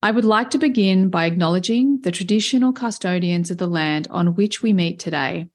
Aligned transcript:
I 0.00 0.12
would 0.12 0.24
like 0.24 0.50
to 0.50 0.58
begin 0.58 1.08
by 1.08 1.26
acknowledging 1.26 2.02
the 2.02 2.12
traditional 2.12 2.72
custodians 2.72 3.50
of 3.50 3.58
the 3.58 3.66
land 3.66 4.06
on 4.12 4.36
which 4.36 4.62
we 4.62 4.72
meet 4.72 5.00
today, 5.00 5.48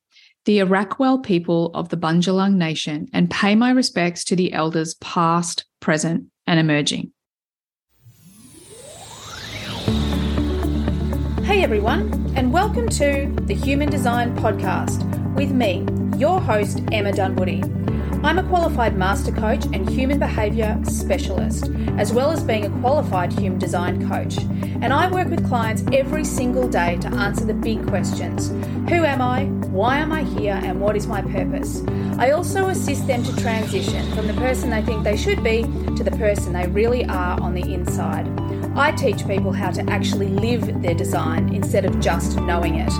the 0.43 0.59
Arakwal 0.59 1.23
people 1.23 1.71
of 1.73 1.87
the 1.87 1.95
Bundjalung 1.95 2.55
Nation, 2.55 3.07
and 3.13 3.31
pay 3.31 3.55
my 3.55 3.71
respects 3.71 4.25
to 4.25 4.35
the 4.35 4.51
elders 4.51 4.95
past, 4.95 5.63
present, 5.79 6.25
and 6.45 6.59
emerging. 6.59 7.13
Hey 11.45 11.63
everyone, 11.63 12.33
and 12.35 12.51
welcome 12.51 12.89
to 12.89 13.33
the 13.43 13.55
Human 13.55 13.89
Design 13.89 14.35
Podcast 14.35 15.05
with 15.35 15.51
me, 15.51 15.87
your 16.17 16.41
host, 16.41 16.81
Emma 16.91 17.13
Dunwoody. 17.13 17.63
I'm 18.23 18.39
a 18.39 18.43
qualified 18.43 18.95
master 18.95 19.33
coach 19.33 19.65
and 19.65 19.89
human 19.89 20.17
behaviour 20.17 20.79
specialist, 20.85 21.69
as 21.97 22.13
well 22.13 22.31
as 22.31 22.41
being 22.41 22.65
a 22.65 22.79
qualified 22.79 23.33
human 23.33 23.59
design 23.59 24.07
coach. 24.07 24.37
And 24.37 24.93
I 24.93 25.11
work 25.11 25.27
with 25.27 25.45
clients 25.45 25.83
every 25.91 26.23
single 26.23 26.69
day 26.69 26.97
to 27.01 27.09
answer 27.09 27.43
the 27.43 27.53
big 27.53 27.85
questions 27.85 28.47
Who 28.87 29.03
am 29.03 29.21
I? 29.21 29.43
Why 29.67 29.97
am 29.97 30.13
I 30.13 30.23
here? 30.23 30.57
And 30.63 30.79
what 30.79 30.95
is 30.95 31.05
my 31.05 31.21
purpose? 31.21 31.83
I 32.17 32.31
also 32.31 32.69
assist 32.69 33.07
them 33.07 33.25
to 33.25 33.35
transition 33.41 34.09
from 34.15 34.27
the 34.27 34.33
person 34.35 34.69
they 34.69 34.83
think 34.83 35.03
they 35.03 35.17
should 35.17 35.43
be 35.43 35.63
to 35.97 36.03
the 36.03 36.11
person 36.11 36.53
they 36.53 36.67
really 36.67 37.03
are 37.03 37.37
on 37.41 37.53
the 37.53 37.73
inside. 37.73 38.25
I 38.75 38.91
teach 38.91 39.27
people 39.27 39.51
how 39.51 39.69
to 39.69 39.87
actually 39.87 40.29
live 40.29 40.81
their 40.81 40.95
design 40.95 41.53
instead 41.53 41.85
of 41.85 41.99
just 41.99 42.37
knowing 42.37 42.79
it. 42.79 42.91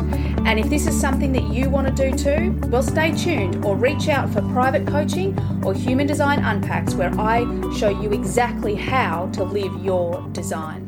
And 0.46 0.60
if 0.60 0.70
this 0.70 0.86
is 0.86 1.00
something 1.02 1.32
that 1.32 1.46
you 1.46 1.68
want 1.68 1.88
to 1.88 2.12
do 2.12 2.16
too, 2.16 2.60
well, 2.70 2.84
stay 2.84 3.12
tuned 3.12 3.66
or 3.66 3.76
reach 3.76 4.08
out 4.08 4.30
for 4.30 4.44
private 4.54 4.86
coaching 4.86 5.36
or 5.64 5.74
Human 5.74 6.06
Design 6.06 6.46
Unpacks, 6.46 6.94
where 6.94 7.12
I 7.20 7.46
show 7.76 7.90
you 7.90 8.12
exactly 8.12 8.76
how 8.76 9.32
to 9.34 9.44
live 9.44 9.74
your 9.84 10.22
design. 10.32 10.88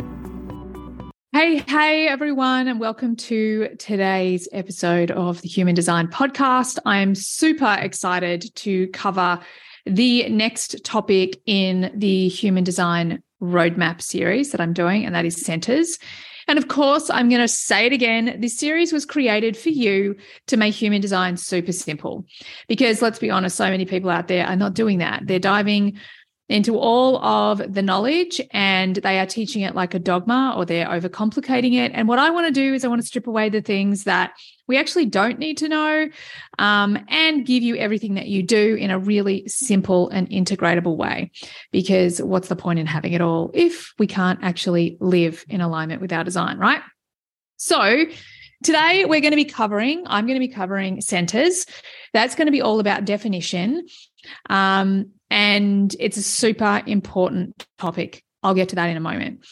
Hey, 1.34 1.64
hey, 1.68 2.08
everyone, 2.08 2.68
and 2.68 2.80
welcome 2.80 3.16
to 3.16 3.70
today's 3.80 4.48
episode 4.52 5.10
of 5.10 5.42
the 5.42 5.50
Human 5.50 5.74
Design 5.74 6.10
Podcast. 6.10 6.78
I'm 6.86 7.16
super 7.16 7.76
excited 7.80 8.54
to 8.58 8.88
cover 8.90 9.40
the 9.88 10.30
next 10.30 10.86
topic 10.86 11.42
in 11.48 11.92
the 11.96 12.28
Human 12.28 12.64
Design 12.64 13.24
roadmap 13.46 14.02
series 14.02 14.52
that 14.52 14.62
I'm 14.62 14.74
doing, 14.74 15.06
and 15.06 15.16
that 15.16 15.26
is 15.26 15.44
centers. 15.44 15.98
And 16.48 16.60
of 16.60 16.68
course, 16.68 17.10
I'm 17.10 17.30
going 17.30 17.42
to 17.42 17.48
say 17.48 17.88
it 17.88 17.94
again. 17.94 18.38
This 18.40 18.58
series 18.58 18.94
was 18.94 19.06
created 19.06 19.58
for 19.58 19.70
you 19.70 20.16
to 20.48 20.58
make 20.58 20.76
human 20.76 21.02
design 21.02 21.38
super 21.38 21.72
simple. 21.72 22.26
Because 22.68 23.02
let's 23.02 23.20
be 23.20 23.32
honest, 23.32 23.56
so 23.56 23.70
many 23.70 23.86
people 23.86 24.12
out 24.12 24.28
there 24.28 24.46
are 24.46 24.56
not 24.56 24.76
doing 24.76 25.00
that. 25.00 25.24
They're 25.26 25.40
diving 25.40 25.98
into 26.48 26.78
all 26.78 27.18
of 27.24 27.74
the 27.74 27.82
knowledge 27.82 28.40
and 28.52 28.98
they 28.98 29.20
are 29.20 29.26
teaching 29.26 29.64
it 29.64 29.74
like 29.74 29.96
a 29.96 30.00
dogma 30.00 30.54
or 30.56 30.64
they're 30.64 30.88
overcomplicating 30.88 31.74
it. 31.74 31.92
And 31.96 32.08
what 32.08 32.20
I 32.20 32.30
want 32.30 32.46
to 32.46 32.54
do 32.54 32.74
is 32.74 32.86
I 32.86 32.88
want 32.88 33.02
to 33.02 33.08
strip 33.08 33.26
away 33.26 33.50
the 33.50 33.62
things 33.62 34.04
that 34.04 34.34
we 34.68 34.78
actually 34.78 35.08
don't 35.08 35.40
need 35.40 35.58
to 35.58 35.70
know 35.70 36.10
um, 36.60 37.00
and 37.08 37.46
give 37.46 37.64
you 37.64 37.76
everything 37.78 38.16
that 38.16 38.28
you 38.28 38.44
do 38.44 38.76
in 38.76 38.92
a 38.92 39.00
really 39.00 39.48
simple 39.48 40.10
and 40.10 40.30
integratable 40.30 40.98
way. 40.98 41.32
Because 41.72 42.22
what's 42.22 42.48
the 42.48 42.56
point 42.56 42.78
in 42.78 42.86
having 42.86 43.14
it 43.14 43.22
all 43.22 43.50
if 43.56 43.94
we 43.98 44.06
can't 44.06 44.40
actually 44.44 44.98
live 45.00 45.46
in 45.50 45.62
alignment 45.62 46.02
with 46.02 46.14
our 46.14 46.24
design, 46.24 46.58
right? 46.58 46.82
So, 47.58 48.06
Today, 48.64 49.06
we're 49.06 49.22
going 49.22 49.32
to 49.32 49.36
be 49.36 49.46
covering, 49.46 50.04
I'm 50.08 50.26
going 50.26 50.40
to 50.40 50.48
be 50.48 50.52
covering 50.52 51.00
centers. 51.02 51.68
That's 52.14 52.34
going 52.34 52.48
to 52.48 52.52
be 52.52 52.62
all 52.62 52.80
about 52.80 53.06
definition. 53.06 53.86
Um, 54.50 55.12
and 55.30 55.96
it's 56.00 56.18
a 56.18 56.24
super 56.24 56.82
important 56.86 57.66
topic. 57.78 58.24
I'll 58.44 58.54
get 58.54 58.70
to 58.70 58.76
that 58.76 58.90
in 58.90 58.98
a 58.98 59.02
moment. 59.02 59.46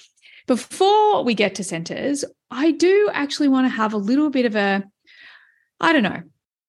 Before 0.47 1.23
we 1.23 1.33
get 1.33 1.55
to 1.55 1.63
centers, 1.63 2.25
I 2.51 2.71
do 2.71 3.09
actually 3.13 3.47
want 3.47 3.65
to 3.65 3.69
have 3.69 3.93
a 3.93 3.97
little 3.97 4.29
bit 4.29 4.45
of 4.45 4.55
a, 4.55 4.83
I 5.79 5.93
don't 5.93 6.03
know, 6.03 6.21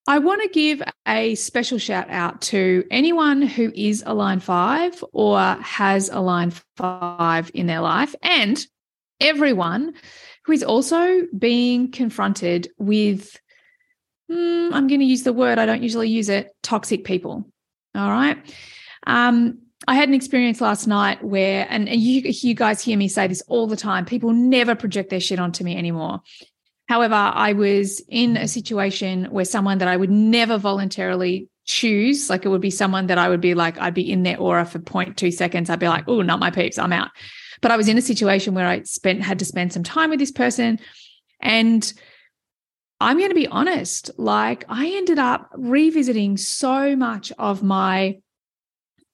I 0.07 0.19
want 0.19 0.43
to 0.43 0.49
give 0.49 0.83
a 1.07 1.35
special 1.35 1.77
shout 1.77 2.09
out 2.09 2.41
to 2.43 2.83
anyone 2.91 3.41
who 3.41 3.71
is 3.75 4.03
a 4.05 4.13
line 4.13 4.39
five 4.39 5.03
or 5.13 5.39
has 5.39 6.09
a 6.09 6.19
line 6.19 6.53
five 6.77 7.49
in 7.53 7.65
their 7.65 7.81
life 7.81 8.15
and 8.21 8.63
everyone 9.19 9.93
who 10.45 10.51
is 10.51 10.63
also 10.63 11.23
being 11.37 11.91
confronted 11.91 12.69
with, 12.77 13.39
mm, 14.31 14.71
I'm 14.71 14.87
going 14.87 14.99
to 14.99 15.05
use 15.05 15.23
the 15.23 15.33
word, 15.33 15.57
I 15.57 15.65
don't 15.65 15.81
usually 15.81 16.09
use 16.09 16.29
it, 16.29 16.55
toxic 16.61 17.03
people. 17.03 17.49
All 17.95 18.11
right. 18.11 18.37
Um, 19.05 19.59
I 19.87 19.95
had 19.95 20.09
an 20.09 20.15
experience 20.15 20.61
last 20.61 20.87
night 20.87 21.23
where, 21.23 21.67
and, 21.69 21.87
you, 21.89 22.21
you 22.25 22.55
guys 22.55 22.81
hear 22.81 22.97
me 22.97 23.07
say 23.07 23.27
this 23.27 23.43
all 23.47 23.67
the 23.67 23.75
time 23.75 24.05
people 24.05 24.31
never 24.31 24.73
project 24.75 25.09
their 25.09 25.19
shit 25.19 25.39
onto 25.39 25.63
me 25.63 25.75
anymore. 25.75 26.21
However, 26.87 27.15
I 27.15 27.53
was 27.53 28.01
in 28.09 28.37
a 28.37 28.47
situation 28.47 29.25
where 29.25 29.45
someone 29.45 29.79
that 29.79 29.87
I 29.87 29.97
would 29.97 30.11
never 30.11 30.57
voluntarily 30.57 31.49
choose, 31.65 32.29
like 32.29 32.45
it 32.45 32.49
would 32.49 32.61
be 32.61 32.69
someone 32.69 33.07
that 33.07 33.17
I 33.17 33.27
would 33.27 33.41
be 33.41 33.55
like, 33.55 33.79
I'd 33.79 33.93
be 33.93 34.09
in 34.09 34.23
their 34.23 34.39
aura 34.39 34.65
for 34.65 34.79
0.2 34.79 35.33
seconds. 35.33 35.69
I'd 35.69 35.79
be 35.79 35.87
like, 35.87 36.05
oh, 36.07 36.21
not 36.21 36.39
my 36.39 36.51
peeps, 36.51 36.77
I'm 36.77 36.93
out. 36.93 37.09
But 37.61 37.71
I 37.71 37.77
was 37.77 37.87
in 37.87 37.97
a 37.97 38.01
situation 38.01 38.53
where 38.53 38.67
I 38.67 38.83
spent, 38.83 39.23
had 39.23 39.39
to 39.39 39.45
spend 39.45 39.73
some 39.73 39.83
time 39.83 40.11
with 40.11 40.19
this 40.19 40.31
person. 40.31 40.79
And 41.41 41.91
I'm 42.99 43.17
going 43.17 43.29
to 43.29 43.35
be 43.35 43.47
honest, 43.47 44.11
like 44.17 44.65
I 44.69 44.87
ended 44.87 45.17
up 45.17 45.49
revisiting 45.55 46.37
so 46.37 46.95
much 46.95 47.31
of 47.39 47.63
my 47.63 48.19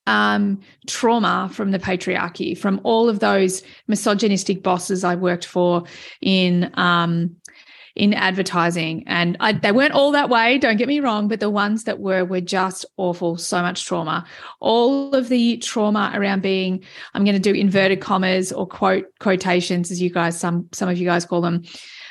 um, 0.07 0.59
trauma 0.88 1.50
from 1.53 1.71
the 1.71 1.80
patriarchy, 1.80 2.57
from 2.57 2.81
all 2.83 3.09
of 3.09 3.19
those 3.19 3.63
misogynistic 3.88 4.63
bosses 4.63 5.03
I 5.03 5.15
worked 5.15 5.45
for 5.45 5.83
in 6.21 6.71
um, 6.75 7.36
in 7.95 8.13
advertising, 8.13 9.03
and 9.06 9.36
I, 9.42 9.51
they 9.51 9.71
weren't 9.74 9.94
all 9.94 10.12
that 10.12 10.30
way. 10.30 10.57
Don't 10.57 10.77
get 10.77 10.88
me 10.88 11.01
wrong, 11.01 11.27
but 11.27 11.39
the 11.39 11.50
ones 11.50 11.83
that 11.83 12.00
were 12.00 12.24
were 12.24 12.42
just 12.42 12.86
awful. 12.98 13.38
So 13.38 13.62
much 13.62 13.86
trauma. 13.86 14.25
All 14.59 15.13
of 15.13 15.30
the 15.30 15.57
trauma 15.57 16.12
around 16.15 16.42
being, 16.42 16.83
I'm 17.13 17.25
going 17.25 17.36
to 17.36 17.39
do 17.39 17.53
inverted 17.53 18.00
commas 18.00 18.51
or 18.51 18.65
quote 18.65 19.06
quotations, 19.19 19.92
as 19.92 20.01
you 20.01 20.09
guys 20.09 20.39
some 20.39 20.69
some 20.71 20.89
of 20.89 20.98
you 20.98 21.06
guys 21.06 21.25
call 21.25 21.42
them, 21.42 21.63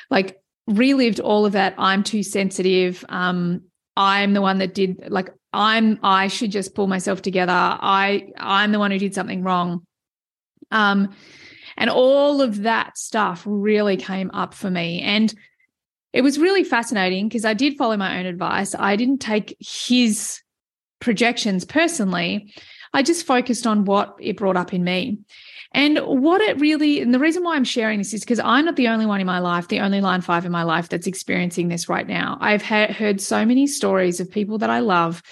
like 0.09 0.39
relived 0.67 1.19
all 1.19 1.45
of 1.45 1.53
that. 1.53 1.73
I'm 1.77 2.03
too 2.03 2.23
sensitive. 2.23 3.03
Um, 3.09 3.63
I'm 3.97 4.33
the 4.33 4.41
one 4.41 4.59
that 4.59 4.73
did 4.73 5.09
like 5.09 5.33
I'm 5.53 5.99
I 6.01 6.27
should 6.27 6.51
just 6.51 6.75
pull 6.75 6.87
myself 6.87 7.21
together. 7.21 7.51
I 7.53 8.31
I'm 8.37 8.71
the 8.71 8.79
one 8.79 8.91
who 8.91 8.99
did 8.99 9.13
something 9.13 9.43
wrong. 9.43 9.85
Um 10.71 11.13
and 11.77 11.89
all 11.89 12.41
of 12.41 12.63
that 12.63 12.97
stuff 12.97 13.43
really 13.45 13.97
came 13.97 14.29
up 14.31 14.53
for 14.53 14.69
me 14.69 15.01
and 15.01 15.33
it 16.13 16.21
was 16.21 16.37
really 16.37 16.63
fascinating 16.63 17.27
because 17.27 17.45
I 17.45 17.53
did 17.53 17.77
follow 17.77 17.95
my 17.95 18.19
own 18.19 18.25
advice. 18.25 18.75
I 18.75 18.95
didn't 18.95 19.19
take 19.19 19.55
his 19.59 20.41
projections 20.99 21.65
personally. 21.65 22.53
I 22.93 23.03
just 23.03 23.25
focused 23.25 23.65
on 23.65 23.85
what 23.85 24.15
it 24.19 24.37
brought 24.37 24.57
up 24.57 24.73
in 24.73 24.83
me. 24.83 25.19
And 25.73 25.99
what 25.99 26.41
it 26.41 26.59
really, 26.59 26.99
and 26.99 27.13
the 27.13 27.19
reason 27.19 27.43
why 27.43 27.55
I'm 27.55 27.63
sharing 27.63 27.99
this 27.99 28.13
is 28.13 28.21
because 28.21 28.39
I'm 28.39 28.65
not 28.65 28.75
the 28.75 28.89
only 28.89 29.05
one 29.05 29.21
in 29.21 29.27
my 29.27 29.39
life, 29.39 29.69
the 29.69 29.79
only 29.79 30.01
line 30.01 30.21
five 30.21 30.45
in 30.45 30.51
my 30.51 30.63
life 30.63 30.89
that's 30.89 31.07
experiencing 31.07 31.69
this 31.69 31.87
right 31.87 32.07
now. 32.07 32.37
I've 32.41 32.61
ha- 32.61 32.91
heard 32.91 33.21
so 33.21 33.45
many 33.45 33.67
stories 33.67 34.19
of 34.19 34.29
people 34.29 34.57
that 34.57 34.69
I 34.69 34.79
love 34.79 35.23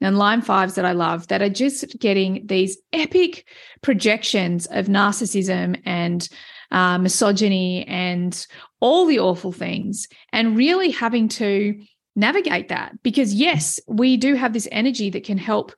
and 0.00 0.18
line 0.18 0.42
fives 0.42 0.74
that 0.74 0.84
I 0.84 0.92
love 0.92 1.28
that 1.28 1.42
are 1.42 1.48
just 1.48 1.98
getting 1.98 2.46
these 2.46 2.76
epic 2.92 3.48
projections 3.80 4.66
of 4.66 4.86
narcissism 4.86 5.80
and 5.86 6.28
uh, 6.70 6.98
misogyny 6.98 7.86
and 7.88 8.46
all 8.80 9.06
the 9.06 9.18
awful 9.18 9.52
things, 9.52 10.06
and 10.32 10.56
really 10.56 10.90
having 10.90 11.28
to 11.28 11.82
navigate 12.14 12.68
that. 12.68 13.02
Because, 13.02 13.32
yes, 13.32 13.80
we 13.88 14.16
do 14.18 14.34
have 14.34 14.52
this 14.52 14.68
energy 14.70 15.10
that 15.10 15.24
can 15.24 15.38
help 15.38 15.72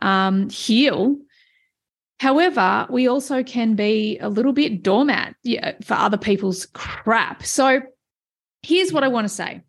um, 0.00 0.48
heal. 0.48 1.18
However, 2.22 2.86
we 2.88 3.08
also 3.08 3.42
can 3.42 3.74
be 3.74 4.16
a 4.20 4.28
little 4.28 4.52
bit 4.52 4.84
doormat 4.84 5.34
for 5.82 5.94
other 5.94 6.16
people's 6.16 6.66
crap. 6.66 7.44
So, 7.44 7.82
here's 8.62 8.92
what 8.92 9.02
I 9.02 9.08
want 9.08 9.24
to 9.24 9.28
say. 9.28 9.60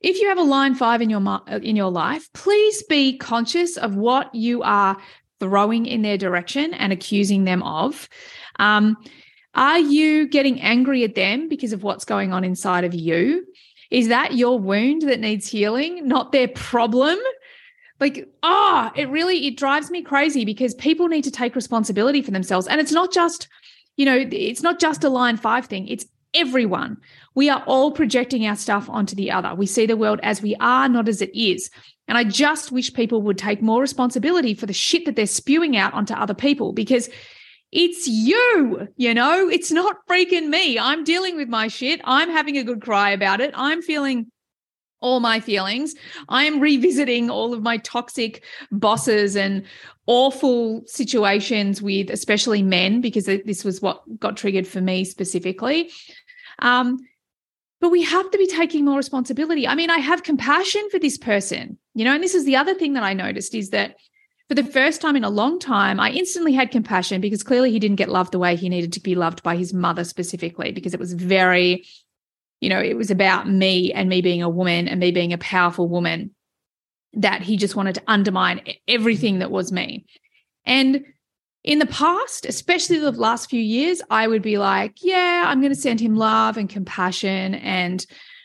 If 0.00 0.18
you 0.18 0.28
have 0.30 0.38
a 0.38 0.42
line 0.42 0.74
five 0.74 1.02
in 1.02 1.10
your 1.10 1.42
in 1.60 1.76
your 1.76 1.90
life, 1.90 2.26
please 2.32 2.82
be 2.84 3.18
conscious 3.18 3.76
of 3.76 3.96
what 3.96 4.34
you 4.34 4.62
are 4.62 4.96
throwing 5.40 5.84
in 5.84 6.00
their 6.00 6.16
direction 6.16 6.72
and 6.72 6.90
accusing 6.90 7.44
them 7.44 7.62
of. 7.64 8.08
Um, 8.56 8.96
are 9.54 9.78
you 9.78 10.26
getting 10.26 10.58
angry 10.62 11.04
at 11.04 11.16
them 11.16 11.50
because 11.50 11.74
of 11.74 11.82
what's 11.82 12.06
going 12.06 12.32
on 12.32 12.44
inside 12.44 12.84
of 12.84 12.94
you? 12.94 13.44
Is 13.90 14.08
that 14.08 14.36
your 14.36 14.58
wound 14.58 15.02
that 15.02 15.20
needs 15.20 15.46
healing, 15.46 16.08
not 16.08 16.32
their 16.32 16.48
problem? 16.48 17.18
Like, 18.00 18.28
ah, 18.42 18.92
it 18.96 19.08
really 19.10 19.46
it 19.46 19.56
drives 19.56 19.90
me 19.90 20.02
crazy 20.02 20.44
because 20.44 20.74
people 20.74 21.08
need 21.08 21.24
to 21.24 21.30
take 21.30 21.54
responsibility 21.54 22.22
for 22.22 22.30
themselves. 22.30 22.66
And 22.66 22.80
it's 22.80 22.92
not 22.92 23.12
just, 23.12 23.48
you 23.96 24.06
know, 24.06 24.26
it's 24.30 24.62
not 24.62 24.80
just 24.80 25.04
a 25.04 25.10
line 25.10 25.36
five 25.36 25.66
thing, 25.66 25.86
it's 25.88 26.06
everyone. 26.34 26.96
We 27.34 27.50
are 27.50 27.62
all 27.66 27.92
projecting 27.92 28.46
our 28.46 28.56
stuff 28.56 28.88
onto 28.88 29.14
the 29.14 29.30
other. 29.30 29.54
We 29.54 29.66
see 29.66 29.86
the 29.86 29.96
world 29.96 30.20
as 30.22 30.42
we 30.42 30.56
are, 30.60 30.88
not 30.88 31.08
as 31.08 31.20
it 31.20 31.34
is. 31.34 31.70
And 32.08 32.18
I 32.18 32.24
just 32.24 32.72
wish 32.72 32.92
people 32.92 33.22
would 33.22 33.38
take 33.38 33.62
more 33.62 33.80
responsibility 33.80 34.54
for 34.54 34.66
the 34.66 34.72
shit 34.72 35.04
that 35.04 35.14
they're 35.14 35.26
spewing 35.26 35.76
out 35.76 35.94
onto 35.94 36.14
other 36.14 36.34
people 36.34 36.72
because 36.72 37.08
it's 37.72 38.08
you, 38.08 38.88
you 38.96 39.14
know, 39.14 39.48
it's 39.48 39.70
not 39.70 39.96
freaking 40.08 40.48
me. 40.48 40.78
I'm 40.78 41.04
dealing 41.04 41.36
with 41.36 41.48
my 41.48 41.68
shit. 41.68 42.00
I'm 42.04 42.28
having 42.28 42.56
a 42.56 42.64
good 42.64 42.82
cry 42.82 43.10
about 43.10 43.40
it. 43.40 43.52
I'm 43.54 43.80
feeling 43.80 44.30
all 45.00 45.20
my 45.20 45.40
feelings. 45.40 45.94
I 46.28 46.44
am 46.44 46.60
revisiting 46.60 47.30
all 47.30 47.54
of 47.54 47.62
my 47.62 47.78
toxic 47.78 48.42
bosses 48.70 49.36
and 49.36 49.64
awful 50.06 50.82
situations 50.86 51.80
with 51.80 52.10
especially 52.10 52.62
men 52.62 53.00
because 53.00 53.26
this 53.26 53.64
was 53.64 53.80
what 53.80 54.02
got 54.18 54.36
triggered 54.36 54.66
for 54.66 54.80
me 54.80 55.04
specifically. 55.04 55.90
Um, 56.58 56.98
but 57.80 57.90
we 57.90 58.02
have 58.02 58.30
to 58.30 58.38
be 58.38 58.46
taking 58.46 58.84
more 58.84 58.96
responsibility. 58.96 59.66
I 59.66 59.74
mean, 59.74 59.88
I 59.88 59.98
have 59.98 60.22
compassion 60.22 60.86
for 60.90 60.98
this 60.98 61.16
person, 61.16 61.78
you 61.94 62.04
know, 62.04 62.14
and 62.14 62.22
this 62.22 62.34
is 62.34 62.44
the 62.44 62.56
other 62.56 62.74
thing 62.74 62.92
that 62.92 63.02
I 63.02 63.14
noticed 63.14 63.54
is 63.54 63.70
that 63.70 63.96
for 64.48 64.54
the 64.54 64.64
first 64.64 65.00
time 65.00 65.14
in 65.14 65.24
a 65.24 65.30
long 65.30 65.60
time, 65.60 66.00
I 66.00 66.10
instantly 66.10 66.52
had 66.52 66.72
compassion 66.72 67.20
because 67.20 67.44
clearly 67.44 67.70
he 67.70 67.78
didn't 67.78 67.96
get 67.96 68.08
loved 68.08 68.32
the 68.32 68.38
way 68.38 68.56
he 68.56 68.68
needed 68.68 68.92
to 68.94 69.00
be 69.00 69.14
loved 69.14 69.44
by 69.44 69.54
his 69.54 69.72
mother 69.72 70.02
specifically, 70.02 70.72
because 70.72 70.92
it 70.92 71.00
was 71.00 71.12
very, 71.12 71.86
you 72.60 72.68
know, 72.68 72.80
it 72.80 72.96
was 72.96 73.10
about 73.10 73.48
me 73.48 73.92
and 73.92 74.08
me 74.08 74.20
being 74.20 74.42
a 74.42 74.48
woman 74.48 74.88
and 74.88 75.00
me 75.00 75.10
being 75.10 75.32
a 75.32 75.38
powerful 75.38 75.88
woman 75.88 76.34
that 77.14 77.42
he 77.42 77.56
just 77.56 77.74
wanted 77.74 77.94
to 77.96 78.02
undermine 78.06 78.62
everything 78.86 79.40
that 79.40 79.50
was 79.50 79.72
me. 79.72 80.06
And 80.64 81.04
in 81.64 81.78
the 81.78 81.86
past, 81.86 82.46
especially 82.46 82.98
the 82.98 83.12
last 83.12 83.50
few 83.50 83.60
years, 83.60 84.00
I 84.10 84.28
would 84.28 84.42
be 84.42 84.58
like, 84.58 84.96
yeah, 85.02 85.44
I'm 85.46 85.60
going 85.60 85.74
to 85.74 85.78
send 85.78 86.00
him 86.00 86.16
love 86.16 86.56
and 86.56 86.68
compassion. 86.68 87.54
And 87.56 88.04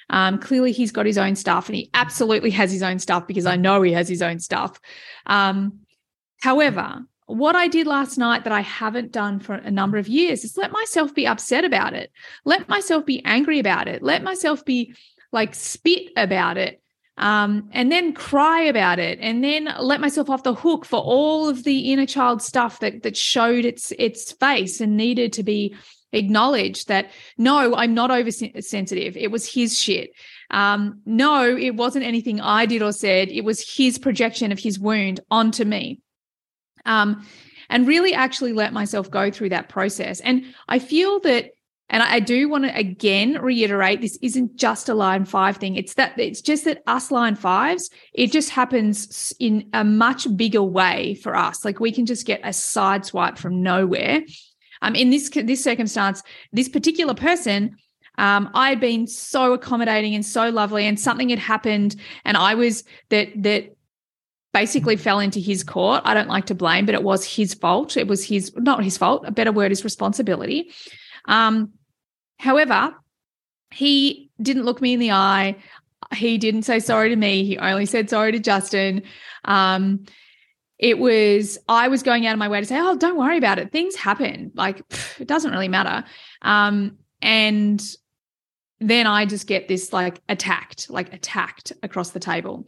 um, 0.10 0.40
clearly, 0.40 0.72
he's 0.72 0.92
got 0.92 1.06
his 1.06 1.18
own 1.18 1.36
stuff, 1.36 1.68
and 1.68 1.76
he 1.76 1.90
absolutely 1.94 2.52
has 2.52 2.72
his 2.72 2.84
own 2.84 3.00
stuff 3.00 3.26
because 3.26 3.46
I 3.46 3.56
know 3.56 3.82
he 3.82 3.94
has 3.94 4.08
his 4.08 4.22
own 4.22 4.40
stuff. 4.40 4.80
Um, 5.26 5.80
However, 6.46 7.04
what 7.28 7.56
I 7.56 7.68
did 7.68 7.88
last 7.88 8.18
night 8.18 8.44
that 8.44 8.54
I 8.54 8.62
haven't 8.62 9.12
done 9.12 9.40
for 9.40 9.56
a 9.56 9.72
number 9.72 9.98
of 9.98 10.08
years 10.08 10.44
is 10.44 10.58
let 10.58 10.72
myself 10.72 11.14
be 11.14 11.26
upset 11.26 11.66
about 11.66 11.94
it. 11.94 12.12
Let 12.44 12.70
myself 12.70 13.06
be 13.06 13.24
angry 13.26 13.60
about 13.60 13.88
it. 13.88 14.04
Let 14.04 14.24
myself 14.24 14.64
be 14.64 14.96
like 15.32 15.56
spit 15.56 16.12
about 16.16 16.58
it. 16.58 16.82
Um, 17.18 17.70
and 17.72 17.92
then 17.92 18.12
cry 18.12 18.64
about 18.64 19.00
it 19.00 19.20
and 19.22 19.42
then 19.42 19.74
let 19.80 20.02
myself 20.02 20.30
off 20.30 20.44
the 20.44 20.54
hook 20.54 20.84
for 20.84 21.00
all 21.00 21.48
of 21.48 21.64
the 21.64 21.94
inner 21.94 22.06
child 22.06 22.42
stuff 22.42 22.82
that 22.82 23.04
that 23.04 23.16
showed 23.16 23.64
its 23.64 23.94
its 23.98 24.34
face 24.34 24.82
and 24.82 24.98
needed 24.98 25.32
to 25.34 25.44
be 25.44 25.78
acknowledged 26.12 26.90
that 26.90 27.12
no 27.38 27.74
i'm 27.76 27.94
not 27.94 28.12
oversensitive 28.12 29.16
it 29.16 29.32
was 29.32 29.54
his 29.54 29.80
shit 29.80 30.10
um, 30.52 31.00
no 31.06 31.56
it 31.56 31.76
wasn't 31.76 32.04
anything 32.04 32.42
i 32.42 32.66
did 32.66 32.82
or 32.82 32.92
said 32.92 33.30
it 33.30 33.46
was 33.46 33.78
his 33.78 33.98
projection 33.98 34.52
of 34.52 34.60
his 34.60 34.78
wound 34.78 35.22
onto 35.32 35.64
me 35.64 36.02
um, 36.86 37.26
and 37.70 37.88
really 37.88 38.14
actually 38.14 38.54
let 38.54 38.74
myself 38.74 39.10
go 39.10 39.32
through 39.32 39.50
that 39.50 39.70
process. 39.70 40.20
And 40.22 40.46
I 40.68 40.80
feel 40.80 41.20
that, 41.22 41.52
and 41.90 42.02
I 42.02 42.20
do 42.20 42.50
want 42.50 42.64
to 42.64 42.76
again 42.76 43.42
reiterate 43.42 44.02
this 44.02 44.18
isn't 44.22 44.56
just 44.56 44.90
a 44.90 44.94
line 44.94 45.26
five 45.26 45.58
thing. 45.58 45.76
It's 45.76 45.94
that 45.96 46.18
it's 46.20 46.42
just 46.42 46.66
that 46.66 46.82
us 46.88 47.12
line 47.12 47.36
fives, 47.36 47.90
it 48.14 48.32
just 48.32 48.50
happens 48.50 49.34
in 49.40 49.70
a 49.74 49.84
much 49.84 50.28
bigger 50.36 50.64
way 50.64 51.16
for 51.16 51.36
us. 51.36 51.64
Like 51.64 51.80
we 51.80 51.92
can 51.92 52.06
just 52.06 52.26
get 52.26 52.42
a 52.44 52.54
side 52.54 53.06
swipe 53.06 53.38
from 53.38 53.62
nowhere. 53.62 54.22
Um, 54.82 54.96
in 54.96 55.10
this 55.10 55.30
this 55.30 55.64
circumstance, 55.64 56.24
this 56.52 56.70
particular 56.70 57.14
person, 57.14 57.78
um, 58.18 58.50
I 58.54 58.70
had 58.70 58.80
been 58.80 59.08
so 59.08 59.54
accommodating 59.54 60.16
and 60.16 60.26
so 60.26 60.50
lovely, 60.50 60.86
and 60.86 61.00
something 61.00 61.30
had 61.30 61.40
happened, 61.40 61.96
and 62.24 62.38
I 62.38 62.56
was 62.56 62.84
that 63.10 63.30
that 63.44 63.75
basically 64.56 64.96
fell 64.96 65.20
into 65.20 65.38
his 65.38 65.66
court. 65.66 66.02
I 66.06 66.14
don't 66.14 66.30
like 66.30 66.46
to 66.46 66.56
blame, 66.56 66.86
but 66.86 66.96
it 66.96 67.04
was 67.04 67.26
his 67.26 67.54
fault. 67.54 67.98
It 67.98 68.08
was 68.08 68.24
his, 68.24 68.56
not 68.56 68.86
his 68.86 68.98
fault, 68.98 69.26
a 69.28 69.32
better 69.32 69.52
word 69.52 69.74
is 69.74 69.84
responsibility. 69.84 70.72
Um, 71.26 71.74
however, 72.40 72.96
he 73.74 74.32
didn't 74.42 74.64
look 74.64 74.80
me 74.80 74.94
in 74.94 75.02
the 75.02 75.12
eye. 75.12 75.58
He 76.14 76.38
didn't 76.38 76.62
say 76.62 76.80
sorry 76.80 77.10
to 77.10 77.18
me. 77.18 77.44
He 77.44 77.58
only 77.58 77.86
said 77.86 78.10
sorry 78.10 78.32
to 78.32 78.40
Justin. 78.40 79.04
Um, 79.44 80.06
it 80.80 81.00
was, 81.00 81.58
I 81.68 81.90
was 81.90 82.02
going 82.02 82.26
out 82.26 82.32
of 82.32 82.40
my 82.40 82.48
way 82.48 82.62
to 82.62 82.66
say, 82.66 82.80
oh, 82.80 82.96
don't 82.96 83.18
worry 83.18 83.38
about 83.38 83.60
it. 83.60 83.74
Things 83.74 83.98
happen. 83.98 84.54
Like, 84.56 84.88
pff, 84.88 85.20
it 85.20 85.28
doesn't 85.28 85.52
really 85.52 85.68
matter. 85.68 86.08
Um, 86.44 86.98
and 87.22 87.84
then 88.80 89.06
I 89.06 89.26
just 89.26 89.48
get 89.48 89.68
this 89.68 89.92
like 89.92 90.22
attacked, 90.30 90.90
like 90.90 91.12
attacked 91.12 91.74
across 91.84 92.12
the 92.12 92.22
table. 92.22 92.66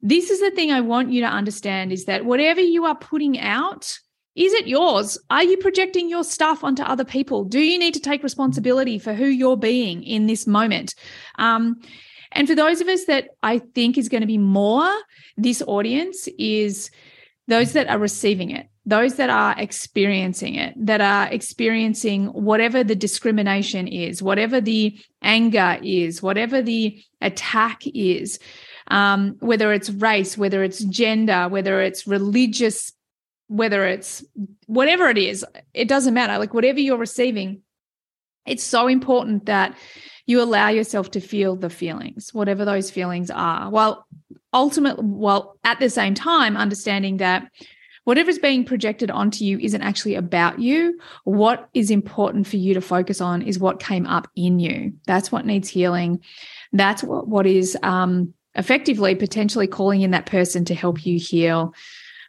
This 0.00 0.30
is 0.30 0.40
the 0.40 0.50
thing 0.50 0.70
I 0.70 0.80
want 0.80 1.10
you 1.10 1.22
to 1.22 1.28
understand 1.28 1.92
is 1.92 2.04
that 2.04 2.24
whatever 2.24 2.60
you 2.60 2.84
are 2.84 2.96
putting 2.96 3.38
out, 3.40 3.98
is 4.34 4.52
it 4.52 4.66
yours? 4.66 5.18
Are 5.30 5.42
you 5.42 5.56
projecting 5.56 6.08
your 6.10 6.22
stuff 6.22 6.62
onto 6.62 6.82
other 6.82 7.04
people? 7.04 7.44
Do 7.44 7.60
you 7.60 7.78
need 7.78 7.94
to 7.94 8.00
take 8.00 8.22
responsibility 8.22 8.98
for 8.98 9.14
who 9.14 9.24
you're 9.24 9.56
being 9.56 10.02
in 10.02 10.26
this 10.26 10.46
moment? 10.46 10.94
Um, 11.38 11.80
and 12.32 12.46
for 12.46 12.54
those 12.54 12.82
of 12.82 12.88
us 12.88 13.06
that 13.06 13.28
I 13.42 13.58
think 13.58 13.96
is 13.96 14.10
going 14.10 14.20
to 14.20 14.26
be 14.26 14.36
more, 14.36 14.92
this 15.38 15.62
audience 15.66 16.28
is 16.38 16.90
those 17.48 17.72
that 17.72 17.88
are 17.88 17.98
receiving 17.98 18.50
it, 18.50 18.66
those 18.84 19.14
that 19.14 19.30
are 19.30 19.54
experiencing 19.58 20.56
it, 20.56 20.74
that 20.76 21.00
are 21.00 21.32
experiencing 21.32 22.26
whatever 22.26 22.84
the 22.84 22.96
discrimination 22.96 23.88
is, 23.88 24.22
whatever 24.22 24.60
the 24.60 24.98
anger 25.22 25.78
is, 25.82 26.22
whatever 26.22 26.60
the 26.60 27.02
attack 27.22 27.82
is 27.86 28.38
um, 28.88 29.36
whether 29.40 29.72
it's 29.72 29.90
race, 29.90 30.38
whether 30.38 30.62
it's 30.62 30.84
gender, 30.84 31.48
whether 31.48 31.80
it's 31.80 32.06
religious, 32.06 32.92
whether 33.48 33.86
it's 33.86 34.24
whatever 34.66 35.08
it 35.08 35.18
is, 35.18 35.44
it 35.74 35.88
doesn't 35.88 36.14
matter. 36.14 36.38
Like 36.38 36.54
whatever 36.54 36.80
you're 36.80 36.98
receiving, 36.98 37.62
it's 38.46 38.64
so 38.64 38.86
important 38.86 39.46
that 39.46 39.76
you 40.26 40.42
allow 40.42 40.68
yourself 40.68 41.10
to 41.12 41.20
feel 41.20 41.56
the 41.56 41.70
feelings, 41.70 42.34
whatever 42.34 42.64
those 42.64 42.90
feelings 42.90 43.30
are. 43.30 43.70
While 43.70 44.06
ultimately, 44.52 45.04
while 45.04 45.58
at 45.64 45.78
the 45.78 45.90
same 45.90 46.14
time 46.14 46.56
understanding 46.56 47.18
that 47.18 47.50
whatever's 48.06 48.38
being 48.38 48.64
projected 48.64 49.10
onto 49.10 49.44
you 49.44 49.58
isn't 49.58 49.82
actually 49.82 50.14
about 50.14 50.60
you. 50.60 50.96
What 51.24 51.68
is 51.74 51.90
important 51.90 52.46
for 52.46 52.56
you 52.56 52.72
to 52.74 52.80
focus 52.80 53.20
on 53.20 53.42
is 53.42 53.58
what 53.58 53.80
came 53.80 54.06
up 54.06 54.28
in 54.36 54.60
you. 54.60 54.94
That's 55.06 55.32
what 55.32 55.44
needs 55.44 55.68
healing. 55.68 56.20
That's 56.72 57.02
what, 57.02 57.26
what 57.26 57.46
is 57.46 57.76
um, 57.82 58.32
effectively 58.56 59.14
potentially 59.14 59.66
calling 59.66 60.02
in 60.02 60.10
that 60.12 60.26
person 60.26 60.64
to 60.66 60.74
help 60.74 61.04
you 61.06 61.18
heal 61.18 61.74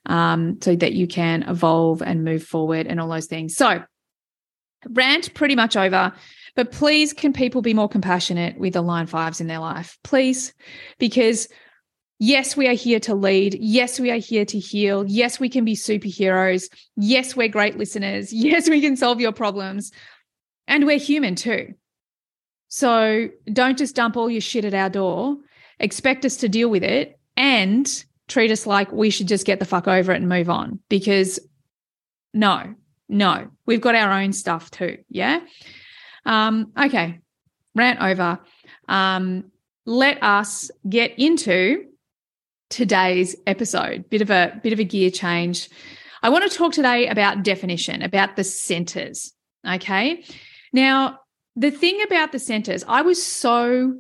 um, 0.05 0.57
so 0.61 0.75
that 0.75 0.93
you 0.93 1.07
can 1.07 1.43
evolve 1.43 2.01
and 2.01 2.23
move 2.23 2.43
forward 2.43 2.87
and 2.87 2.99
all 2.99 3.09
those 3.09 3.27
things. 3.27 3.55
So, 3.55 3.83
rant 4.89 5.33
pretty 5.33 5.55
much 5.55 5.75
over. 5.75 6.13
But 6.55 6.71
please, 6.71 7.13
can 7.13 7.33
people 7.33 7.61
be 7.61 7.73
more 7.73 7.89
compassionate 7.89 8.57
with 8.57 8.73
the 8.73 8.81
line 8.81 9.05
fives 9.05 9.39
in 9.39 9.47
their 9.47 9.59
life? 9.59 9.97
Please, 10.03 10.53
because 10.97 11.47
yes, 12.19 12.57
we 12.57 12.67
are 12.67 12.73
here 12.73 12.99
to 13.01 13.13
lead. 13.13 13.57
Yes, 13.59 13.99
we 13.99 14.09
are 14.09 14.17
here 14.17 14.45
to 14.45 14.57
heal. 14.57 15.05
Yes, 15.07 15.39
we 15.39 15.49
can 15.49 15.65
be 15.65 15.75
superheroes. 15.75 16.63
Yes, 16.95 17.35
we're 17.35 17.47
great 17.47 17.77
listeners. 17.77 18.33
Yes, 18.47 18.69
we 18.69 18.81
can 18.81 18.97
solve 18.97 19.21
your 19.21 19.33
problems. 19.33 19.91
And 20.67 20.85
we're 20.85 20.99
human 20.99 21.35
too. 21.35 21.75
So 22.69 23.29
don't 23.51 23.77
just 23.77 23.95
dump 23.95 24.17
all 24.17 24.29
your 24.29 24.41
shit 24.41 24.65
at 24.65 24.73
our 24.73 24.89
door. 24.89 25.37
Expect 25.79 26.25
us 26.25 26.37
to 26.37 26.49
deal 26.49 26.69
with 26.69 26.83
it 26.83 27.19
and 27.35 28.03
treat 28.27 28.51
us 28.51 28.67
like 28.67 28.91
we 28.91 29.09
should 29.09 29.27
just 29.27 29.45
get 29.45 29.59
the 29.59 29.65
fuck 29.65 29.87
over 29.87 30.11
it 30.11 30.17
and 30.17 30.27
move 30.27 30.49
on 30.49 30.79
because 30.89 31.39
no, 32.33 32.75
no, 33.09 33.47
we've 33.65 33.81
got 33.81 33.95
our 33.95 34.11
own 34.11 34.33
stuff 34.33 34.69
too. 34.71 34.97
Yeah. 35.09 35.39
Um, 36.25 36.71
okay. 36.77 37.19
Rant 37.75 38.01
over. 38.01 38.39
Um, 38.87 39.51
let 39.85 40.21
us 40.21 40.69
get 40.87 41.17
into 41.17 41.85
today's 42.69 43.35
episode. 43.45 44.09
Bit 44.09 44.21
of 44.21 44.29
a 44.29 44.59
bit 44.61 44.73
of 44.73 44.79
a 44.79 44.83
gear 44.83 45.09
change. 45.09 45.69
I 46.21 46.29
want 46.29 46.49
to 46.49 46.57
talk 46.57 46.73
today 46.73 47.07
about 47.07 47.43
definition, 47.43 48.01
about 48.01 48.35
the 48.35 48.43
centers. 48.43 49.33
Okay. 49.65 50.23
Now, 50.73 51.19
the 51.55 51.71
thing 51.71 52.01
about 52.03 52.31
the 52.31 52.39
centers, 52.39 52.83
I 52.87 53.01
was 53.01 53.23
so 53.23 53.97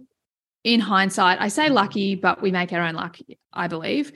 in 0.67 0.81
hindsight, 0.81 1.39
I 1.39 1.47
say 1.47 1.69
lucky, 1.69 2.15
but 2.15 2.41
we 2.41 2.51
make 2.51 2.73
our 2.73 2.81
own 2.81 2.95
luck, 2.95 3.17
I 3.53 3.67
believe. 3.67 4.11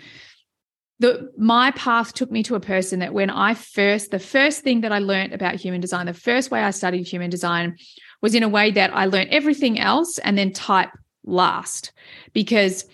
The, 1.00 1.32
my 1.38 1.72
path 1.72 2.14
took 2.14 2.30
me 2.30 2.44
to 2.44 2.56
a 2.56 2.60
person 2.60 3.00
that 3.00 3.14
when 3.14 3.30
I 3.30 3.54
first, 3.54 4.12
the 4.12 4.20
first 4.20 4.62
thing 4.62 4.82
that 4.82 4.92
I 4.92 5.00
learned 5.00 5.34
about 5.34 5.56
human 5.56 5.82
design, 5.82 6.06
the 6.06 6.14
first 6.14 6.52
way 6.52 6.62
I 6.62 6.72
studied 6.72 7.08
human 7.08 7.30
design 7.30 7.78
was 8.22 8.36
in 8.36 8.44
a 8.44 8.50
way 8.50 8.70
that 8.72 8.94
I 8.94 9.06
learned 9.06 9.32
everything 9.32 9.80
else 9.80 10.20
and 10.20 10.38
then 10.38 10.52
type 10.52 10.92
last 11.24 11.94
because 12.34 12.86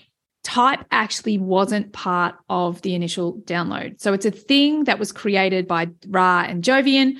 type 0.44 0.86
actually 0.92 1.38
wasn't 1.38 1.92
part 1.92 2.36
of 2.50 2.82
the 2.84 2.94
initial 2.94 3.40
download. 3.40 4.00
So 4.00 4.14
it's 4.14 4.26
a 4.26 4.32
thing 4.32 4.84
that 4.84 5.00
was 5.00 5.12
created 5.12 5.68
by 5.68 5.90
Ra 6.08 6.46
and 6.48 6.64
Jovian 6.64 7.16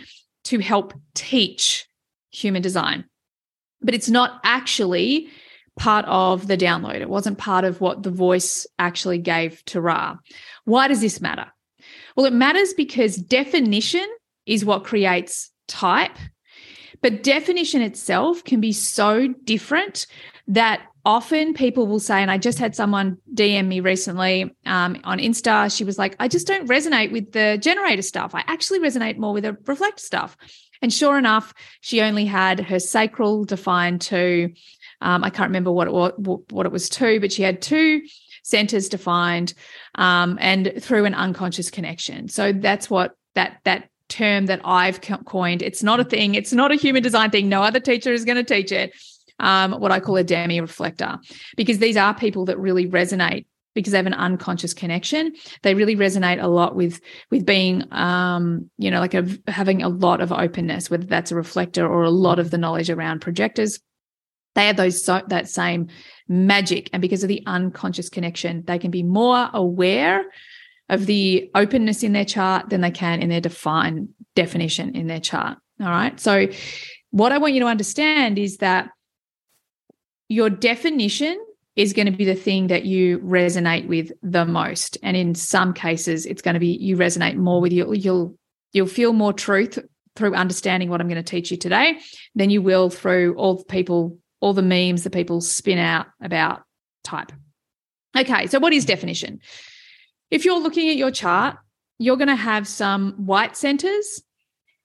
to 0.46 0.60
help 0.60 0.94
teach 1.16 1.88
human 2.30 2.62
design 2.62 3.06
but 3.82 3.94
it's 3.94 4.10
not 4.10 4.40
actually 4.44 5.30
part 5.78 6.06
of 6.06 6.48
the 6.48 6.58
download. 6.58 7.02
It 7.02 7.10
wasn't 7.10 7.38
part 7.38 7.64
of 7.64 7.80
what 7.80 8.04
the 8.04 8.12
voice 8.12 8.68
actually 8.78 9.20
gave 9.20 9.64
to 9.66 9.82
Ra. 9.82 10.18
Why 10.66 10.88
does 10.88 11.02
this 11.02 11.22
matter? 11.22 11.48
Well, 12.16 12.26
it 12.26 12.34
matters 12.34 12.74
because 12.74 13.16
definition 13.16 14.08
is 14.46 14.66
what 14.66 14.84
creates 14.84 15.52
type, 15.68 16.18
but 17.02 17.24
definition 17.24 17.82
itself 17.82 18.44
can 18.44 18.60
be 18.60 18.72
so 18.72 19.28
different 19.44 20.08
that 20.48 20.82
often 21.06 21.54
people 21.54 21.88
will 21.88 22.00
say, 22.00 22.22
and 22.22 22.32
I 22.32 22.38
just 22.38 22.60
had 22.60 22.76
someone 22.76 23.18
DM 23.34 23.68
me 23.68 23.80
recently 23.80 24.54
um, 24.66 25.00
on 25.04 25.20
Insta. 25.20 25.76
She 25.76 25.84
was 25.84 25.98
like, 25.98 26.16
I 26.20 26.28
just 26.28 26.48
don't 26.48 26.68
resonate 26.68 27.12
with 27.12 27.32
the 27.32 27.58
generator 27.62 28.02
stuff. 28.02 28.36
I 28.36 28.44
actually 28.48 28.80
resonate 28.80 29.18
more 29.18 29.34
with 29.34 29.44
the 29.44 29.58
reflect 29.66 30.00
stuff. 30.00 30.36
And 30.82 30.94
sure 30.94 31.18
enough, 31.18 31.54
she 31.82 32.02
only 32.02 32.26
had 32.26 32.60
her 32.60 32.80
sacral 32.80 33.46
defined 33.46 34.02
to, 34.02 34.52
um, 35.02 35.24
I 35.24 35.30
can't 35.30 35.50
remember 35.50 35.72
what 35.72 35.88
it 35.88 35.94
was, 35.94 36.14
what 36.50 36.66
it 36.66 36.72
was 36.72 36.90
to, 36.90 37.20
but 37.20 37.32
she 37.32 37.44
had 37.44 37.62
two 37.62 38.02
centers 38.44 38.90
defined 38.90 39.54
um, 39.96 40.38
and 40.40 40.74
through 40.80 41.06
an 41.06 41.14
unconscious 41.14 41.70
connection. 41.70 42.30
So 42.30 42.54
that's 42.54 42.90
what 42.90 43.16
that 43.36 43.60
that 43.66 43.90
term 44.10 44.46
that 44.46 44.62
I've 44.64 45.02
coined. 45.02 45.62
It's 45.62 45.84
not 45.84 46.00
a 46.00 46.04
thing. 46.04 46.36
It's 46.36 46.54
not 46.54 46.72
a 46.72 46.76
human 46.76 47.04
design 47.04 47.30
thing. 47.30 47.50
No 47.50 47.62
other 47.62 47.80
teacher 47.80 48.14
is 48.14 48.26
going 48.26 48.38
to 48.38 48.44
teach 48.44 48.72
it. 48.72 48.94
Um, 49.40 49.74
what 49.74 49.92
I 49.92 50.00
call 50.00 50.18
a 50.18 50.24
demi 50.24 50.60
reflector, 50.60 51.20
because 51.56 51.78
these 51.78 51.96
are 51.96 52.16
people 52.16 52.46
that 52.46 52.58
really 52.58 52.88
resonate 52.88 53.46
because 53.76 53.92
they 53.92 54.00
have 54.00 54.08
an 54.08 54.14
unconscious 54.16 54.74
connection. 54.74 55.36
They 55.62 55.76
really 55.76 55.96
resonate 55.96 56.42
a 56.42 56.48
lot 56.48 56.76
with 56.76 57.00
with 57.30 57.46
being, 57.46 57.84
um, 57.94 58.72
you 58.80 58.90
know, 58.90 59.00
like 59.00 59.14
a, 59.14 59.28
having 59.48 59.84
a 59.84 59.90
lot 59.90 60.22
of 60.22 60.32
openness, 60.32 60.90
whether 60.90 61.06
that's 61.06 61.32
a 61.32 61.36
reflector 61.36 61.86
or 61.86 62.02
a 62.02 62.10
lot 62.10 62.40
of 62.40 62.50
the 62.50 62.58
knowledge 62.58 62.90
around 62.90 63.20
projectors. 63.20 63.80
They 64.58 64.66
have 64.66 64.76
those 64.76 65.04
so, 65.04 65.22
that 65.28 65.48
same 65.48 65.90
magic, 66.28 66.90
and 66.92 67.00
because 67.00 67.22
of 67.22 67.28
the 67.28 67.44
unconscious 67.46 68.10
connection, 68.10 68.64
they 68.66 68.80
can 68.80 68.90
be 68.90 69.04
more 69.04 69.52
aware 69.54 70.26
of 70.90 71.06
the 71.06 71.52
openness 71.54 72.02
in 72.02 72.14
their 72.14 72.26
chart 72.26 72.72
than 72.72 72.82
they 72.82 72.90
can 72.90 73.22
in 73.22 73.30
their 73.30 73.40
defined 73.40 74.10
definition 74.36 74.96
in 74.96 75.06
their 75.06 75.20
chart. 75.20 75.60
All 75.80 75.88
right. 75.88 76.20
So, 76.20 76.48
what 77.12 77.32
I 77.32 77.38
want 77.38 77.54
you 77.54 77.60
to 77.60 77.68
understand 77.68 78.40
is 78.40 78.58
that 78.58 78.90
your 80.28 80.50
definition 80.50 81.40
is 81.76 81.94
going 81.94 82.08
to 82.08 82.18
be 82.18 82.26
the 82.26 82.34
thing 82.34 82.66
that 82.68 82.84
you 82.84 83.20
resonate 83.20 83.88
with 83.88 84.12
the 84.24 84.44
most 84.44 84.98
and 85.04 85.16
in 85.16 85.36
some 85.36 85.72
cases 85.74 86.26
it's 86.26 86.42
going 86.42 86.56
to 86.56 86.60
be 86.60 86.76
you 86.82 86.98
resonate 86.98 87.36
more 87.36 87.62
with 87.62 87.72
you 87.72 87.94
you'll 87.94 88.36
you'll 88.74 88.88
feel 88.88 89.14
more 89.14 89.32
truth 89.32 89.78
through 90.16 90.34
understanding 90.34 90.90
what 90.90 91.00
i'm 91.00 91.08
going 91.08 91.24
to 91.24 91.32
teach 91.32 91.52
you 91.52 91.56
today 91.56 92.00
than 92.34 92.50
you 92.50 92.64
will 92.64 92.90
through 92.90 93.36
all 93.36 93.58
the 93.58 93.64
people 93.66 94.18
all 94.48 94.54
the 94.54 94.62
memes 94.62 95.04
that 95.04 95.14
people 95.14 95.42
spin 95.42 95.78
out 95.78 96.08
about 96.22 96.64
type 97.04 97.32
okay 98.16 98.48
so 98.48 98.60
what 98.60 98.74
is 98.74 98.86
definition 98.86 99.40
if 100.32 100.46
you're 100.46 100.60
looking 100.60 100.90
at 100.90 100.98
your 100.98 101.12
chart 101.12 101.58
you're 102.00 102.18
going 102.18 102.28
to 102.28 102.36
have 102.36 102.68
some 102.68 103.14
white 103.14 103.58
centers 103.58 104.22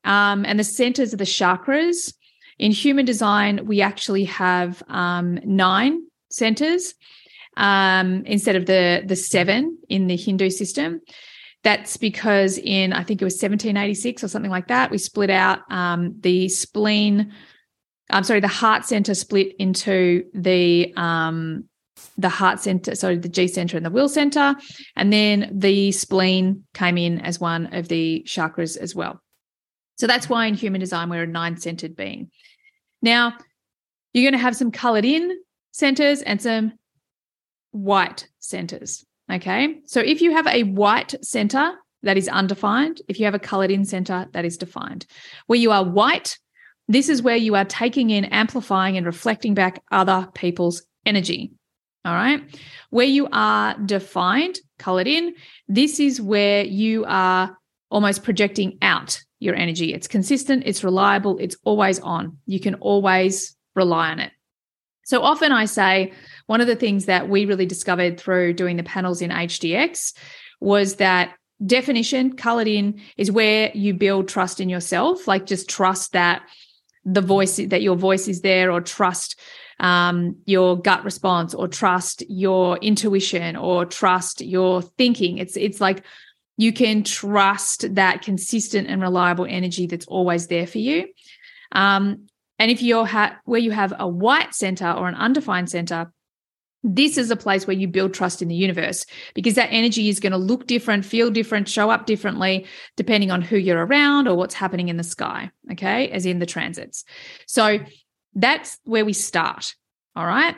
um, 0.05 0.45
and 0.45 0.59
the 0.59 0.65
centers 0.65 1.15
are 1.15 1.19
the 1.19 1.25
chakras 1.25 2.13
in 2.59 2.73
human 2.73 3.05
design 3.05 3.65
we 3.67 3.81
actually 3.81 4.25
have 4.25 4.83
um, 4.89 5.39
nine 5.45 6.03
centers 6.31 6.95
um, 7.57 8.25
instead 8.25 8.57
of 8.57 8.67
the 8.67 9.03
the 9.07 9.17
seven 9.17 9.79
in 9.89 10.07
the 10.07 10.17
Hindu 10.17 10.51
system. 10.51 11.01
That's 11.63 11.97
because 11.97 12.59
in 12.59 12.93
I 12.93 13.05
think 13.05 13.23
it 13.23 13.25
was 13.25 13.35
1786 13.35 14.25
or 14.25 14.29
something 14.29 14.51
like 14.51 14.69
that, 14.69 14.91
we 14.91 14.99
split 14.99 15.31
out 15.31 15.61
um, 15.71 16.17
the 16.21 16.49
spleen. 16.49 17.33
I'm 18.13 18.25
sorry, 18.25 18.41
the 18.41 18.49
heart 18.49 18.85
center 18.85 19.15
split 19.15 19.57
into 19.59 20.25
the 20.35 20.93
um, 20.97 21.65
the 22.19 22.29
heart 22.29 22.61
center, 22.61 22.95
sorry, 22.95 23.17
the 23.17 23.29
G 23.29 23.49
center 23.49 23.77
and 23.77 23.87
the 23.87 23.91
will 23.91 24.09
center, 24.09 24.55
and 24.97 25.13
then 25.13 25.51
the 25.53 25.93
spleen 25.93 26.65
came 26.75 26.99
in 26.99 27.21
as 27.21 27.41
one 27.41 27.73
of 27.75 27.89
the 27.89 28.23
chakras 28.27 28.77
as 28.77 28.95
well. 28.95 29.21
So 29.97 30.07
that's 30.07 30.29
why 30.29 30.47
in 30.47 30.55
human 30.55 30.81
design 30.81 31.09
we're 31.09 31.23
a 31.23 31.27
nine 31.27 31.57
centered 31.57 31.97
being. 31.97 32.31
Now 33.01 33.35
you're 34.13 34.25
going 34.25 34.39
to 34.39 34.45
have 34.45 34.57
some 34.57 34.71
colored 34.71 35.05
in 35.05 35.39
centers 35.73 36.23
and 36.23 36.41
some 36.41 36.73
white 37.71 38.29
centers. 38.39 39.05
Okay. 39.31 39.81
So 39.87 40.01
if 40.01 40.21
you 40.21 40.33
have 40.33 40.47
a 40.47 40.65
white 40.65 41.15
center 41.23 41.75
that 42.03 42.17
is 42.17 42.29
undefined, 42.29 43.01
if 43.09 43.19
you 43.19 43.25
have 43.25 43.35
a 43.35 43.39
colored 43.39 43.71
in 43.71 43.85
center 43.85 44.27
that 44.33 44.45
is 44.45 44.57
defined, 44.57 45.07
where 45.47 45.59
you 45.59 45.71
are 45.71 45.85
white, 45.85 46.39
this 46.93 47.09
is 47.09 47.23
where 47.23 47.37
you 47.37 47.55
are 47.55 47.65
taking 47.65 48.11
in, 48.11 48.27
amplifying, 48.27 48.97
and 48.97 49.07
reflecting 49.07 49.55
back 49.55 49.83
other 49.91 50.29
people's 50.35 50.83
energy. 51.07 51.53
All 52.05 52.15
right. 52.15 52.43
Where 52.91 53.07
you 53.07 53.29
are 53.33 53.79
defined, 53.79 54.59
colored 54.79 55.07
in, 55.07 55.35
this 55.69 56.01
is 56.01 56.21
where 56.21 56.65
you 56.65 57.05
are 57.07 57.57
almost 57.91 58.25
projecting 58.25 58.79
out 58.83 59.21
your 59.39 59.55
energy. 59.55 59.95
It's 59.95 60.09
consistent, 60.09 60.65
it's 60.67 60.85
reliable, 60.85 61.39
it's 61.39 61.57
always 61.65 61.99
on. 62.01 62.39
You 62.47 62.61
can 62.61 62.75
always 62.77 63.57
rely 63.75 64.11
on 64.11 64.21
it. 64.21 64.33
So 65.05 65.23
often 65.23 65.51
I 65.51 65.65
say 65.65 66.13
one 66.47 66.61
of 66.61 66.67
the 66.67 66.77
things 66.77 67.07
that 67.07 67.29
we 67.29 67.47
really 67.47 67.67
discovered 67.67 68.21
through 68.21 68.55
doing 68.55 68.77
the 68.77 68.83
panels 68.83 69.23
in 69.23 69.31
HDX 69.31 70.15
was 70.61 70.97
that 70.97 71.35
definition 71.65 72.37
colored 72.37 72.69
in 72.69 73.01
is 73.17 73.31
where 73.31 73.71
you 73.75 73.95
build 73.95 74.29
trust 74.29 74.61
in 74.61 74.69
yourself, 74.69 75.27
like 75.27 75.47
just 75.47 75.69
trust 75.69 76.13
that 76.13 76.43
the 77.05 77.21
voice 77.21 77.57
that 77.57 77.83
your 77.83 77.97
voice 77.97 78.29
is 78.29 78.41
there 78.41 78.71
or 78.71 78.81
trust 78.81 79.41
um, 79.81 80.37
your 80.47 80.81
gut 80.81 81.05
response 81.05 81.55
or 81.55 81.67
trust 81.69 82.23
your 82.29 82.77
intuition 82.79 83.57
or 83.57 83.85
trust 83.85 84.41
your 84.41 84.83
thinking. 84.83 85.39
It's 85.39 85.57
it's 85.57 85.81
like 85.81 86.05
you 86.57 86.73
can 86.73 87.03
trust 87.03 87.95
that 87.95 88.23
consistent 88.23 88.89
and 88.89 89.03
reliable 89.03 89.47
energy 89.49 89.87
that's 89.87 90.07
always 90.07 90.47
there 90.47 90.67
for 90.67 90.79
you. 90.79 91.09
Um, 91.73 92.27
and 92.59 92.71
if 92.71 92.83
you're 92.83 93.07
ha- 93.07 93.39
where 93.45 93.61
you 93.61 93.73
have 93.73 93.93
a 93.99 94.07
white 94.07 94.55
center 94.55 94.91
or 94.91 95.09
an 95.09 95.15
undefined 95.15 95.71
center, 95.71 96.13
this 96.83 97.17
is 97.17 97.31
a 97.31 97.37
place 97.37 97.67
where 97.67 97.77
you 97.77 97.87
build 97.87 98.13
trust 98.13 98.43
in 98.43 98.49
the 98.49 98.55
universe 98.55 99.07
because 99.35 99.55
that 99.55 99.69
energy 99.71 100.09
is 100.09 100.21
going 100.21 100.33
to 100.33 100.39
look 100.39 100.67
different, 100.67 101.05
feel 101.05 101.31
different, 101.31 101.69
show 101.69 101.91
up 101.91 102.07
differently 102.07 102.67
depending 102.97 103.31
on 103.31 103.43
who 103.43 103.57
you're 103.57 103.85
around 103.85 104.27
or 104.27 104.37
what's 104.37 104.55
happening 104.55 104.89
in 104.89 104.97
the 104.97 105.05
sky, 105.05 105.51
okay, 105.71 106.09
as 106.11 106.27
in 106.27 106.39
the 106.39 106.47
transits. 106.47 107.05
So 107.47 107.79
that's 108.35 108.79
where 108.85 109.05
we 109.05 109.13
start. 109.13 109.75
All 110.15 110.27
right. 110.27 110.57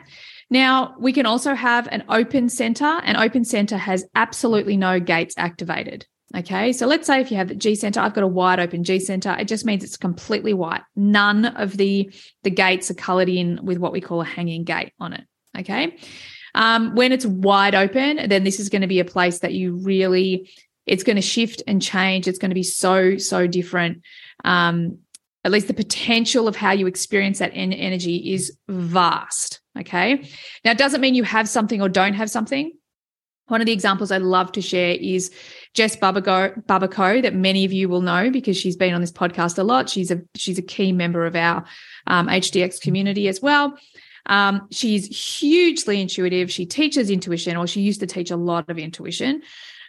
Now, 0.49 0.95
we 0.99 1.13
can 1.13 1.25
also 1.25 1.53
have 1.53 1.87
an 1.91 2.03
open 2.09 2.49
center. 2.49 2.85
An 2.85 3.15
open 3.15 3.45
center 3.45 3.77
has 3.77 4.05
absolutely 4.15 4.77
no 4.77 4.99
gates 4.99 5.35
activated. 5.37 6.05
Okay. 6.35 6.73
So 6.73 6.87
let's 6.87 7.07
say 7.07 7.21
if 7.21 7.31
you 7.31 7.37
have 7.37 7.47
the 7.47 7.55
G 7.55 7.75
center, 7.75 8.01
I've 8.01 8.13
got 8.13 8.23
a 8.23 8.27
wide 8.27 8.59
open 8.59 8.83
G 8.83 8.99
center. 8.99 9.35
It 9.39 9.47
just 9.47 9.63
means 9.63 9.83
it's 9.83 9.95
completely 9.95 10.53
white. 10.53 10.81
None 10.95 11.45
of 11.45 11.77
the, 11.77 12.11
the 12.43 12.49
gates 12.49 12.91
are 12.91 12.95
colored 12.95 13.29
in 13.29 13.59
with 13.63 13.77
what 13.77 13.93
we 13.93 14.01
call 14.01 14.21
a 14.21 14.25
hanging 14.25 14.63
gate 14.65 14.91
on 14.99 15.13
it. 15.13 15.23
Okay. 15.59 15.97
Um, 16.53 16.95
when 16.95 17.11
it's 17.11 17.25
wide 17.25 17.75
open, 17.75 18.29
then 18.29 18.43
this 18.43 18.59
is 18.59 18.69
going 18.69 18.81
to 18.81 18.87
be 18.87 18.99
a 18.99 19.05
place 19.05 19.39
that 19.39 19.53
you 19.53 19.75
really, 19.75 20.49
it's 20.85 21.03
going 21.03 21.17
to 21.17 21.21
shift 21.21 21.61
and 21.67 21.81
change. 21.81 22.27
It's 22.27 22.39
going 22.39 22.51
to 22.51 22.55
be 22.55 22.63
so, 22.63 23.17
so 23.17 23.45
different. 23.45 24.01
Um, 24.43 24.99
at 25.43 25.51
least 25.51 25.67
the 25.67 25.73
potential 25.73 26.47
of 26.47 26.55
how 26.55 26.71
you 26.71 26.87
experience 26.87 27.39
that 27.39 27.51
en- 27.53 27.73
energy 27.73 28.33
is 28.33 28.57
vast. 28.67 29.61
Okay. 29.77 30.29
Now, 30.63 30.71
it 30.71 30.77
doesn't 30.77 31.01
mean 31.01 31.13
you 31.13 31.23
have 31.23 31.47
something 31.47 31.81
or 31.81 31.89
don't 31.89 32.13
have 32.13 32.31
something. 32.31 32.71
One 33.47 33.61
of 33.61 33.67
the 33.67 33.73
examples 33.73 34.11
I 34.11 34.17
love 34.17 34.51
to 34.53 34.61
share 34.61 34.95
is 34.95 35.31
Jess 35.75 35.95
Babaco, 35.95 37.21
that 37.21 37.35
many 37.35 37.63
of 37.63 37.71
you 37.71 37.87
will 37.87 38.01
know 38.01 38.31
because 38.31 38.57
she's 38.57 38.75
been 38.75 38.95
on 38.95 39.01
this 39.01 39.11
podcast 39.11 39.59
a 39.59 39.63
lot. 39.63 39.87
She's 39.87 40.09
a 40.09 40.21
she's 40.35 40.57
a 40.57 40.63
key 40.63 40.91
member 40.91 41.27
of 41.27 41.35
our 41.35 41.63
um, 42.07 42.27
HDX 42.27 42.81
community 42.81 43.27
as 43.27 43.41
well. 43.41 43.77
Um, 44.25 44.67
she's 44.71 45.37
hugely 45.39 46.01
intuitive. 46.01 46.51
She 46.51 46.65
teaches 46.65 47.09
intuition, 47.09 47.57
or 47.57 47.67
she 47.67 47.81
used 47.81 47.99
to 47.99 48.07
teach 48.07 48.31
a 48.31 48.35
lot 48.35 48.69
of 48.69 48.77
intuition. 48.77 49.41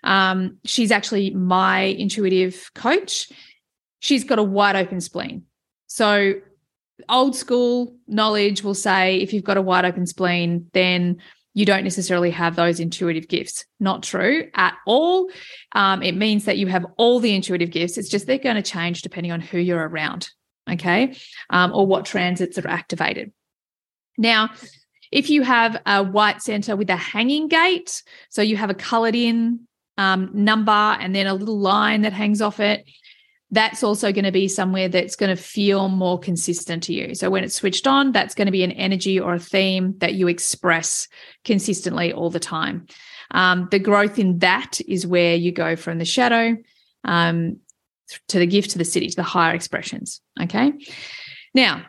Um, 0.04 0.58
she's 0.64 0.90
actually 0.90 1.30
my 1.30 1.80
intuitive 1.80 2.70
coach. 2.74 3.30
She's 4.00 4.24
got 4.24 4.38
a 4.38 4.42
wide 4.42 4.76
open 4.76 5.00
spleen. 5.00 5.44
So, 5.86 6.34
old 7.08 7.36
school 7.36 7.96
knowledge 8.06 8.62
will 8.62 8.74
say 8.74 9.18
if 9.18 9.32
you've 9.32 9.44
got 9.44 9.56
a 9.56 9.62
wide 9.62 9.84
open 9.84 10.06
spleen, 10.06 10.70
then 10.72 11.18
you 11.56 11.64
don't 11.64 11.84
necessarily 11.84 12.30
have 12.30 12.54
those 12.54 12.80
intuitive 12.80 13.28
gifts. 13.28 13.64
Not 13.80 14.02
true 14.02 14.50
at 14.54 14.74
all. 14.86 15.30
Um, 15.72 16.02
it 16.02 16.14
means 16.14 16.44
that 16.44 16.58
you 16.58 16.66
have 16.66 16.84
all 16.98 17.18
the 17.18 17.34
intuitive 17.34 17.70
gifts. 17.70 17.96
It's 17.96 18.10
just 18.10 18.26
they're 18.26 18.36
going 18.36 18.56
to 18.56 18.62
change 18.62 19.00
depending 19.00 19.32
on 19.32 19.40
who 19.40 19.58
you're 19.58 19.88
around, 19.88 20.28
okay, 20.70 21.16
um, 21.48 21.72
or 21.72 21.86
what 21.86 22.04
transits 22.04 22.58
are 22.58 22.68
activated. 22.68 23.32
Now, 24.18 24.50
if 25.12 25.30
you 25.30 25.42
have 25.42 25.80
a 25.86 26.02
white 26.02 26.42
center 26.42 26.76
with 26.76 26.90
a 26.90 26.96
hanging 26.96 27.48
gate, 27.48 28.02
so 28.28 28.42
you 28.42 28.56
have 28.56 28.70
a 28.70 28.74
colored 28.74 29.14
in 29.14 29.60
um, 29.98 30.30
number 30.32 30.70
and 30.72 31.14
then 31.14 31.26
a 31.26 31.34
little 31.34 31.58
line 31.58 32.02
that 32.02 32.12
hangs 32.12 32.42
off 32.42 32.60
it, 32.60 32.84
that's 33.50 33.84
also 33.84 34.12
going 34.12 34.24
to 34.24 34.32
be 34.32 34.48
somewhere 34.48 34.88
that's 34.88 35.14
going 35.14 35.34
to 35.34 35.40
feel 35.40 35.88
more 35.88 36.18
consistent 36.18 36.82
to 36.84 36.92
you. 36.92 37.14
So 37.14 37.30
when 37.30 37.44
it's 37.44 37.54
switched 37.54 37.86
on, 37.86 38.10
that's 38.10 38.34
going 38.34 38.46
to 38.46 38.52
be 38.52 38.64
an 38.64 38.72
energy 38.72 39.20
or 39.20 39.34
a 39.34 39.38
theme 39.38 39.94
that 39.98 40.14
you 40.14 40.26
express 40.26 41.06
consistently 41.44 42.12
all 42.12 42.28
the 42.28 42.40
time. 42.40 42.86
Um, 43.30 43.68
the 43.70 43.78
growth 43.78 44.18
in 44.18 44.40
that 44.40 44.80
is 44.86 45.06
where 45.06 45.36
you 45.36 45.52
go 45.52 45.76
from 45.76 45.98
the 45.98 46.04
shadow 46.04 46.56
um, 47.04 47.58
to 48.28 48.38
the 48.38 48.46
gift 48.46 48.70
to 48.70 48.78
the 48.78 48.84
siddhi 48.84 49.10
to 49.10 49.16
the 49.16 49.22
higher 49.22 49.54
expressions. 49.54 50.20
Okay. 50.40 50.72
Now, 51.54 51.86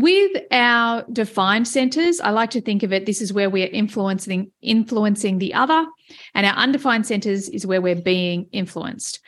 with 0.00 0.42
our 0.50 1.04
defined 1.12 1.68
centers, 1.68 2.20
I 2.20 2.30
like 2.30 2.50
to 2.50 2.60
think 2.60 2.82
of 2.82 2.92
it 2.92 3.06
this 3.06 3.20
is 3.20 3.32
where 3.32 3.50
we're 3.50 3.68
influencing 3.68 4.50
influencing 4.62 5.38
the 5.38 5.54
other, 5.54 5.86
and 6.34 6.46
our 6.46 6.54
undefined 6.54 7.06
centers 7.06 7.48
is 7.48 7.66
where 7.66 7.80
we're 7.80 7.94
being 7.94 8.48
influenced. 8.52 9.20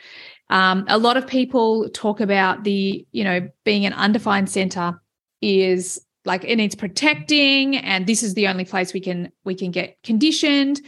Um, 0.49 0.85
a 0.87 0.97
lot 0.97 1.17
of 1.17 1.27
people 1.27 1.89
talk 1.89 2.19
about 2.19 2.63
the, 2.63 3.05
you 3.11 3.23
know, 3.23 3.49
being 3.63 3.85
an 3.85 3.93
undefined 3.93 4.49
center 4.49 5.01
is 5.41 6.05
like 6.25 6.43
it 6.43 6.55
needs 6.57 6.75
protecting, 6.75 7.77
and 7.77 8.05
this 8.05 8.23
is 8.23 8.33
the 8.33 8.47
only 8.47 8.65
place 8.65 8.93
we 8.93 8.99
can 8.99 9.31
we 9.43 9.55
can 9.55 9.71
get 9.71 10.01
conditioned. 10.03 10.81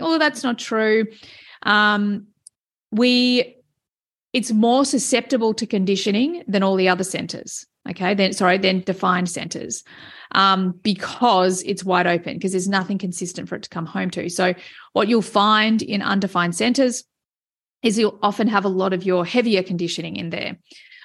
Although 0.00 0.18
that's 0.18 0.42
not 0.42 0.58
true. 0.58 1.06
Um, 1.62 2.26
we 2.90 3.56
it's 4.32 4.50
more 4.50 4.84
susceptible 4.84 5.54
to 5.54 5.66
conditioning 5.66 6.42
than 6.48 6.62
all 6.62 6.74
the 6.74 6.88
other 6.88 7.04
centers. 7.04 7.66
Okay, 7.88 8.14
then 8.14 8.32
sorry, 8.32 8.56
then 8.56 8.80
defined 8.80 9.28
centers, 9.28 9.84
um, 10.32 10.72
because 10.82 11.62
it's 11.62 11.84
wide 11.84 12.06
open 12.06 12.34
because 12.34 12.52
there's 12.52 12.68
nothing 12.68 12.96
consistent 12.96 13.48
for 13.48 13.56
it 13.56 13.62
to 13.64 13.68
come 13.68 13.84
home 13.84 14.10
to. 14.10 14.30
So 14.30 14.54
what 14.94 15.08
you'll 15.08 15.20
find 15.20 15.82
in 15.82 16.00
undefined 16.00 16.56
centers 16.56 17.04
is 17.82 17.98
you'll 17.98 18.18
often 18.22 18.48
have 18.48 18.64
a 18.64 18.68
lot 18.68 18.94
of 18.94 19.04
your 19.04 19.26
heavier 19.26 19.62
conditioning 19.62 20.16
in 20.16 20.30
there. 20.30 20.56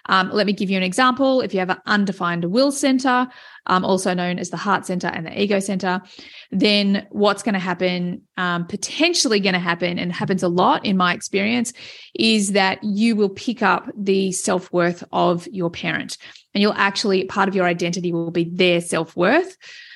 Um, 0.06 0.32
let 0.32 0.48
me 0.48 0.54
give 0.54 0.70
you 0.70 0.78
an 0.78 0.84
example. 0.84 1.42
If 1.42 1.54
you 1.54 1.60
have 1.60 1.70
an 1.70 1.82
undefined 1.86 2.46
will 2.46 2.72
center, 2.72 3.28
um, 3.70 3.86
also 3.86 4.14
known 4.14 4.40
as 4.40 4.50
the 4.50 4.58
heart 4.58 4.86
center 4.86 5.08
and 5.08 5.26
the 5.26 5.42
ego 5.42 5.60
center, 5.60 6.02
then 6.52 7.08
what's 7.12 7.44
going 7.44 7.54
to 7.54 7.60
happen, 7.60 8.24
um, 8.36 8.66
potentially 8.66 9.40
going 9.40 9.54
to 9.54 9.60
happen, 9.60 9.98
and 9.98 10.12
happens 10.12 10.44
a 10.44 10.50
lot 10.50 10.86
in 10.86 10.98
my 10.98 11.14
experience, 11.14 11.72
is 12.16 12.54
that 12.54 12.84
you 12.84 13.16
will 13.16 13.30
pick 13.30 13.62
up 13.62 13.90
the 13.96 14.32
self 14.32 14.74
worth 14.74 15.04
of 15.14 15.48
your 15.48 15.70
parent. 15.70 16.18
And 16.54 16.62
you'll 16.62 16.74
actually, 16.74 17.26
part 17.26 17.48
of 17.48 17.56
your 17.56 17.66
identity 17.66 18.12
will 18.12 18.32
be 18.32 18.46
their 18.46 18.82
self 18.82 19.16
worth, 19.16 19.56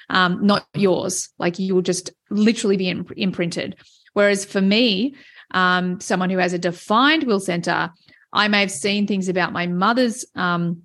um, 0.10 0.46
not 0.46 0.68
yours. 0.76 1.30
Like 1.40 1.58
you 1.58 1.74
will 1.74 1.82
just 1.82 2.12
literally 2.30 2.78
be 2.78 2.90
imprinted. 2.90 3.76
Whereas 4.14 4.46
for 4.46 4.62
me, 4.62 5.16
um, 5.52 6.00
someone 6.00 6.30
who 6.30 6.38
has 6.38 6.54
a 6.54 6.60
defined 6.60 7.24
will 7.24 7.40
center, 7.40 7.92
I 8.32 8.48
may 8.48 8.60
have 8.60 8.72
seen 8.72 9.08
things 9.08 9.30
about 9.30 9.52
my 9.52 9.66
mother's 9.66 10.26
um, 10.36 10.84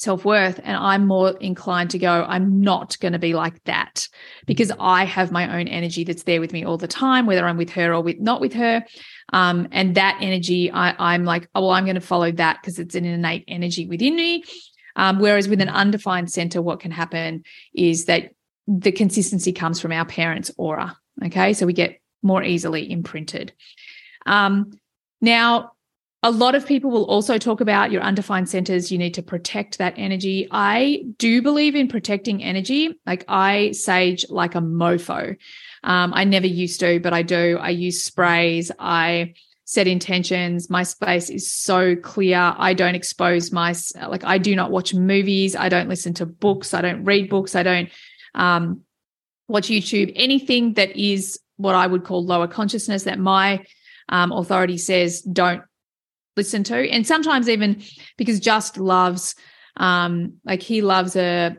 self 0.00 0.24
worth, 0.24 0.60
and 0.62 0.76
I'm 0.76 1.06
more 1.06 1.30
inclined 1.40 1.90
to 1.90 1.98
go, 1.98 2.24
I'm 2.28 2.60
not 2.60 2.98
going 3.00 3.12
to 3.12 3.18
be 3.18 3.34
like 3.34 3.62
that 3.64 4.08
because 4.46 4.72
I 4.78 5.04
have 5.04 5.32
my 5.32 5.58
own 5.58 5.68
energy 5.68 6.04
that's 6.04 6.24
there 6.24 6.40
with 6.40 6.52
me 6.52 6.64
all 6.64 6.78
the 6.78 6.88
time, 6.88 7.26
whether 7.26 7.46
I'm 7.46 7.56
with 7.56 7.70
her 7.70 7.94
or 7.94 8.02
with 8.02 8.18
not 8.20 8.40
with 8.40 8.52
her. 8.54 8.84
Um, 9.32 9.68
and 9.72 9.94
that 9.94 10.18
energy, 10.20 10.70
I, 10.70 11.14
am 11.14 11.24
like, 11.24 11.48
oh, 11.54 11.62
well, 11.62 11.70
I'm 11.70 11.84
going 11.84 11.94
to 11.94 12.00
follow 12.00 12.32
that 12.32 12.58
because 12.60 12.78
it's 12.78 12.94
an 12.94 13.04
innate 13.04 13.44
energy 13.48 13.86
within 13.86 14.16
me. 14.16 14.44
Um, 14.96 15.18
whereas 15.18 15.48
with 15.48 15.60
an 15.60 15.68
undefined 15.68 16.30
center, 16.30 16.60
what 16.60 16.80
can 16.80 16.90
happen 16.90 17.44
is 17.74 18.06
that 18.06 18.30
the 18.66 18.92
consistency 18.92 19.52
comes 19.52 19.80
from 19.80 19.92
our 19.92 20.04
parents' 20.04 20.50
aura. 20.56 20.96
Okay. 21.24 21.52
So 21.52 21.66
we 21.66 21.72
get 21.72 22.00
more 22.22 22.42
easily 22.42 22.90
imprinted. 22.90 23.52
Um, 24.26 24.72
now, 25.20 25.72
a 26.22 26.30
lot 26.32 26.56
of 26.56 26.66
people 26.66 26.90
will 26.90 27.04
also 27.04 27.38
talk 27.38 27.60
about 27.60 27.92
your 27.92 28.02
undefined 28.02 28.48
centers. 28.48 28.90
You 28.90 28.98
need 28.98 29.14
to 29.14 29.22
protect 29.22 29.78
that 29.78 29.94
energy. 29.96 30.48
I 30.50 31.04
do 31.16 31.42
believe 31.42 31.76
in 31.76 31.86
protecting 31.86 32.42
energy. 32.42 32.98
Like 33.06 33.24
I 33.28 33.70
sage 33.70 34.26
like 34.28 34.56
a 34.56 34.60
mofo. 34.60 35.36
Um, 35.84 36.12
I 36.14 36.24
never 36.24 36.48
used 36.48 36.80
to, 36.80 36.98
but 36.98 37.12
I 37.12 37.22
do. 37.22 37.56
I 37.60 37.70
use 37.70 38.02
sprays. 38.02 38.72
I 38.80 39.34
set 39.64 39.86
intentions. 39.86 40.68
My 40.68 40.82
space 40.82 41.30
is 41.30 41.52
so 41.52 41.94
clear. 41.94 42.54
I 42.56 42.74
don't 42.74 42.96
expose 42.96 43.52
my, 43.52 43.74
like, 44.08 44.24
I 44.24 44.38
do 44.38 44.56
not 44.56 44.72
watch 44.72 44.94
movies. 44.94 45.54
I 45.54 45.68
don't 45.68 45.88
listen 45.88 46.14
to 46.14 46.26
books. 46.26 46.74
I 46.74 46.80
don't 46.80 47.04
read 47.04 47.28
books. 47.28 47.54
I 47.54 47.62
don't 47.62 47.90
um, 48.34 48.80
watch 49.46 49.68
YouTube. 49.68 50.12
Anything 50.16 50.72
that 50.74 50.96
is 50.96 51.38
what 51.58 51.76
I 51.76 51.86
would 51.86 52.04
call 52.04 52.24
lower 52.24 52.48
consciousness 52.48 53.04
that 53.04 53.18
my 53.20 53.64
um, 54.08 54.32
authority 54.32 54.78
says 54.78 55.20
don't 55.20 55.62
listen 56.38 56.64
to. 56.64 56.90
And 56.90 57.06
sometimes 57.06 57.48
even 57.48 57.82
because 58.16 58.40
Justin 58.40 58.84
loves, 58.84 59.34
um, 59.76 60.38
like 60.44 60.62
he 60.62 60.80
loves 60.80 61.14
a 61.16 61.56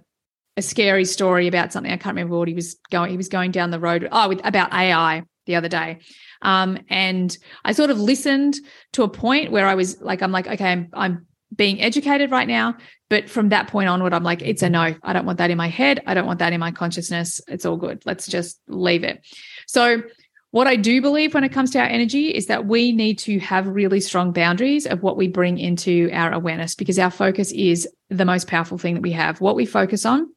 a 0.58 0.62
scary 0.62 1.06
story 1.06 1.48
about 1.48 1.72
something. 1.72 1.92
I 1.92 1.98
can't 1.98 2.16
remember 2.16 2.38
what 2.38 2.48
he 2.48 2.54
was 2.54 2.78
going. 2.92 3.12
He 3.12 3.18
was 3.18 3.30
going 3.30 3.52
down 3.52 3.72
the 3.72 3.80
road. 3.80 4.10
Oh, 4.12 4.28
with, 4.28 4.42
about 4.44 4.74
AI 4.74 5.24
the 5.46 5.56
other 5.56 5.70
day. 5.70 6.00
Um, 6.42 6.80
and 6.90 7.36
I 7.64 7.72
sort 7.72 7.90
of 7.90 8.00
listened 8.00 8.56
to 8.94 9.04
a 9.04 9.10
point 9.10 9.52
where 9.52 9.68
I 9.68 9.76
was 9.76 10.02
like, 10.02 10.22
I'm 10.22 10.32
like, 10.32 10.48
okay, 10.48 10.72
I'm, 10.72 10.90
I'm 10.94 11.28
being 11.56 11.82
educated 11.82 12.30
right 12.30 12.48
now. 12.48 12.76
But 13.10 13.30
from 13.30 13.50
that 13.50 13.68
point 13.70 13.90
onward, 13.90 14.14
I'm 14.14 14.24
like, 14.24 14.42
it's 14.42 14.62
a 14.62 14.70
no. 14.70 14.96
I 15.02 15.14
don't 15.14 15.26
want 15.26 15.40
that 15.40 15.50
in 15.50 15.58
my 15.58 15.70
head. 15.70 16.02
I 16.06 16.14
don't 16.14 16.28
want 16.28 16.40
that 16.40 16.54
in 16.54 16.60
my 16.60 16.72
consciousness. 16.72 17.42
It's 17.48 17.66
all 17.66 17.78
good. 17.78 18.04
Let's 18.06 18.28
just 18.28 18.60
leave 18.68 19.04
it. 19.04 19.26
So 19.66 20.04
what 20.52 20.68
I 20.68 20.76
do 20.76 21.02
believe 21.02 21.34
when 21.34 21.44
it 21.44 21.52
comes 21.52 21.72
to 21.72 21.80
our 21.80 21.86
energy 21.86 22.30
is 22.30 22.48
that 22.48 22.66
we 22.66 22.92
need 22.92 23.20
to 23.20 23.40
have 23.40 23.68
really 23.68 24.00
strong 24.00 24.32
boundaries 24.32 24.88
of 24.88 25.04
what 25.04 25.16
we 25.16 25.28
bring 25.28 25.60
into 25.60 26.10
our 26.12 26.32
awareness 26.32 26.74
because 26.74 26.98
our 26.98 27.12
focus 27.12 27.52
is 27.52 27.88
the 28.10 28.26
most 28.26 28.48
powerful 28.48 28.78
thing 28.78 28.96
that 28.96 29.04
we 29.04 29.12
have. 29.12 29.42
What 29.42 29.56
we 29.56 29.66
focus 29.66 30.06
on 30.06 30.34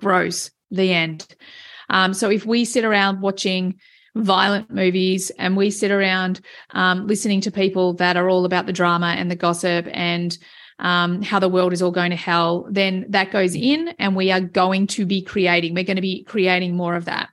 grows, 0.00 0.52
the 0.70 0.92
end. 0.92 1.26
Um, 1.90 2.14
so 2.14 2.30
if 2.30 2.46
we 2.46 2.64
sit 2.64 2.84
around 2.84 3.20
watching 3.20 3.80
violent 4.14 4.70
movies 4.70 5.30
and 5.38 5.56
we 5.56 5.70
sit 5.70 5.90
around 5.90 6.40
um, 6.70 7.06
listening 7.06 7.40
to 7.42 7.50
people 7.50 7.94
that 7.94 8.16
are 8.16 8.28
all 8.28 8.44
about 8.44 8.66
the 8.66 8.72
drama 8.72 9.08
and 9.08 9.30
the 9.30 9.36
gossip 9.36 9.86
and 9.90 10.38
um, 10.78 11.22
how 11.22 11.38
the 11.38 11.48
world 11.48 11.72
is 11.72 11.82
all 11.82 11.90
going 11.90 12.10
to 12.10 12.16
hell, 12.16 12.66
then 12.70 13.06
that 13.08 13.30
goes 13.30 13.54
in 13.54 13.88
and 13.98 14.14
we 14.14 14.30
are 14.30 14.40
going 14.40 14.86
to 14.86 15.06
be 15.06 15.22
creating, 15.22 15.74
we're 15.74 15.84
going 15.84 15.96
to 15.96 16.02
be 16.02 16.22
creating 16.24 16.76
more 16.76 16.94
of 16.94 17.06
that. 17.06 17.30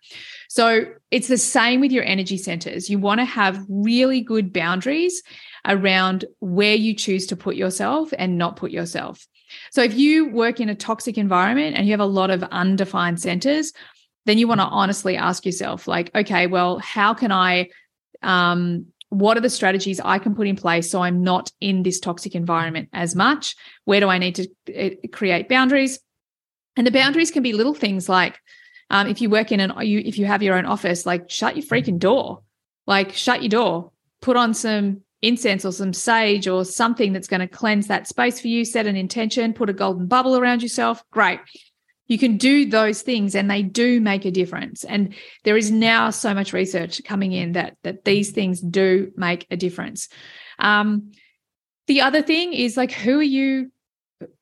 So 0.54 0.86
it's 1.10 1.30
the 1.30 1.40
same 1.40 1.82
with 1.82 1.92
your 1.92 2.04
energy 2.04 2.38
centers. 2.38 2.88
You 2.88 3.00
want 3.00 3.20
to 3.20 3.26
have 3.26 3.66
really 3.68 4.22
good 4.22 4.54
boundaries 4.54 5.24
around 5.68 6.26
where 6.42 6.76
you 6.76 6.94
choose 6.94 7.26
to 7.26 7.36
put 7.36 7.56
yourself 7.56 8.14
and 8.20 8.38
not 8.38 8.56
put 8.56 8.70
yourself. 8.70 9.26
So 9.72 9.82
if 9.82 9.96
you 9.96 10.30
work 10.30 10.60
in 10.60 10.70
a 10.70 10.76
toxic 10.76 11.18
environment 11.18 11.76
and 11.76 11.88
you 11.88 11.94
have 11.94 12.00
a 12.00 12.06
lot 12.06 12.30
of 12.30 12.44
undefined 12.44 13.20
centers, 13.20 13.74
then 14.28 14.38
you 14.38 14.48
want 14.48 14.62
to 14.62 14.68
honestly 14.68 15.18
ask 15.18 15.44
yourself, 15.44 15.88
like, 15.88 16.12
okay, 16.14 16.46
well, 16.46 16.78
how 16.78 17.16
can 17.16 17.32
I 17.32 17.70
um, 18.22 18.86
what 19.10 19.38
are 19.38 19.42
the 19.42 19.50
strategies 19.50 20.00
I 20.06 20.20
can 20.20 20.36
put 20.36 20.46
in 20.46 20.56
place 20.56 20.88
so 20.88 21.02
I'm 21.02 21.24
not 21.24 21.52
in 21.62 21.82
this 21.82 22.00
toxic 22.00 22.36
environment 22.36 22.90
as 22.94 23.16
much? 23.16 23.56
Where 23.86 24.00
do 24.00 24.08
I 24.08 24.20
need 24.20 24.36
to 24.36 24.48
eh, 24.72 24.92
create 25.12 25.50
boundaries? 25.50 26.00
And 26.78 26.86
the 26.86 26.92
boundaries 26.92 27.32
can 27.32 27.42
be 27.42 27.54
little 27.54 27.74
things 27.74 28.08
like 28.08 28.40
um, 28.90 29.08
if 29.08 29.22
you 29.22 29.30
work 29.30 29.52
in 29.52 29.60
an 29.60 29.74
you 29.86 30.00
if 30.00 30.18
you 30.18 30.26
have 30.26 30.44
your 30.44 30.56
own 30.56 30.66
office, 30.66 31.06
like 31.06 31.30
shut 31.30 31.56
your 31.56 31.66
freaking 31.66 32.00
door, 32.00 32.42
like 32.86 33.14
shut 33.14 33.42
your 33.42 33.50
door, 33.50 33.92
put 34.22 34.38
on 34.38 34.54
some 34.54 35.02
incense 35.22 35.64
or 35.66 35.72
some 35.72 35.94
sage 35.94 36.48
or 36.48 36.66
something 36.66 37.14
that's 37.14 37.28
going 37.28 37.40
to 37.40 37.48
cleanse 37.48 37.88
that 37.88 38.08
space 38.08 38.40
for 38.40 38.48
you. 38.48 38.66
Set 38.66 38.86
an 38.86 38.96
intention, 38.96 39.54
put 39.54 39.70
a 39.70 39.74
golden 39.74 40.08
bubble 40.08 40.38
around 40.38 40.62
yourself. 40.62 41.04
Great. 41.12 41.40
You 42.08 42.18
can 42.18 42.38
do 42.38 42.70
those 42.70 43.02
things 43.02 43.34
and 43.34 43.50
they 43.50 43.64
do 43.64 44.02
make 44.02 44.26
a 44.26 44.32
difference. 44.32 44.84
And 44.84 45.16
there 45.46 45.56
is 45.56 45.72
now 45.72 46.10
so 46.10 46.34
much 46.34 46.52
research 46.52 47.02
coming 47.06 47.32
in 47.32 47.54
that 47.54 47.78
that 47.84 48.04
these 48.04 48.32
things 48.32 48.60
do 48.60 49.12
make 49.16 49.48
a 49.50 49.58
difference. 49.58 50.10
Um, 50.60 51.14
the 51.88 52.02
other 52.02 52.22
thing 52.22 52.54
is 52.54 52.78
like 52.78 52.92
who 52.92 53.20
are 53.20 53.24
you 53.24 53.72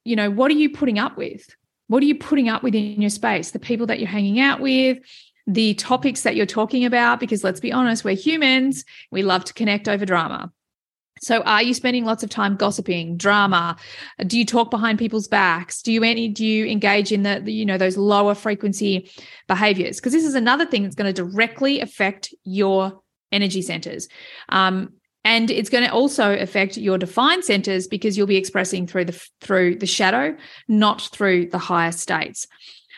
you 0.03 0.15
know 0.15 0.29
what 0.29 0.51
are 0.51 0.55
you 0.55 0.69
putting 0.69 0.99
up 0.99 1.17
with 1.17 1.55
what 1.91 2.01
are 2.01 2.05
you 2.05 2.15
putting 2.15 2.47
up 2.47 2.63
with 2.63 2.73
in 2.73 3.01
your 3.01 3.09
space 3.09 3.51
the 3.51 3.59
people 3.59 3.85
that 3.85 3.99
you're 3.99 4.07
hanging 4.07 4.39
out 4.39 4.61
with 4.61 4.97
the 5.45 5.73
topics 5.73 6.21
that 6.23 6.35
you're 6.35 6.45
talking 6.45 6.85
about 6.85 7.19
because 7.19 7.43
let's 7.43 7.59
be 7.59 7.71
honest 7.71 8.05
we're 8.05 8.15
humans 8.15 8.85
we 9.11 9.23
love 9.23 9.43
to 9.43 9.53
connect 9.53 9.89
over 9.89 10.05
drama 10.05 10.51
so 11.21 11.41
are 11.41 11.61
you 11.61 11.75
spending 11.75 12.03
lots 12.03 12.23
of 12.23 12.31
time 12.31 12.55
gossiping, 12.55 13.15
drama? 13.15 13.77
Do 14.25 14.39
you 14.39 14.45
talk 14.45 14.71
behind 14.71 14.97
people's 14.97 15.27
backs? 15.27 15.83
Do 15.83 15.91
you 15.91 16.03
any 16.03 16.27
do 16.27 16.43
you 16.43 16.65
engage 16.65 17.11
in 17.11 17.21
the, 17.21 17.39
the 17.43 17.53
you 17.53 17.63
know 17.63 17.77
those 17.77 17.95
lower 17.95 18.33
frequency 18.33 19.11
behaviors? 19.47 19.97
Because 19.97 20.13
this 20.13 20.25
is 20.25 20.33
another 20.33 20.65
thing 20.65 20.81
that's 20.81 20.95
going 20.95 21.13
to 21.13 21.21
directly 21.21 21.79
affect 21.79 22.33
your 22.43 23.01
energy 23.31 23.61
centers. 23.61 24.07
Um, 24.49 24.93
and 25.23 25.51
it's 25.51 25.69
going 25.69 25.83
to 25.83 25.91
also 25.91 26.33
affect 26.37 26.77
your 26.77 26.97
defined 26.97 27.43
centers 27.43 27.87
because 27.87 28.17
you'll 28.17 28.27
be 28.27 28.37
expressing 28.37 28.87
through 28.87 29.05
the 29.05 29.27
through 29.39 29.75
the 29.75 29.85
shadow, 29.85 30.35
not 30.67 31.01
through 31.01 31.47
the 31.47 31.59
higher 31.59 31.91
states. 31.91 32.47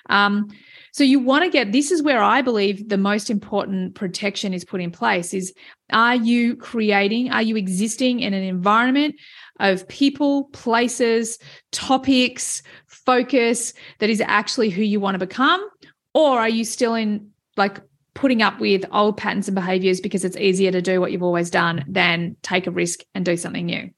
Um, 0.09 0.49
so 0.93 1.03
you 1.03 1.19
want 1.19 1.43
to 1.43 1.49
get 1.49 1.71
this 1.71 1.91
is 1.91 2.03
where 2.03 2.21
I 2.21 2.43
believe 2.43 2.87
the 2.87 2.97
most 2.97 3.31
important 3.31 3.95
protection 3.95 4.53
is 4.53 4.63
put 4.63 4.79
in 4.79 4.91
place 4.91 5.33
is 5.33 5.51
are 5.91 6.15
you 6.15 6.55
creating, 6.55 7.31
are 7.31 7.41
you 7.41 7.55
existing 7.55 8.19
in 8.19 8.33
an 8.33 8.43
environment 8.43 9.15
of 9.59 9.87
people, 9.87 10.45
places, 10.45 11.39
topics, 11.71 12.61
focus 12.85 13.73
that 13.99 14.09
is 14.11 14.21
actually 14.21 14.69
who 14.69 14.83
you 14.83 14.99
want 14.99 15.15
to 15.15 15.19
become? 15.19 15.67
Or 16.13 16.39
are 16.39 16.49
you 16.49 16.63
still 16.63 16.93
in 16.93 17.31
like 17.57 17.79
putting 18.13 18.41
up 18.41 18.59
with 18.59 18.85
old 18.91 19.17
patterns 19.17 19.47
and 19.47 19.55
behaviors 19.55 19.99
because 19.99 20.23
it's 20.23 20.37
easier 20.37 20.71
to 20.71 20.81
do 20.81 21.01
what 21.01 21.11
you've 21.11 21.23
always 21.23 21.49
done 21.49 21.83
than 21.87 22.35
take 22.41 22.67
a 22.67 22.71
risk 22.71 23.01
and 23.15 23.25
do 23.25 23.35
something 23.35 23.65
new? 23.65 23.89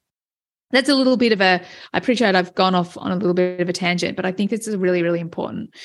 That's 0.71 0.89
a 0.89 0.95
little 0.95 1.17
bit 1.17 1.31
of 1.31 1.41
a, 1.41 1.61
I 1.93 1.97
appreciate 1.97 2.35
I've 2.35 2.55
gone 2.55 2.75
off 2.75 2.97
on 2.97 3.11
a 3.11 3.15
little 3.15 3.33
bit 3.33 3.61
of 3.61 3.69
a 3.69 3.73
tangent, 3.73 4.15
but 4.15 4.25
I 4.25 4.31
think 4.31 4.49
this 4.49 4.67
is 4.67 4.75
really, 4.75 5.03
really 5.03 5.19
important. 5.19 5.75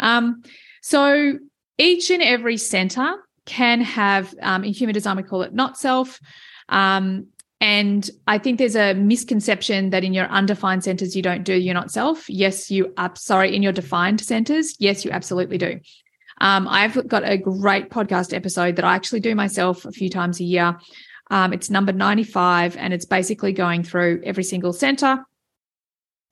Um, 0.00 0.42
so 0.82 1.38
each 1.78 2.10
and 2.10 2.22
every 2.22 2.56
center 2.56 3.14
can 3.44 3.80
have, 3.80 4.34
um, 4.40 4.64
in 4.64 4.72
human 4.72 4.94
design, 4.94 5.16
we 5.16 5.22
call 5.22 5.42
it 5.42 5.54
not 5.54 5.76
self. 5.76 6.18
Um, 6.68 7.28
and 7.60 8.08
I 8.26 8.38
think 8.38 8.58
there's 8.58 8.76
a 8.76 8.94
misconception 8.94 9.90
that 9.90 10.04
in 10.04 10.12
your 10.12 10.26
undefined 10.26 10.84
centers, 10.84 11.14
you 11.14 11.22
don't 11.22 11.44
do 11.44 11.54
your 11.54 11.74
not 11.74 11.90
self. 11.90 12.28
Yes, 12.28 12.70
you 12.70 12.92
are 12.96 13.12
sorry, 13.16 13.54
in 13.54 13.62
your 13.62 13.72
defined 13.72 14.20
centers, 14.20 14.76
yes, 14.78 15.04
you 15.04 15.10
absolutely 15.10 15.58
do. 15.58 15.80
Um, 16.44 16.68
I've 16.68 17.08
got 17.08 17.24
a 17.24 17.38
great 17.38 17.88
podcast 17.88 18.34
episode 18.34 18.76
that 18.76 18.84
I 18.84 18.94
actually 18.94 19.20
do 19.20 19.34
myself 19.34 19.86
a 19.86 19.90
few 19.90 20.10
times 20.10 20.40
a 20.40 20.44
year. 20.44 20.78
Um, 21.30 21.54
it's 21.54 21.70
number 21.70 21.90
95, 21.90 22.76
and 22.76 22.92
it's 22.92 23.06
basically 23.06 23.54
going 23.54 23.82
through 23.82 24.20
every 24.24 24.44
single 24.44 24.74
center 24.74 25.24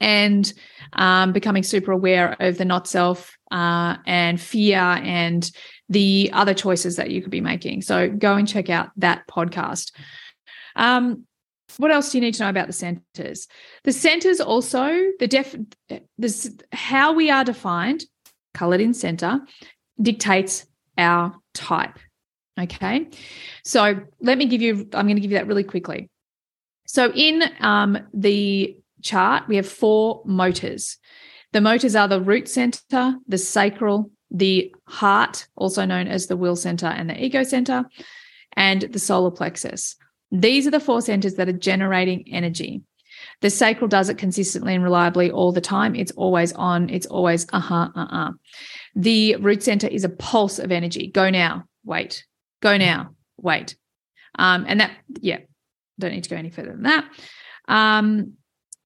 and 0.00 0.52
um, 0.92 1.32
becoming 1.32 1.62
super 1.62 1.92
aware 1.92 2.36
of 2.40 2.58
the 2.58 2.66
not 2.66 2.86
self 2.86 3.34
uh, 3.50 3.96
and 4.06 4.38
fear 4.38 4.76
and 4.76 5.50
the 5.88 6.28
other 6.34 6.52
choices 6.52 6.96
that 6.96 7.10
you 7.10 7.22
could 7.22 7.30
be 7.30 7.40
making. 7.40 7.80
So 7.80 8.10
go 8.10 8.34
and 8.34 8.46
check 8.46 8.68
out 8.68 8.90
that 8.98 9.26
podcast. 9.26 9.92
Um, 10.76 11.26
what 11.78 11.90
else 11.90 12.12
do 12.12 12.18
you 12.18 12.22
need 12.22 12.34
to 12.34 12.42
know 12.42 12.50
about 12.50 12.66
the 12.66 12.74
centers? 12.74 13.48
The 13.84 13.92
centers 13.92 14.40
also 14.42 14.94
the 15.18 15.26
def 15.26 15.56
this 16.18 16.54
how 16.70 17.14
we 17.14 17.30
are 17.30 17.44
defined, 17.44 18.04
colored 18.52 18.82
in 18.82 18.92
center, 18.92 19.40
dictates 20.00 20.66
our 20.98 21.34
type. 21.54 21.98
Okay, 22.60 23.08
so 23.64 24.00
let 24.20 24.36
me 24.36 24.46
give 24.46 24.60
you. 24.60 24.88
I'm 24.92 25.06
going 25.06 25.16
to 25.16 25.22
give 25.22 25.30
you 25.30 25.38
that 25.38 25.46
really 25.46 25.64
quickly. 25.64 26.10
So 26.86 27.10
in 27.12 27.42
um, 27.60 27.98
the 28.12 28.76
chart, 29.00 29.48
we 29.48 29.56
have 29.56 29.66
four 29.66 30.22
motors. 30.26 30.98
The 31.52 31.60
motors 31.60 31.96
are 31.96 32.08
the 32.08 32.20
root 32.20 32.48
center, 32.48 33.16
the 33.26 33.38
sacral, 33.38 34.10
the 34.30 34.74
heart, 34.86 35.46
also 35.56 35.84
known 35.84 36.08
as 36.08 36.26
the 36.26 36.36
will 36.36 36.56
center 36.56 36.86
and 36.86 37.08
the 37.08 37.22
ego 37.22 37.42
center, 37.42 37.84
and 38.54 38.82
the 38.82 38.98
solar 38.98 39.30
plexus. 39.30 39.96
These 40.30 40.66
are 40.66 40.70
the 40.70 40.80
four 40.80 41.02
centers 41.02 41.34
that 41.34 41.48
are 41.48 41.52
generating 41.52 42.24
energy. 42.30 42.82
The 43.42 43.50
sacral 43.50 43.88
does 43.88 44.08
it 44.08 44.18
consistently 44.18 44.74
and 44.74 44.82
reliably 44.82 45.30
all 45.30 45.52
the 45.52 45.60
time. 45.60 45.94
It's 45.94 46.12
always 46.12 46.52
on. 46.54 46.88
It's 46.88 47.06
always 47.06 47.46
uh 47.52 47.60
huh, 47.60 47.90
uh 47.94 48.06
uh. 48.10 48.30
The 48.94 49.36
root 49.36 49.62
center 49.62 49.86
is 49.86 50.04
a 50.04 50.08
pulse 50.08 50.58
of 50.58 50.72
energy. 50.72 51.08
Go 51.08 51.28
now, 51.28 51.64
wait. 51.84 52.24
Go 52.60 52.76
now, 52.76 53.14
wait. 53.36 53.76
Um, 54.38 54.64
and 54.66 54.80
that, 54.80 54.92
yeah, 55.20 55.40
don't 55.98 56.12
need 56.12 56.24
to 56.24 56.30
go 56.30 56.36
any 56.36 56.50
further 56.50 56.70
than 56.70 56.84
that. 56.84 57.08
Um, 57.68 58.34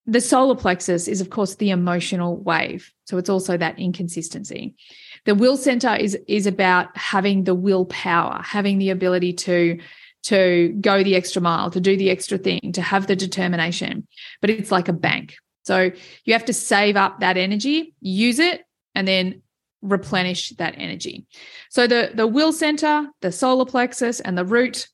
the 0.07 0.21
solar 0.21 0.55
plexus 0.55 1.09
is, 1.09 1.21
of 1.21 1.31
course, 1.31 1.57
the 1.57 1.71
emotional 1.71 2.37
wave. 2.37 2.93
So 3.05 3.19
it's 3.19 3.29
also 3.29 3.57
that 3.57 3.79
inconsistency. 3.79 4.77
The 5.25 5.35
will 5.35 5.57
center 5.57 5.95
is, 5.95 6.17
is 6.29 6.47
about 6.47 6.97
having 6.97 7.45
the 7.45 7.55
willpower, 7.55 8.41
having 8.43 8.79
the 8.79 8.91
ability 8.91 9.33
to, 9.33 9.81
to 10.27 10.77
go 10.81 11.05
the 11.05 11.15
extra 11.15 11.41
mile, 11.41 11.71
to 11.71 11.81
do 11.81 11.97
the 11.97 12.11
extra 12.11 12.37
thing, 12.37 12.73
to 12.73 12.83
have 12.83 13.07
the 13.07 13.15
determination. 13.15 14.07
But 14.41 14.51
it's 14.51 14.73
like 14.73 14.89
a 14.89 14.93
bank. 14.93 15.37
So 15.65 15.91
you 16.25 16.33
have 16.33 16.45
to 16.47 16.53
save 16.53 16.97
up 16.97 17.21
that 17.21 17.37
energy, 17.37 17.95
use 18.01 18.39
it, 18.41 18.63
and 18.95 19.07
then 19.07 19.43
replenish 19.83 20.51
that 20.59 20.75
energy. 20.77 21.27
So 21.71 21.87
the, 21.87 22.11
the 22.13 22.27
will 22.27 22.53
center, 22.53 23.09
the 23.21 23.31
solar 23.31 23.65
plexus, 23.67 24.19
and 24.21 24.37
the 24.37 24.45
root, 24.45 24.89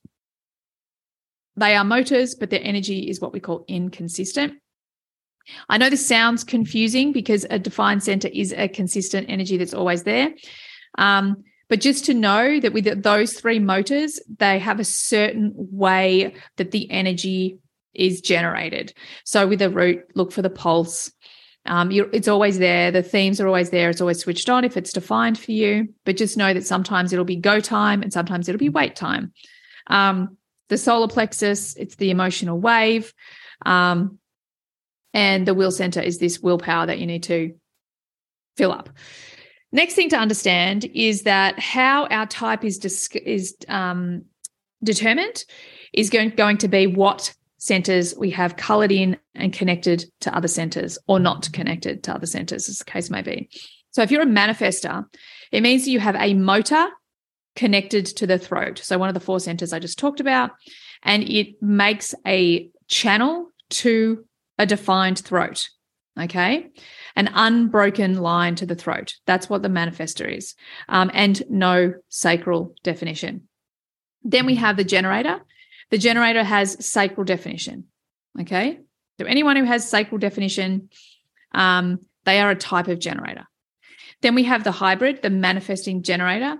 they 1.56 1.76
are 1.76 1.84
motors, 1.84 2.34
but 2.34 2.50
their 2.50 2.62
energy 2.62 3.08
is 3.08 3.20
what 3.20 3.32
we 3.32 3.40
call 3.40 3.64
inconsistent. 3.68 4.54
I 5.68 5.78
know 5.78 5.88
this 5.88 6.06
sounds 6.06 6.44
confusing 6.44 7.12
because 7.12 7.46
a 7.48 7.58
defined 7.58 8.02
center 8.02 8.28
is 8.28 8.52
a 8.52 8.68
consistent 8.68 9.30
energy 9.30 9.56
that's 9.56 9.74
always 9.74 10.02
there. 10.02 10.34
Um, 10.98 11.44
but 11.72 11.80
just 11.80 12.04
to 12.04 12.12
know 12.12 12.60
that 12.60 12.74
with 12.74 13.02
those 13.02 13.32
three 13.32 13.58
motors, 13.58 14.20
they 14.36 14.58
have 14.58 14.78
a 14.78 14.84
certain 14.84 15.54
way 15.54 16.34
that 16.58 16.70
the 16.70 16.90
energy 16.90 17.60
is 17.94 18.20
generated. 18.20 18.92
So 19.24 19.46
with 19.46 19.60
the 19.60 19.70
root, 19.70 20.04
look 20.14 20.32
for 20.32 20.42
the 20.42 20.50
pulse. 20.50 21.10
Um, 21.64 21.90
it's 21.90 22.28
always 22.28 22.58
there. 22.58 22.90
The 22.90 23.02
themes 23.02 23.40
are 23.40 23.46
always 23.46 23.70
there. 23.70 23.88
It's 23.88 24.02
always 24.02 24.18
switched 24.18 24.50
on 24.50 24.66
if 24.66 24.76
it's 24.76 24.92
defined 24.92 25.38
for 25.38 25.50
you. 25.52 25.94
But 26.04 26.18
just 26.18 26.36
know 26.36 26.52
that 26.52 26.66
sometimes 26.66 27.14
it'll 27.14 27.24
be 27.24 27.36
go 27.36 27.58
time 27.58 28.02
and 28.02 28.12
sometimes 28.12 28.50
it'll 28.50 28.58
be 28.58 28.68
wait 28.68 28.94
time. 28.94 29.32
Um, 29.86 30.36
the 30.68 30.76
solar 30.76 31.08
plexus, 31.08 31.74
it's 31.76 31.96
the 31.96 32.10
emotional 32.10 32.60
wave. 32.60 33.14
Um, 33.64 34.18
and 35.14 35.48
the 35.48 35.54
will 35.54 35.70
center 35.70 36.02
is 36.02 36.18
this 36.18 36.38
willpower 36.38 36.84
that 36.84 36.98
you 36.98 37.06
need 37.06 37.22
to 37.22 37.54
fill 38.58 38.72
up. 38.72 38.90
Next 39.72 39.94
thing 39.94 40.10
to 40.10 40.16
understand 40.16 40.84
is 40.94 41.22
that 41.22 41.58
how 41.58 42.06
our 42.06 42.26
type 42.26 42.64
is 42.64 42.78
is 43.24 43.56
um, 43.68 44.24
determined 44.84 45.44
is 45.92 46.10
going, 46.10 46.30
going 46.30 46.58
to 46.58 46.68
be 46.68 46.86
what 46.86 47.34
centers 47.58 48.14
we 48.16 48.30
have 48.30 48.56
colored 48.56 48.92
in 48.92 49.16
and 49.34 49.52
connected 49.52 50.04
to 50.20 50.36
other 50.36 50.48
centers 50.48 50.98
or 51.06 51.18
not 51.20 51.50
connected 51.52 52.02
to 52.02 52.14
other 52.14 52.26
centers, 52.26 52.68
as 52.68 52.78
the 52.78 52.84
case 52.84 53.08
may 53.08 53.22
be. 53.22 53.48
So 53.92 54.02
if 54.02 54.10
you're 54.10 54.22
a 54.22 54.26
manifester, 54.26 55.06
it 55.52 55.62
means 55.62 55.86
you 55.86 56.00
have 56.00 56.16
a 56.16 56.34
motor 56.34 56.88
connected 57.54 58.06
to 58.06 58.26
the 58.26 58.38
throat. 58.38 58.80
So 58.82 58.98
one 58.98 59.08
of 59.08 59.14
the 59.14 59.20
four 59.20 59.38
centers 59.38 59.72
I 59.72 59.78
just 59.78 59.98
talked 59.98 60.20
about, 60.20 60.50
and 61.02 61.22
it 61.22 61.62
makes 61.62 62.14
a 62.26 62.70
channel 62.88 63.48
to 63.70 64.24
a 64.58 64.66
defined 64.66 65.18
throat. 65.20 65.68
Okay. 66.20 66.70
An 67.16 67.30
unbroken 67.32 68.20
line 68.20 68.54
to 68.56 68.66
the 68.66 68.74
throat. 68.74 69.14
That's 69.26 69.48
what 69.48 69.62
the 69.62 69.68
manifester 69.68 70.30
is. 70.30 70.54
Um, 70.88 71.10
and 71.14 71.42
no 71.48 71.94
sacral 72.08 72.74
definition. 72.82 73.48
Then 74.22 74.46
we 74.46 74.56
have 74.56 74.76
the 74.76 74.84
generator. 74.84 75.40
The 75.90 75.98
generator 75.98 76.44
has 76.44 76.84
sacral 76.84 77.24
definition. 77.24 77.84
Okay. 78.40 78.80
So 79.18 79.26
anyone 79.26 79.56
who 79.56 79.64
has 79.64 79.88
sacral 79.88 80.18
definition, 80.18 80.90
um, 81.54 81.98
they 82.24 82.40
are 82.40 82.50
a 82.50 82.56
type 82.56 82.88
of 82.88 82.98
generator. 82.98 83.46
Then 84.20 84.34
we 84.34 84.44
have 84.44 84.64
the 84.64 84.72
hybrid, 84.72 85.22
the 85.22 85.30
manifesting 85.30 86.02
generator. 86.02 86.56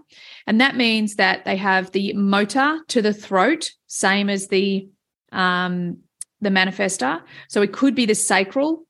And 0.47 0.61
that 0.61 0.77
means 0.77 1.15
that 1.17 1.45
they 1.45 1.57
have 1.57 1.93
the 1.93 2.13
motor 2.15 2.81
to 2.89 3.01
the 3.01 3.15
throat, 3.15 3.71
same 3.87 4.29
as 4.29 4.49
the 4.49 4.89
um, 5.31 5.99
the 6.41 6.51
manifester. 6.51 7.23
So 7.49 7.63
it 7.63 7.73
could 7.73 7.95
be 7.95 8.05
the 8.05 8.15
sacral. 8.15 8.85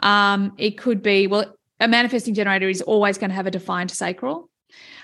Um, 0.00 0.52
it 0.58 0.78
could 0.78 1.02
be, 1.02 1.26
well, 1.26 1.54
a 1.80 1.88
manifesting 1.88 2.34
generator 2.34 2.68
is 2.68 2.82
always 2.82 3.18
going 3.18 3.30
to 3.30 3.36
have 3.36 3.46
a 3.46 3.50
defined 3.50 3.90
sacral. 3.90 4.48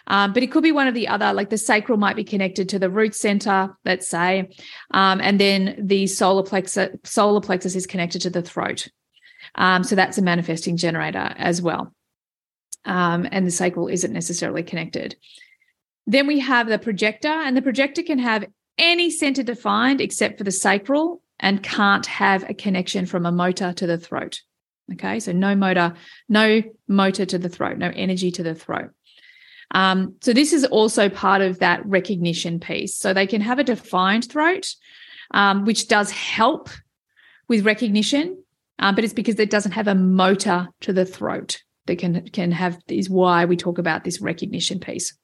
Um, 0.07 0.33
but 0.35 0.43
it 0.43 0.53
could 0.53 0.63
be 0.63 0.73
one 0.73 0.87
of 0.87 0.95
the 0.95 1.09
other, 1.09 1.33
like 1.33 1.49
the 1.49 1.57
sacral 1.57 1.97
might 1.97 2.17
be 2.17 2.25
connected 2.25 2.69
to 2.71 2.79
the 2.79 2.91
root 2.91 3.15
center, 3.15 3.75
let's 3.85 4.07
say, 4.07 4.51
um, 4.91 5.21
and 5.21 5.41
then 5.41 5.77
the 5.79 6.07
solar 6.07 6.43
plexus, 6.43 6.91
solar 7.05 7.41
plexus 7.41 7.75
is 7.75 7.87
connected 7.87 8.21
to 8.23 8.31
the 8.31 8.43
throat. 8.43 8.89
Um, 9.55 9.83
so 9.83 9.95
that's 9.95 10.19
a 10.19 10.23
manifesting 10.23 10.77
generator 10.77 11.33
as 11.37 11.63
well. 11.63 11.95
Um, 12.85 13.27
and 13.31 13.47
the 13.47 13.51
sacral 13.51 13.89
isn't 13.89 14.13
necessarily 14.13 14.63
connected. 14.63 15.17
Then 16.07 16.27
we 16.27 16.41
have 16.41 16.67
the 16.69 16.79
projector, 16.79 17.29
and 17.29 17.57
the 17.57 17.63
projector 17.63 18.03
can 18.03 18.19
have 18.19 18.45
any 18.77 19.09
center 19.11 19.43
defined 19.43 20.03
except 20.03 20.37
for 20.37 20.45
the 20.45 20.51
sacral 20.51 21.23
and 21.41 21.63
can't 21.63 22.05
have 22.07 22.49
a 22.49 22.55
connection 22.55 23.07
from 23.07 23.25
a 23.25 23.33
motor 23.33 23.73
to 23.73 23.87
the 23.87 23.97
throat. 23.97 24.43
Okay, 24.92 25.18
so 25.18 25.33
no 25.33 25.55
motor, 25.55 25.94
no 26.29 26.62
motor 26.88 27.25
to 27.25 27.38
the 27.38 27.49
throat, 27.49 27.79
no 27.79 27.90
energy 27.94 28.31
to 28.33 28.42
the 28.42 28.55
throat. 28.55 28.90
Um, 29.70 30.16
so 30.20 30.33
this 30.33 30.53
is 30.53 30.64
also 30.64 31.09
part 31.09 31.40
of 31.40 31.59
that 31.61 31.85
recognition 31.87 32.61
piece. 32.61 32.97
So 32.97 33.12
they 33.12 33.27
can 33.27 33.40
have 33.40 33.59
a 33.59 33.64
defined 33.64 34.31
throat, 34.31 34.75
um, 35.33 35.64
which 35.64 35.88
does 35.88 36.11
help 36.11 36.68
with 37.49 37.64
recognition, 37.64 38.42
uh, 38.79 38.92
but 38.92 39.05
it's 39.05 39.14
because 39.14 39.38
it 39.38 39.51
doesn't 39.51 39.73
have 39.73 39.88
a 39.88 39.94
motor 39.94 40.68
to 40.83 40.92
the 40.92 41.05
throat 41.07 41.62
that 41.87 41.99
can 41.99 42.27
can 42.29 42.51
have 42.53 42.79
is 42.88 43.11
why 43.11 43.44
we 43.44 43.57
talk 43.57 43.79
about 43.79 44.05
this 44.05 44.20
recognition 44.20 44.81
piece. 44.81 45.16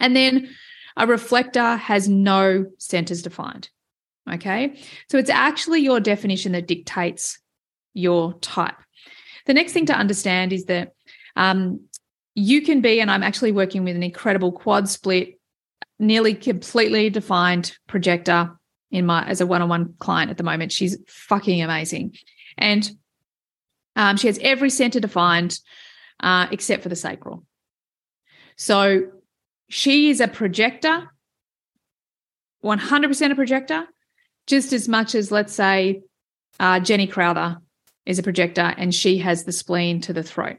And 0.00 0.14
then 0.14 0.48
a 0.96 1.06
reflector 1.06 1.76
has 1.76 2.08
no 2.08 2.66
centers 2.78 3.22
defined. 3.22 3.70
Okay. 4.30 4.78
So 5.10 5.18
it's 5.18 5.30
actually 5.30 5.80
your 5.80 6.00
definition 6.00 6.52
that 6.52 6.66
dictates 6.66 7.38
your 7.94 8.34
type. 8.34 8.76
The 9.46 9.54
next 9.54 9.72
thing 9.72 9.86
to 9.86 9.94
understand 9.94 10.52
is 10.52 10.66
that 10.66 10.92
um, 11.36 11.80
you 12.34 12.62
can 12.62 12.80
be, 12.80 13.00
and 13.00 13.10
I'm 13.10 13.22
actually 13.22 13.52
working 13.52 13.84
with 13.84 13.96
an 13.96 14.02
incredible 14.02 14.52
quad 14.52 14.88
split, 14.88 15.40
nearly 15.98 16.34
completely 16.34 17.10
defined 17.10 17.76
projector 17.86 18.56
in 18.90 19.06
my 19.06 19.24
as 19.26 19.40
a 19.40 19.46
one-on-one 19.46 19.94
client 19.98 20.30
at 20.30 20.36
the 20.36 20.42
moment. 20.42 20.72
She's 20.72 20.96
fucking 21.08 21.62
amazing, 21.62 22.16
and 22.56 22.90
um, 23.96 24.16
she 24.16 24.28
has 24.28 24.38
every 24.42 24.70
center 24.70 25.00
defined 25.00 25.58
uh, 26.20 26.46
except 26.50 26.82
for 26.82 26.88
the 26.88 26.96
sacral. 26.96 27.44
So 28.56 29.12
she 29.68 30.10
is 30.10 30.20
a 30.20 30.28
projector, 30.28 31.08
100% 32.64 33.30
a 33.30 33.34
projector, 33.34 33.86
just 34.46 34.72
as 34.72 34.88
much 34.88 35.14
as 35.14 35.30
let's 35.30 35.52
say 35.52 36.02
uh, 36.58 36.80
Jenny 36.80 37.06
Crowther 37.06 37.58
is 38.08 38.18
a 38.18 38.22
projector 38.22 38.74
and 38.76 38.92
she 38.92 39.18
has 39.18 39.44
the 39.44 39.52
spleen 39.52 40.00
to 40.00 40.12
the 40.12 40.22
throat. 40.22 40.56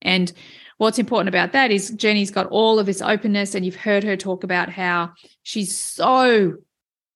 And 0.00 0.32
what's 0.78 1.00
important 1.00 1.28
about 1.28 1.52
that 1.52 1.70
is 1.70 1.90
Jenny's 1.90 2.30
got 2.30 2.46
all 2.46 2.78
of 2.78 2.86
this 2.86 3.02
openness, 3.02 3.54
and 3.54 3.66
you've 3.66 3.74
heard 3.74 4.04
her 4.04 4.16
talk 4.16 4.44
about 4.44 4.68
how 4.68 5.12
she's 5.42 5.76
so, 5.76 6.54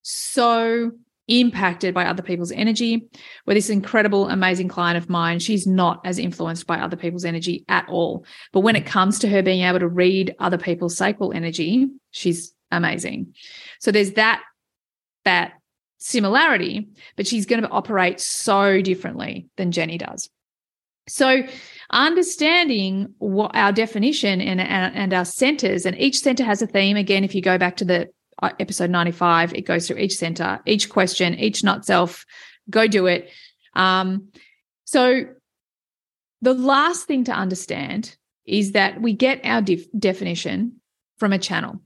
so 0.03 0.91
impacted 1.29 1.95
by 1.95 2.07
other 2.07 2.23
people's 2.23 2.51
energy. 2.51 3.07
Where 3.45 3.55
this 3.55 3.71
incredible, 3.71 4.29
amazing 4.29 4.69
client 4.69 4.99
of 4.99 5.09
mine, 5.09 5.39
she's 5.39 5.67
not 5.67 6.01
as 6.05 6.19
influenced 6.19 6.67
by 6.67 6.81
other 6.81 6.97
people's 6.97 7.25
energy 7.25 7.65
at 7.69 7.87
all. 7.89 8.25
But 8.53 8.61
when 8.61 8.77
it 8.77 8.87
comes 8.87 9.21
to 9.21 9.29
her 9.29 9.43
being 9.43 9.63
able 9.63 9.81
to 9.81 9.89
read 9.89 10.35
other 10.41 10.59
people's 10.59 10.97
sacral 10.97 11.33
energy, 11.33 11.87
she's 12.11 12.55
amazing. 12.73 13.35
So 13.79 13.93
there's 13.93 14.13
that 14.13 14.43
that 15.25 15.53
similarity, 15.99 16.89
but 17.17 17.27
she's 17.27 17.47
going 17.47 17.63
to 17.63 17.69
operate 17.69 18.21
so 18.21 18.81
differently 18.81 19.49
than 19.57 19.73
Jenny 19.73 19.99
does. 19.99 20.31
So, 21.09 21.43
understanding 21.91 23.15
what 23.19 23.53
our 23.55 23.73
definition 23.73 24.41
and, 24.41 24.61
and, 24.61 25.13
our 25.13 25.25
centers, 25.25 25.87
and 25.87 25.99
each 25.99 26.19
center 26.19 26.45
has 26.45 26.61
a 26.61 26.67
theme. 26.67 26.97
Again, 26.97 27.25
if 27.25 27.35
you 27.35 27.43
go 27.43 27.57
back 27.59 27.77
to 27.79 27.85
the 27.85 28.09
uh, 28.43 28.51
episode 28.61 28.91
95, 28.91 29.55
it 29.55 29.63
goes 29.63 29.87
through 29.89 29.99
each 29.99 30.15
center, 30.15 30.61
each 30.67 30.91
question, 30.91 31.35
each 31.39 31.65
not 31.65 31.87
self. 31.87 32.25
Go 32.69 32.87
do 32.87 33.07
it. 33.07 33.31
Um, 33.75 34.29
so, 34.85 35.25
the 36.43 36.55
last 36.55 37.07
thing 37.07 37.25
to 37.25 37.33
understand 37.33 38.17
is 38.45 38.73
that 38.73 39.01
we 39.01 39.13
get 39.13 39.41
our 39.45 39.63
def- 39.63 39.87
definition 39.99 40.81
from 41.17 41.33
a 41.33 41.39
channel. 41.39 41.81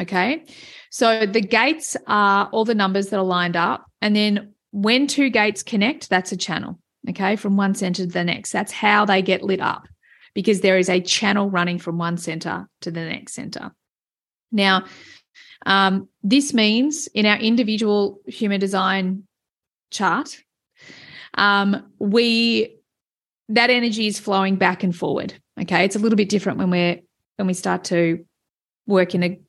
Okay. 0.00 0.44
So 0.90 1.26
the 1.26 1.40
gates 1.40 1.96
are 2.06 2.48
all 2.52 2.64
the 2.64 2.74
numbers 2.74 3.08
that 3.08 3.18
are 3.18 3.24
lined 3.24 3.56
up. 3.56 3.84
And 4.00 4.16
then 4.16 4.54
when 4.70 5.06
two 5.06 5.30
gates 5.30 5.62
connect, 5.62 6.08
that's 6.08 6.32
a 6.32 6.36
channel. 6.36 6.78
Okay. 7.08 7.36
From 7.36 7.56
one 7.56 7.74
center 7.74 8.04
to 8.04 8.12
the 8.12 8.24
next. 8.24 8.52
That's 8.52 8.72
how 8.72 9.04
they 9.04 9.22
get 9.22 9.42
lit 9.42 9.60
up 9.60 9.86
because 10.34 10.60
there 10.60 10.78
is 10.78 10.88
a 10.88 11.00
channel 11.00 11.50
running 11.50 11.78
from 11.78 11.98
one 11.98 12.16
center 12.16 12.68
to 12.80 12.90
the 12.90 13.04
next 13.04 13.34
center. 13.34 13.72
Now, 14.50 14.84
um, 15.66 16.08
this 16.22 16.52
means 16.52 17.06
in 17.08 17.26
our 17.26 17.38
individual 17.38 18.20
human 18.26 18.60
design 18.60 19.24
chart, 19.90 20.38
um, 21.34 21.92
we 21.98 22.76
that 23.48 23.70
energy 23.70 24.06
is 24.06 24.18
flowing 24.18 24.56
back 24.56 24.82
and 24.82 24.94
forward. 24.94 25.34
Okay, 25.60 25.84
it's 25.84 25.96
a 25.96 25.98
little 25.98 26.16
bit 26.16 26.28
different 26.28 26.58
when 26.58 26.70
we're 26.70 27.00
when 27.36 27.46
we 27.46 27.54
start 27.54 27.84
to 27.84 28.24
work 28.86 29.14
in 29.14 29.22
a 29.22 29.40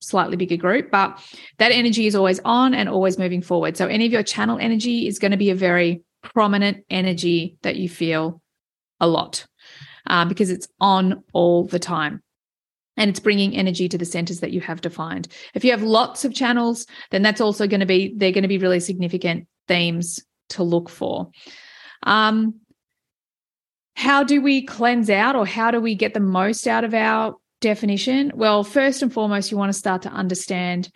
slightly 0.00 0.36
bigger 0.36 0.56
group, 0.56 0.90
but 0.90 1.22
that 1.58 1.72
energy 1.72 2.06
is 2.06 2.14
always 2.14 2.40
on 2.44 2.74
and 2.74 2.88
always 2.88 3.18
moving 3.18 3.42
forward. 3.42 3.76
So 3.76 3.86
any 3.86 4.06
of 4.06 4.12
your 4.12 4.22
channel 4.22 4.58
energy 4.58 5.06
is 5.06 5.18
going 5.18 5.30
to 5.30 5.36
be 5.36 5.50
a 5.50 5.54
very 5.54 6.02
prominent 6.22 6.84
energy 6.90 7.56
that 7.62 7.76
you 7.76 7.88
feel 7.88 8.40
a 8.98 9.06
lot 9.06 9.46
uh, 10.06 10.24
because 10.24 10.50
it's 10.50 10.68
on 10.80 11.22
all 11.32 11.64
the 11.64 11.78
time. 11.78 12.22
And 12.96 13.08
it's 13.08 13.20
bringing 13.20 13.56
energy 13.56 13.88
to 13.88 13.96
the 13.96 14.04
centers 14.04 14.40
that 14.40 14.50
you 14.50 14.60
have 14.60 14.82
defined. 14.82 15.28
If 15.54 15.64
you 15.64 15.70
have 15.70 15.82
lots 15.82 16.24
of 16.24 16.34
channels, 16.34 16.86
then 17.10 17.22
that's 17.22 17.40
also 17.40 17.66
going 17.66 17.80
to 17.80 17.86
be, 17.86 18.12
they're 18.16 18.32
going 18.32 18.42
to 18.42 18.48
be 18.48 18.58
really 18.58 18.80
significant 18.80 19.46
themes 19.68 20.20
to 20.50 20.62
look 20.62 20.90
for. 20.90 21.30
Um, 22.02 22.56
how 23.94 24.22
do 24.22 24.42
we 24.42 24.62
cleanse 24.62 25.08
out 25.08 25.36
or 25.36 25.46
how 25.46 25.70
do 25.70 25.80
we 25.80 25.94
get 25.94 26.14
the 26.14 26.20
most 26.20 26.66
out 26.66 26.84
of 26.84 26.92
our 26.92 27.36
definition? 27.60 28.32
Well, 28.34 28.64
first 28.64 29.02
and 29.02 29.12
foremost, 29.12 29.50
you 29.50 29.56
want 29.56 29.72
to 29.72 29.78
start 29.78 30.02
to 30.02 30.10
understand 30.10 30.90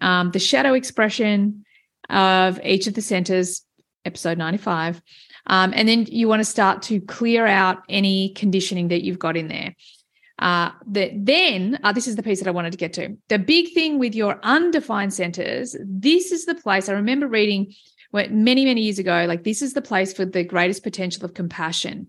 um, 0.00 0.30
the 0.30 0.38
shadow 0.38 0.74
expression 0.74 1.64
of 2.08 2.60
each 2.64 2.86
of 2.86 2.94
the 2.94 3.02
centers, 3.02 3.62
episode 4.04 4.38
95. 4.38 5.02
Um, 5.46 5.72
and 5.74 5.88
then 5.88 6.06
you 6.06 6.28
want 6.28 6.40
to 6.40 6.44
start 6.44 6.82
to 6.82 7.00
clear 7.00 7.46
out 7.46 7.82
any 7.88 8.30
conditioning 8.30 8.88
that 8.88 9.02
you've 9.02 9.18
got 9.18 9.36
in 9.36 9.48
there. 9.48 9.74
Uh, 10.38 10.70
that 10.88 11.12
then, 11.14 11.78
uh, 11.84 11.92
this 11.92 12.08
is 12.08 12.16
the 12.16 12.22
piece 12.22 12.40
that 12.40 12.48
I 12.48 12.52
wanted 12.52 12.72
to 12.72 12.78
get 12.78 12.92
to. 12.94 13.16
The 13.28 13.38
big 13.38 13.72
thing 13.72 13.98
with 13.98 14.14
your 14.14 14.40
undefined 14.42 15.14
centers, 15.14 15.76
this 15.80 16.32
is 16.32 16.44
the 16.44 16.56
place 16.56 16.88
I 16.88 16.94
remember 16.94 17.28
reading 17.28 17.72
many, 18.12 18.64
many 18.64 18.82
years 18.82 18.98
ago, 18.98 19.26
like 19.28 19.44
this 19.44 19.62
is 19.62 19.74
the 19.74 19.82
place 19.82 20.12
for 20.12 20.24
the 20.24 20.44
greatest 20.44 20.82
potential 20.82 21.24
of 21.24 21.34
compassion. 21.34 22.08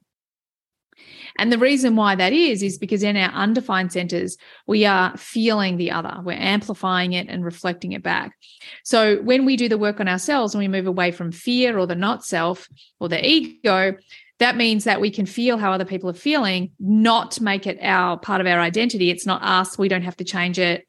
And 1.37 1.51
the 1.51 1.57
reason 1.57 1.95
why 1.95 2.15
that 2.15 2.33
is, 2.33 2.63
is 2.63 2.77
because 2.77 3.03
in 3.03 3.17
our 3.17 3.31
undefined 3.31 3.91
centers, 3.91 4.37
we 4.67 4.85
are 4.85 5.15
feeling 5.17 5.77
the 5.77 5.91
other, 5.91 6.17
we're 6.23 6.33
amplifying 6.33 7.13
it 7.13 7.27
and 7.27 7.43
reflecting 7.43 7.91
it 7.91 8.03
back. 8.03 8.35
So 8.83 9.21
when 9.21 9.45
we 9.45 9.57
do 9.57 9.67
the 9.67 9.77
work 9.77 9.99
on 9.99 10.07
ourselves 10.07 10.53
and 10.53 10.61
we 10.61 10.67
move 10.67 10.87
away 10.87 11.11
from 11.11 11.31
fear 11.31 11.77
or 11.77 11.87
the 11.87 11.95
not 11.95 12.23
self 12.23 12.67
or 12.99 13.09
the 13.09 13.25
ego, 13.25 13.95
that 14.39 14.57
means 14.57 14.83
that 14.83 14.99
we 14.99 15.11
can 15.11 15.25
feel 15.25 15.57
how 15.57 15.71
other 15.71 15.85
people 15.85 16.09
are 16.09 16.13
feeling, 16.13 16.71
not 16.79 17.39
make 17.39 17.67
it 17.67 17.79
our 17.81 18.17
part 18.17 18.41
of 18.41 18.47
our 18.47 18.59
identity. 18.59 19.09
It's 19.09 19.25
not 19.25 19.43
us. 19.43 19.77
We 19.77 19.87
don't 19.87 20.03
have 20.03 20.17
to 20.17 20.25
change 20.25 20.59
it 20.59 20.85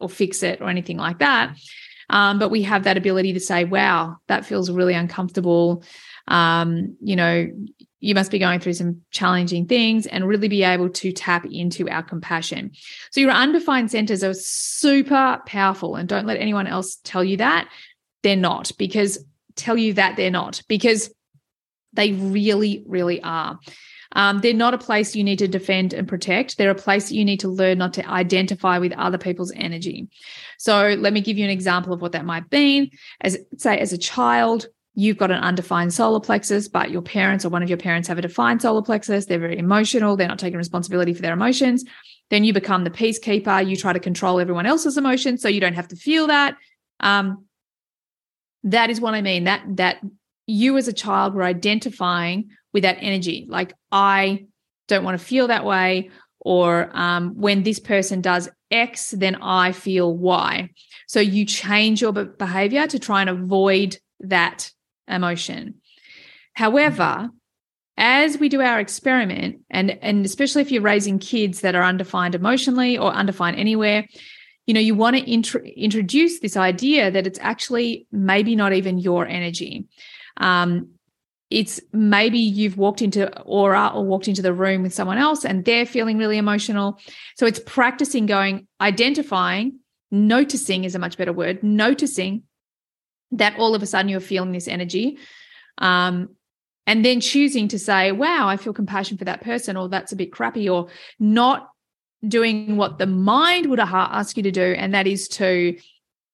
or 0.00 0.08
fix 0.08 0.42
it 0.42 0.60
or 0.60 0.68
anything 0.68 0.96
like 0.96 1.18
that. 1.18 1.56
Um, 2.10 2.38
but 2.38 2.50
we 2.50 2.62
have 2.62 2.84
that 2.84 2.96
ability 2.96 3.32
to 3.32 3.40
say, 3.40 3.64
wow, 3.64 4.16
that 4.26 4.44
feels 4.44 4.70
really 4.70 4.94
uncomfortable. 4.94 5.82
Um, 6.28 6.96
you 7.00 7.16
know, 7.16 7.48
you 8.00 8.14
must 8.14 8.30
be 8.30 8.38
going 8.38 8.60
through 8.60 8.74
some 8.74 9.02
challenging 9.10 9.66
things 9.66 10.06
and 10.06 10.26
really 10.26 10.48
be 10.48 10.64
able 10.64 10.88
to 10.88 11.12
tap 11.12 11.46
into 11.46 11.88
our 11.88 12.02
compassion. 12.02 12.72
So, 13.10 13.20
your 13.20 13.30
undefined 13.30 13.90
centers 13.90 14.24
are 14.24 14.34
super 14.34 15.40
powerful, 15.46 15.96
and 15.96 16.08
don't 16.08 16.26
let 16.26 16.38
anyone 16.38 16.66
else 16.66 16.98
tell 17.04 17.22
you 17.22 17.36
that 17.38 17.70
they're 18.22 18.36
not, 18.36 18.72
because 18.78 19.24
tell 19.54 19.76
you 19.76 19.94
that 19.94 20.16
they're 20.16 20.30
not, 20.30 20.62
because 20.68 21.12
they 21.92 22.12
really, 22.12 22.84
really 22.86 23.22
are. 23.22 23.58
Um, 24.12 24.40
they're 24.40 24.52
not 24.52 24.74
a 24.74 24.78
place 24.78 25.14
you 25.14 25.22
need 25.22 25.38
to 25.38 25.48
defend 25.48 25.92
and 25.92 26.08
protect. 26.08 26.58
They're 26.58 26.70
a 26.70 26.74
place 26.74 27.08
that 27.08 27.14
you 27.14 27.24
need 27.24 27.40
to 27.40 27.48
learn 27.48 27.78
not 27.78 27.94
to 27.94 28.08
identify 28.08 28.78
with 28.78 28.92
other 28.92 29.18
people's 29.18 29.52
energy. 29.54 30.08
So, 30.58 30.96
let 30.98 31.12
me 31.12 31.20
give 31.20 31.38
you 31.38 31.44
an 31.44 31.50
example 31.50 31.92
of 31.92 32.02
what 32.02 32.12
that 32.12 32.24
might 32.24 32.50
be. 32.50 32.92
As 33.20 33.38
say, 33.56 33.78
as 33.78 33.92
a 33.92 33.98
child, 33.98 34.66
you've 34.94 35.16
got 35.16 35.30
an 35.30 35.40
undefined 35.40 35.94
solar 35.94 36.20
plexus, 36.20 36.68
but 36.68 36.90
your 36.90 37.02
parents 37.02 37.44
or 37.44 37.48
one 37.48 37.62
of 37.62 37.68
your 37.68 37.78
parents 37.78 38.08
have 38.08 38.18
a 38.18 38.22
defined 38.22 38.62
solar 38.62 38.82
plexus. 38.82 39.26
They're 39.26 39.38
very 39.38 39.58
emotional. 39.58 40.16
They're 40.16 40.28
not 40.28 40.38
taking 40.38 40.58
responsibility 40.58 41.14
for 41.14 41.22
their 41.22 41.32
emotions. 41.32 41.84
Then 42.30 42.44
you 42.44 42.52
become 42.52 42.84
the 42.84 42.90
peacekeeper. 42.90 43.68
You 43.68 43.76
try 43.76 43.92
to 43.92 44.00
control 44.00 44.40
everyone 44.40 44.66
else's 44.66 44.96
emotions 44.96 45.42
so 45.42 45.48
you 45.48 45.60
don't 45.60 45.74
have 45.74 45.88
to 45.88 45.96
feel 45.96 46.26
that. 46.28 46.56
Um, 47.00 47.46
that 48.64 48.90
is 48.90 49.00
what 49.00 49.14
I 49.14 49.22
mean. 49.22 49.44
That 49.44 49.62
that 49.76 50.00
you 50.46 50.76
as 50.76 50.88
a 50.88 50.92
child 50.92 51.34
were 51.34 51.44
identifying 51.44 52.50
with 52.72 52.82
that 52.82 52.98
energy. 53.00 53.46
Like 53.48 53.74
I 53.90 54.46
don't 54.88 55.04
want 55.04 55.18
to 55.18 55.24
feel 55.24 55.48
that 55.48 55.64
way, 55.64 56.10
or 56.40 56.90
um, 56.92 57.34
when 57.36 57.62
this 57.62 57.78
person 57.78 58.20
does 58.20 58.48
X, 58.70 59.10
then 59.10 59.36
I 59.36 59.72
feel 59.72 60.16
Y. 60.16 60.70
So 61.06 61.20
you 61.20 61.44
change 61.44 62.00
your 62.00 62.12
behavior 62.12 62.86
to 62.86 62.98
try 62.98 63.20
and 63.20 63.30
avoid 63.30 63.98
that 64.20 64.70
emotion. 65.08 65.80
However, 66.54 67.30
as 67.96 68.38
we 68.38 68.48
do 68.48 68.62
our 68.62 68.80
experiment, 68.80 69.60
and, 69.68 69.98
and 70.02 70.24
especially 70.24 70.62
if 70.62 70.70
you're 70.70 70.82
raising 70.82 71.18
kids 71.18 71.60
that 71.60 71.74
are 71.74 71.82
undefined 71.82 72.34
emotionally 72.34 72.96
or 72.96 73.12
undefined 73.12 73.58
anywhere, 73.58 74.06
you 74.66 74.74
know, 74.74 74.80
you 74.80 74.94
want 74.94 75.16
to 75.16 75.30
int- 75.30 75.54
introduce 75.76 76.40
this 76.40 76.56
idea 76.56 77.10
that 77.10 77.26
it's 77.26 77.38
actually 77.42 78.06
maybe 78.12 78.56
not 78.56 78.72
even 78.72 78.98
your 78.98 79.26
energy. 79.26 79.86
Um, 80.36 80.92
it's 81.50 81.80
maybe 81.92 82.38
you've 82.38 82.78
walked 82.78 83.02
into 83.02 83.36
aura 83.42 83.90
or 83.92 84.04
walked 84.04 84.28
into 84.28 84.42
the 84.42 84.52
room 84.52 84.82
with 84.82 84.94
someone 84.94 85.18
else 85.18 85.44
and 85.44 85.64
they're 85.64 85.84
feeling 85.84 86.16
really 86.16 86.38
emotional. 86.38 86.98
So 87.36 87.44
it's 87.44 87.60
practicing 87.66 88.26
going, 88.26 88.68
identifying, 88.80 89.80
noticing 90.12 90.84
is 90.84 90.94
a 90.94 91.00
much 91.00 91.18
better 91.18 91.32
word, 91.32 91.62
noticing 91.62 92.44
that 93.32 93.58
all 93.58 93.74
of 93.74 93.82
a 93.82 93.86
sudden 93.86 94.08
you're 94.08 94.20
feeling 94.20 94.52
this 94.52 94.68
energy. 94.68 95.18
Um, 95.78 96.36
and 96.86 97.04
then 97.04 97.20
choosing 97.20 97.68
to 97.68 97.78
say, 97.78 98.10
wow, 98.10 98.48
I 98.48 98.56
feel 98.56 98.72
compassion 98.72 99.16
for 99.18 99.24
that 99.24 99.42
person, 99.42 99.76
or 99.76 99.88
that's 99.88 100.12
a 100.12 100.16
bit 100.16 100.32
crappy, 100.32 100.68
or 100.68 100.88
not 101.18 101.68
doing 102.26 102.76
what 102.76 102.98
the 102.98 103.06
mind 103.06 103.66
would 103.66 103.78
ask 103.78 104.36
you 104.36 104.42
to 104.42 104.50
do, 104.50 104.74
and 104.76 104.94
that 104.94 105.06
is 105.06 105.28
to 105.28 105.76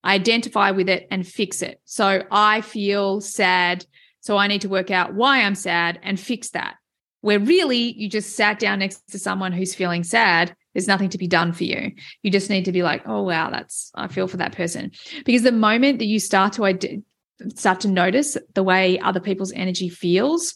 identify 0.04 0.70
with 0.70 0.88
it 0.88 1.06
and 1.10 1.26
fix 1.26 1.62
it. 1.62 1.80
So 1.84 2.22
I 2.30 2.60
feel 2.62 3.20
sad. 3.20 3.84
So 4.26 4.36
I 4.36 4.48
need 4.48 4.62
to 4.62 4.68
work 4.68 4.90
out 4.90 5.14
why 5.14 5.42
I'm 5.42 5.54
sad 5.54 6.00
and 6.02 6.18
fix 6.18 6.50
that. 6.50 6.74
Where 7.20 7.38
really 7.38 7.92
you 7.92 8.08
just 8.08 8.34
sat 8.34 8.58
down 8.58 8.80
next 8.80 9.02
to 9.12 9.20
someone 9.20 9.52
who's 9.52 9.74
feeling 9.74 10.02
sad 10.02 10.54
there's 10.74 10.86
nothing 10.86 11.08
to 11.08 11.16
be 11.16 11.26
done 11.26 11.54
for 11.54 11.64
you. 11.64 11.92
You 12.22 12.30
just 12.30 12.50
need 12.50 12.66
to 12.66 12.72
be 12.72 12.82
like, 12.82 13.08
oh 13.08 13.22
wow, 13.22 13.48
that's 13.48 13.90
I 13.94 14.08
feel 14.08 14.28
for 14.28 14.36
that 14.36 14.54
person. 14.54 14.90
Because 15.24 15.42
the 15.42 15.50
moment 15.50 16.00
that 16.00 16.04
you 16.04 16.20
start 16.20 16.52
to 16.54 17.02
start 17.54 17.80
to 17.80 17.88
notice 17.88 18.36
the 18.52 18.62
way 18.62 18.98
other 18.98 19.20
people's 19.20 19.52
energy 19.52 19.88
feels, 19.88 20.54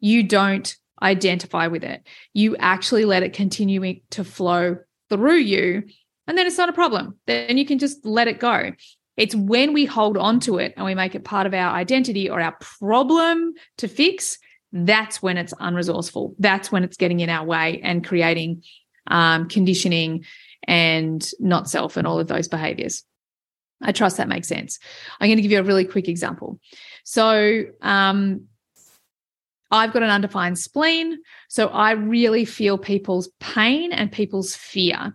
you 0.00 0.24
don't 0.24 0.74
identify 1.00 1.68
with 1.68 1.84
it. 1.84 2.04
You 2.32 2.56
actually 2.56 3.04
let 3.04 3.22
it 3.22 3.32
continue 3.32 4.00
to 4.10 4.24
flow 4.24 4.78
through 5.08 5.36
you, 5.36 5.84
and 6.26 6.36
then 6.36 6.48
it's 6.48 6.58
not 6.58 6.68
a 6.68 6.72
problem. 6.72 7.16
Then 7.26 7.56
you 7.56 7.64
can 7.64 7.78
just 7.78 8.04
let 8.04 8.26
it 8.26 8.40
go. 8.40 8.72
It's 9.16 9.34
when 9.34 9.72
we 9.72 9.84
hold 9.84 10.16
on 10.16 10.40
to 10.40 10.58
it 10.58 10.74
and 10.76 10.84
we 10.84 10.94
make 10.94 11.14
it 11.14 11.24
part 11.24 11.46
of 11.46 11.54
our 11.54 11.72
identity 11.72 12.28
or 12.28 12.40
our 12.40 12.56
problem 12.60 13.54
to 13.78 13.88
fix, 13.88 14.38
that's 14.72 15.22
when 15.22 15.36
it's 15.36 15.54
unresourceful. 15.54 16.34
That's 16.38 16.72
when 16.72 16.82
it's 16.82 16.96
getting 16.96 17.20
in 17.20 17.30
our 17.30 17.44
way 17.44 17.80
and 17.82 18.04
creating 18.04 18.64
um, 19.06 19.48
conditioning 19.48 20.24
and 20.66 21.28
not 21.38 21.68
self 21.68 21.96
and 21.96 22.06
all 22.06 22.18
of 22.18 22.26
those 22.26 22.48
behaviors. 22.48 23.04
I 23.82 23.92
trust 23.92 24.16
that 24.16 24.28
makes 24.28 24.48
sense. 24.48 24.78
I'm 25.20 25.28
going 25.28 25.36
to 25.36 25.42
give 25.42 25.52
you 25.52 25.60
a 25.60 25.64
really 25.64 25.84
quick 25.84 26.08
example. 26.08 26.58
So, 27.04 27.64
um, 27.82 28.46
I've 29.70 29.92
got 29.92 30.02
an 30.02 30.10
undefined 30.10 30.58
spleen. 30.58 31.18
So, 31.48 31.68
I 31.68 31.92
really 31.92 32.44
feel 32.44 32.78
people's 32.78 33.28
pain 33.40 33.92
and 33.92 34.10
people's 34.10 34.54
fear. 34.54 35.14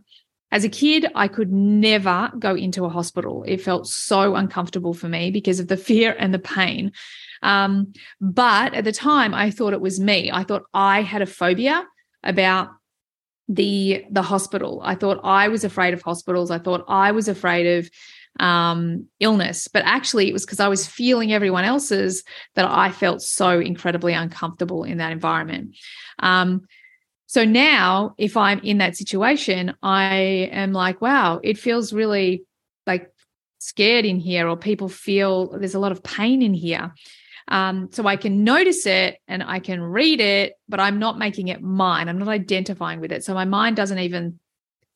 As 0.51 0.63
a 0.63 0.69
kid, 0.69 1.05
I 1.15 1.27
could 1.27 1.51
never 1.51 2.31
go 2.39 2.55
into 2.55 2.85
a 2.85 2.89
hospital. 2.89 3.43
It 3.47 3.61
felt 3.61 3.87
so 3.87 4.35
uncomfortable 4.35 4.93
for 4.93 5.07
me 5.07 5.31
because 5.31 5.59
of 5.59 5.67
the 5.67 5.77
fear 5.89 6.15
and 6.17 6.33
the 6.33 6.39
pain. 6.39 6.91
Um, 7.41 7.93
but 8.19 8.73
at 8.73 8.83
the 8.83 8.91
time, 8.91 9.33
I 9.33 9.51
thought 9.51 9.73
it 9.73 9.81
was 9.81 9.99
me. 9.99 10.31
I 10.31 10.43
thought 10.43 10.63
I 10.73 11.01
had 11.01 11.21
a 11.21 11.25
phobia 11.25 11.85
about 12.23 12.69
the 13.47 14.05
the 14.11 14.21
hospital. 14.21 14.81
I 14.83 14.95
thought 14.95 15.19
I 15.23 15.47
was 15.47 15.63
afraid 15.63 15.93
of 15.93 16.01
hospitals. 16.01 16.51
I 16.51 16.59
thought 16.59 16.85
I 16.87 17.11
was 17.11 17.27
afraid 17.27 17.79
of 17.79 17.89
um, 18.39 19.07
illness, 19.19 19.67
but 19.67 19.83
actually 19.85 20.29
it 20.29 20.33
was 20.33 20.45
because 20.45 20.59
I 20.59 20.67
was 20.67 20.87
feeling 20.87 21.33
everyone 21.33 21.65
else's 21.65 22.23
that 22.55 22.65
I 22.65 22.91
felt 22.91 23.21
so 23.21 23.59
incredibly 23.59 24.13
uncomfortable 24.13 24.83
in 24.83 24.97
that 24.99 25.11
environment. 25.11 25.75
Um, 26.19 26.67
so 27.29 27.45
now, 27.45 28.15
if 28.17 28.35
I'm 28.35 28.57
in 28.61 28.79
that 28.79 28.97
situation, 28.97 29.75
I 29.83 30.49
am 30.51 30.73
like, 30.73 30.99
wow, 30.99 31.39
it 31.43 31.59
feels 31.59 31.93
really 31.93 32.43
like 32.87 33.13
scared 33.59 34.03
in 34.03 34.17
here, 34.17 34.47
or 34.49 34.57
people 34.57 34.89
feel 34.89 35.55
there's 35.55 35.75
a 35.75 35.79
lot 35.79 35.91
of 35.91 36.01
pain 36.01 36.41
in 36.41 36.55
here. 36.55 36.91
Um, 37.47 37.89
so 37.91 38.07
I 38.07 38.15
can 38.15 38.43
notice 38.43 38.87
it 38.87 39.19
and 39.27 39.43
I 39.43 39.59
can 39.59 39.79
read 39.79 40.19
it, 40.19 40.53
but 40.67 40.79
I'm 40.79 40.97
not 40.97 41.19
making 41.19 41.49
it 41.49 41.61
mine. 41.61 42.09
I'm 42.09 42.17
not 42.17 42.29
identifying 42.29 42.99
with 42.99 43.11
it. 43.11 43.23
So 43.23 43.35
my 43.35 43.45
mind 43.45 43.75
doesn't 43.75 43.99
even 43.99 44.39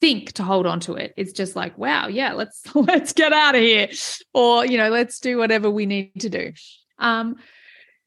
think 0.02 0.32
to 0.34 0.44
hold 0.44 0.66
on 0.66 0.80
to 0.82 0.96
it. 0.96 1.14
It's 1.16 1.34
just 1.34 1.56
like, 1.56 1.78
wow, 1.78 2.08
yeah, 2.08 2.34
let's 2.34 2.64
let's 2.76 3.14
get 3.14 3.32
out 3.32 3.54
of 3.54 3.62
here. 3.62 3.90
Or, 4.34 4.66
you 4.66 4.80
know, 4.80 4.90
let's 4.90 5.20
do 5.20 5.38
whatever 5.38 5.70
we 5.70 5.86
need 5.86 6.20
to 6.22 6.30
do. 6.30 6.54
Um, 6.98 7.36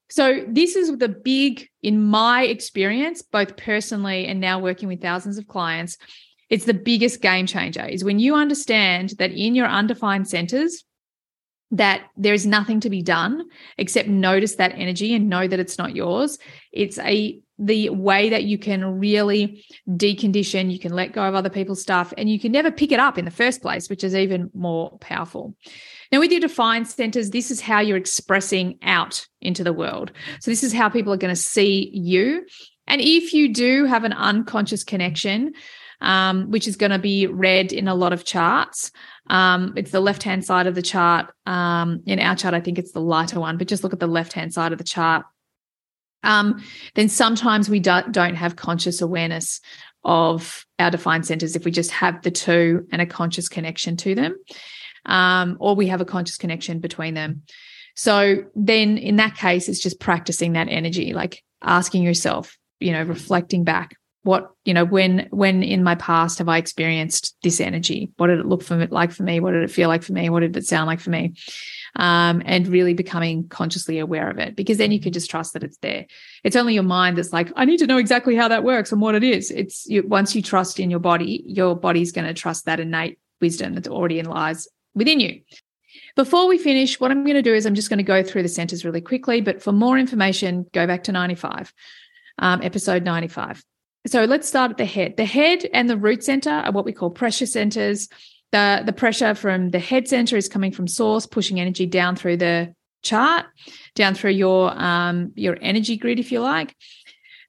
so 0.09 0.45
this 0.49 0.77
is 0.77 0.97
the 0.99 1.09
big, 1.09 1.69
in 1.83 2.05
my 2.05 2.45
experience, 2.45 3.23
both 3.23 3.57
personally 3.57 4.27
and 4.27 4.40
now 4.40 4.59
working 4.59 4.88
with 4.88 5.03
thousands 5.03 5.38
of 5.38 5.49
clients, 5.49 5.97
it's 6.49 6.64
the 6.64 6.75
biggest 6.75 7.21
game 7.21 7.47
changer 7.47 7.85
is 7.85 8.05
when 8.05 8.21
you 8.21 8.35
understand 8.35 9.14
that 9.19 9.33
in 9.33 9.55
your 9.55 9.66
undefined 9.66 10.29
centers, 10.29 10.85
that 11.73 12.03
there 12.16 12.35
is 12.35 12.47
nothing 12.47 12.79
to 12.81 12.90
be 12.90 13.03
done 13.03 13.42
except 13.77 14.09
notice 14.09 14.55
that 14.55 14.73
energy 14.77 15.14
and 15.14 15.29
know 15.29 15.49
that 15.49 15.59
it's 15.59 15.79
not 15.79 15.97
yours. 15.97 16.38
It's 16.73 16.99
a 16.99 17.40
the 17.59 17.88
way 17.88 18.29
that 18.31 18.45
you 18.45 18.59
can 18.59 18.99
really 18.99 19.64
decondition 19.88 20.71
you 20.71 20.79
can 20.79 20.92
let 20.92 21.12
go 21.12 21.23
of 21.23 21.35
other 21.35 21.49
people's 21.49 21.81
stuff 21.81 22.12
and 22.19 22.29
you 22.29 22.38
can 22.38 22.53
never 22.53 22.71
pick 22.71 22.92
it 22.92 23.01
up 23.01 23.16
in 23.16 23.25
the 23.25 23.31
first 23.31 23.62
place 23.62 23.88
which 23.88 24.05
is 24.05 24.14
even 24.14 24.51
more 24.53 24.99
powerful 24.99 25.55
now 26.12 26.19
with 26.19 26.31
your 26.31 26.40
defined 26.40 26.87
centers 26.87 27.31
this 27.31 27.51
is 27.51 27.61
how 27.61 27.81
you're 27.81 27.97
expressing 27.97 28.79
out 28.83 29.27
into 29.40 29.64
the 29.64 29.73
world 29.73 30.12
so 30.40 30.51
this 30.51 30.62
is 30.62 30.73
how 30.73 30.88
people 30.88 31.12
are 31.12 31.19
going 31.19 31.35
to 31.35 31.40
see 31.40 31.90
you 31.92 32.45
and 32.87 33.01
if 33.01 33.33
you 33.33 33.53
do 33.53 33.85
have 33.85 34.05
an 34.05 34.12
unconscious 34.12 34.85
connection 34.85 35.53
um, 36.03 36.51
which 36.51 36.69
is 36.69 36.77
going 36.77 36.92
to 36.92 36.99
be 36.99 37.27
read 37.27 37.73
in 37.73 37.88
a 37.88 37.95
lot 37.95 38.12
of 38.12 38.25
charts 38.25 38.92
um, 39.29 39.73
it's 39.77 39.90
the 39.90 40.01
left 40.01 40.23
hand 40.23 40.45
side 40.45 40.66
of 40.66 40.75
the 40.75 40.83
chart. 40.83 41.33
Um, 41.47 42.03
in 42.07 42.21
our 42.21 42.37
chart, 42.37 42.55
I 42.55 42.61
think 42.61 42.79
it's 42.79 42.92
the 42.92 43.01
lighter 43.01 43.40
one, 43.40 43.59
but 43.59 43.69
just 43.69 43.83
look 43.83 43.92
at 43.92 44.01
the 44.01 44.07
left 44.07 44.33
hand 44.33 44.53
side 44.53 44.73
of 44.73 44.79
the 44.79 44.85
chart. 44.85 45.27
Um, 46.23 46.62
then 46.95 47.09
sometimes 47.09 47.69
we 47.69 47.81
do, 47.81 48.01
don't 48.11 48.35
have 48.35 48.57
conscious 48.57 49.01
awareness 49.01 49.61
of 50.05 50.64
our 50.79 50.90
defined 50.90 51.27
centers 51.27 51.57
if 51.57 51.64
we 51.64 51.71
just 51.71 51.90
have 51.90 52.23
the 52.23 52.31
two 52.31 52.87
and 52.92 53.03
a 53.03 53.07
conscious 53.07 53.49
connection 53.49 53.97
to 53.99 54.14
them, 54.14 54.37
um, 55.07 55.57
or 55.61 55.75
we 55.75 55.87
have 55.88 56.01
a 56.01 56.05
conscious 56.05 56.37
connection 56.37 56.79
between 56.79 57.14
them. 57.14 57.42
So 57.95 58.45
then 58.55 58.99
in 58.99 59.16
that 59.16 59.37
case, 59.37 59.69
it's 59.69 59.81
just 59.81 60.01
practicing 60.01 60.53
that 60.53 60.69
energy, 60.69 61.14
like 61.14 61.42
asking 61.62 62.03
yourself, 62.03 62.57
you 62.79 62.92
know, 62.92 63.03
reflecting 63.03 63.64
back 63.64 63.97
what 64.27 64.51
you 64.64 64.75
know 64.75 64.85
when 64.85 65.29
when 65.31 65.62
in 65.62 65.85
my 65.85 65.95
past 65.95 66.38
have 66.38 66.49
i 66.49 66.59
experienced 66.59 67.37
this 67.45 67.61
energy? 67.61 68.11
What 68.16 68.27
did 68.27 68.40
it 68.40 68.47
look 68.47 68.64
for 68.64 68.85
like 68.88 69.12
for 69.12 69.23
me? 69.23 69.38
What 69.38 69.53
did 69.53 69.62
it 69.62 69.71
feel 69.71 69.88
like 69.88 70.03
for 70.03 70.12
me? 70.12 70.29
What 70.29 70.40
did 70.40 70.57
it 70.57 70.66
sound 70.66 70.88
like 70.88 70.99
for 70.99 71.11
me? 71.11 71.35
Um, 71.95 72.42
and 72.45 72.66
really 72.66 72.92
becoming 72.92 73.49
consciously 73.49 74.01
aware 74.01 74.29
of 74.29 74.38
it 74.38 74.57
because 74.57 74.79
then 74.79 74.90
you 74.90 75.01
can 75.01 75.12
just 75.12 75.31
trust 75.31 75.53
that 75.53 75.62
it's 75.62 75.79
there. 75.79 76.07
It's 76.42 76.57
only 76.57 76.75
your 76.75 76.83
mind 76.83 77.16
that's 77.16 77.33
like 77.33 77.53
i 77.55 77.64
need 77.64 77.79
to 77.79 77.87
know 77.87 77.99
exactly 77.99 78.35
how 78.35 78.49
that 78.49 78.64
works 78.64 78.90
and 78.90 79.01
what 79.01 79.14
it 79.14 79.23
is. 79.23 79.53
It's 79.53 79.87
you, 79.87 80.03
once 80.03 80.35
you 80.35 80.42
trust 80.42 80.81
in 80.81 80.90
your 80.90 81.01
body 81.01 81.45
your 81.47 81.77
body's 81.77 82.11
going 82.11 82.27
to 82.27 82.35
trust 82.35 82.66
that 82.66 82.81
innate 82.81 83.21
wisdom 83.40 83.75
that's 83.75 83.88
already 83.88 84.19
in 84.19 84.27
lies 84.27 84.66
within 84.97 85.21
you 85.21 85.43
before 86.17 86.49
we 86.49 86.57
finish, 86.57 86.99
what 86.99 87.11
I'm 87.11 87.25
going 87.25 87.37
to 87.37 87.43
do 87.43 87.55
is 87.55 87.67
I'm 87.67 87.75
just 87.75 87.91
going 87.91 87.99
to 87.99 88.03
go 88.03 88.23
through 88.23 88.43
the 88.43 88.49
centers 88.49 88.85
really 88.85 89.03
quickly. 89.03 89.43
But 89.43 89.63
for 89.63 89.71
more 89.71 89.99
information, 89.99 90.67
go 90.73 90.87
back 90.87 91.05
to 91.05 91.13
95, 91.13 91.73
um, 92.39 92.63
episode 92.63 93.05
95. 93.05 93.63
So 94.07 94.25
let's 94.25 94.49
start 94.49 94.71
at 94.71 94.79
the 94.79 94.87
head. 94.87 95.17
The 95.17 95.27
head 95.27 95.69
and 95.75 95.90
the 95.90 95.97
root 95.97 96.25
center 96.25 96.51
are 96.51 96.73
what 96.73 96.87
we 96.87 96.92
call 96.92 97.11
pressure 97.11 97.47
centers. 97.47 98.09
The, 98.53 98.83
the 98.87 98.92
pressure 98.92 99.35
from 99.35 99.71
the 99.71 99.79
head 99.79 100.09
center 100.09 100.37
is 100.37 100.49
coming 100.49 100.73
from 100.73 100.88
source, 100.88 101.27
pushing 101.27 101.61
energy 101.61 101.85
down 101.85 102.17
through 102.17 102.38
the 102.38 102.75
chart, 103.03 103.47
down 103.94 104.15
through 104.15 104.31
your 104.31 104.71
um, 104.71 105.33
your 105.35 105.59
energy 105.61 105.97
grid, 105.97 106.19
if 106.19 106.33
you 106.33 106.40
like. 106.40 106.75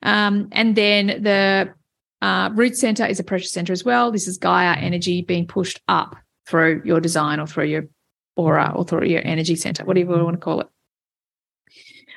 Um, 0.02 0.50
and 0.52 0.76
then 0.76 1.08
the 1.08 1.74
uh, 2.22 2.50
root 2.54 2.76
center 2.76 3.06
is 3.06 3.20
a 3.20 3.24
pressure 3.24 3.48
center 3.48 3.72
as 3.72 3.86
well. 3.86 4.12
This 4.12 4.28
is 4.28 4.38
Gaia 4.38 4.76
energy 4.76 5.22
being 5.22 5.48
pushed 5.48 5.80
up 5.88 6.18
through 6.48 6.82
your 6.86 7.00
design 7.00 7.40
or 7.40 7.48
through 7.48 7.66
your 7.66 7.88
aura 8.36 8.74
or 8.76 8.86
through 8.86 9.08
your 9.08 9.22
energy 9.26 9.56
center, 9.56 9.84
whatever 9.84 10.16
you 10.16 10.24
want 10.24 10.36
to 10.36 10.44
call 10.44 10.62
it. 10.62 10.68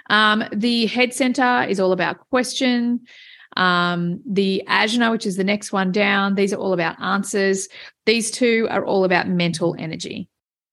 Um, 0.09 0.45
the 0.53 0.87
head 0.87 1.15
center 1.15 1.65
is 1.69 1.81
all 1.81 1.93
about 1.93 2.19
question. 2.31 3.01
Um, 3.57 4.23
the 4.29 4.63
ajna, 4.69 5.11
which 5.11 5.27
is 5.27 5.37
the 5.37 5.45
next 5.45 5.73
one 5.73 5.93
down, 5.93 6.35
these 6.35 6.53
are 6.53 6.57
all 6.57 6.73
about 6.73 7.01
answers. 7.01 7.69
These 8.07 8.31
two 8.31 8.69
are 8.71 8.85
all 8.85 9.05
about 9.05 9.29
mental 9.29 9.75
energy. 9.79 10.29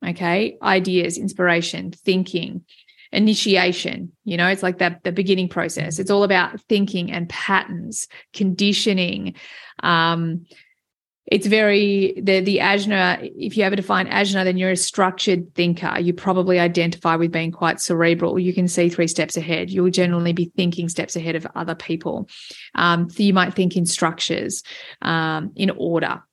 Okay. 0.07 0.57
Ideas, 0.61 1.17
inspiration, 1.17 1.91
thinking, 1.91 2.63
initiation. 3.11 4.11
You 4.25 4.37
know, 4.37 4.47
it's 4.47 4.63
like 4.63 4.77
that 4.79 5.03
the 5.03 5.11
beginning 5.11 5.49
process. 5.49 5.97
It's 5.97 6.11
all 6.11 6.23
about 6.23 6.59
thinking 6.61 7.11
and 7.11 7.27
patterns, 7.29 8.07
conditioning, 8.33 9.35
um, 9.81 10.45
it's 11.27 11.45
very 11.45 12.13
the 12.17 12.39
the 12.39 12.59
ajna 12.59 13.31
if 13.37 13.57
you 13.57 13.63
ever 13.63 13.75
define 13.75 14.07
ajna 14.07 14.45
then 14.45 14.57
you're 14.57 14.71
a 14.71 14.77
structured 14.77 15.53
thinker. 15.55 15.99
You 15.99 16.13
probably 16.13 16.59
identify 16.59 17.15
with 17.15 17.31
being 17.31 17.51
quite 17.51 17.81
cerebral. 17.81 18.39
You 18.39 18.53
can 18.53 18.67
see 18.67 18.89
three 18.89 19.07
steps 19.07 19.35
ahead. 19.35 19.69
You'll 19.69 19.89
generally 19.89 20.33
be 20.33 20.51
thinking 20.55 20.89
steps 20.89 21.15
ahead 21.15 21.35
of 21.35 21.45
other 21.55 21.75
people. 21.75 22.29
Um, 22.75 23.09
so 23.09 23.23
you 23.23 23.33
might 23.33 23.53
think 23.53 23.75
in 23.75 23.85
structures 23.85 24.63
um, 25.01 25.51
in 25.55 25.69
order. 25.71 26.23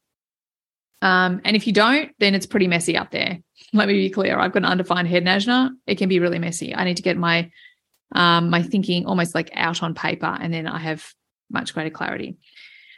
Um, 1.02 1.40
and 1.44 1.56
if 1.56 1.66
you 1.66 1.72
don't 1.72 2.12
then 2.18 2.34
it's 2.34 2.46
pretty 2.46 2.68
messy 2.68 2.96
up 2.96 3.10
there. 3.10 3.40
Let 3.72 3.88
me 3.88 3.94
be 3.94 4.10
clear. 4.10 4.38
I've 4.38 4.52
got 4.52 4.62
an 4.62 4.70
undefined 4.70 5.08
head 5.08 5.24
ajna. 5.24 5.70
It 5.86 5.98
can 5.98 6.08
be 6.08 6.20
really 6.20 6.38
messy. 6.38 6.74
I 6.74 6.84
need 6.84 6.96
to 6.96 7.02
get 7.02 7.16
my 7.16 7.50
um, 8.12 8.50
my 8.50 8.62
thinking 8.62 9.06
almost 9.06 9.34
like 9.34 9.50
out 9.54 9.82
on 9.82 9.94
paper 9.94 10.38
and 10.40 10.54
then 10.54 10.66
i 10.66 10.78
have 10.78 11.12
much 11.50 11.74
greater 11.74 11.90
clarity 11.90 12.36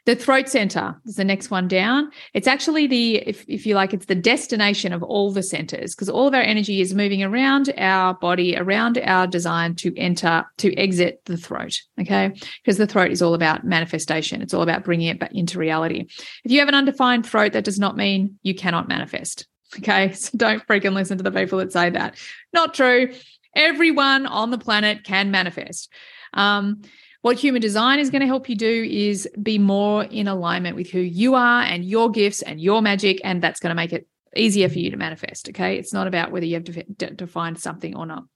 the 0.07 0.15
throat 0.15 0.49
center 0.49 0.95
is 1.05 1.17
the 1.17 1.25
next 1.25 1.51
one 1.51 1.67
down. 1.67 2.13
It's 2.33 2.47
actually 2.47 2.87
the, 2.87 3.17
if, 3.17 3.45
if 3.49 3.67
you 3.67 3.75
like, 3.75 3.93
it's 3.93 4.07
the 4.07 4.15
destination 4.15 4.93
of 4.93 5.03
all 5.03 5.33
the 5.33 5.43
centers 5.43 5.95
because 5.95 6.09
all 6.09 6.29
of 6.29 6.35
our 6.35 6.41
energy 6.41 6.81
is 6.81 6.95
moving 6.95 7.25
around 7.25 7.75
our 7.77 8.15
body, 8.15 8.57
around 8.57 8.99
our 8.99 9.27
design 9.27 9.75
to 9.77 9.97
enter, 9.99 10.47
to 10.59 10.73
exit 10.77 11.23
the 11.25 11.37
throat. 11.37 11.81
Okay. 12.01 12.33
Because 12.63 12.79
the 12.79 12.87
throat 12.87 13.11
is 13.11 13.21
all 13.21 13.35
about 13.35 13.65
manifestation. 13.65 14.43
It's 14.43 14.55
all 14.55 14.63
about 14.63 14.85
bringing 14.85 15.09
it 15.09 15.19
back 15.19 15.35
into 15.35 15.59
reality. 15.59 16.07
If 16.45 16.53
you 16.53 16.61
have 16.61 16.69
an 16.69 16.77
undefined 16.77 17.27
throat, 17.27 17.53
that 17.55 17.65
does 17.65 17.81
not 17.81 17.97
mean 17.97 18.39
you 18.45 18.55
cannot 18.55 18.89
manifest. 18.89 19.47
Okay. 19.79 20.13
So 20.15 20.39
don't 20.39 20.67
freaking 20.69 20.95
listen 20.95 21.19
to 21.19 21.25
the 21.25 21.33
people 21.33 21.59
that 21.59 21.73
say 21.73 21.91
that. 21.91 22.17
Not 22.53 22.75
true. 22.75 23.13
Everyone 23.57 24.27
on 24.27 24.51
the 24.51 24.59
planet 24.59 25.03
can 25.03 25.33
manifest. 25.33 25.93
Um, 26.33 26.83
what 27.27 27.37
human 27.37 27.61
design 27.61 27.99
is 27.99 28.09
going 28.09 28.21
to 28.21 28.27
help 28.29 28.49
you 28.49 28.55
do 28.55 28.89
is 28.89 29.29
be 29.43 29.59
more 29.59 30.05
in 30.05 30.29
alignment 30.29 30.77
with 30.77 30.89
who 30.89 31.01
you 31.01 31.35
are 31.35 31.63
and 31.63 31.85
your 31.85 32.09
gifts 32.09 32.41
and 32.41 32.61
your 32.61 32.81
magic. 32.81 33.21
And 33.25 33.43
that's 33.43 33.59
going 33.59 33.71
to 33.71 33.75
make 33.75 33.93
it 33.93 34.07
easier 34.37 34.69
for 34.69 34.79
you 34.79 34.93
to 34.93 34.97
manifest. 34.97 35.49
Okay. 35.49 35.77
It's 35.77 35.93
not 35.93 36.07
about 36.07 36.31
whether 36.31 36.47
you 36.47 36.55
have 36.55 37.17
to, 37.17 37.27
find 37.27 37.59
something 37.59 37.97
or 37.97 38.07
not. 38.07 38.27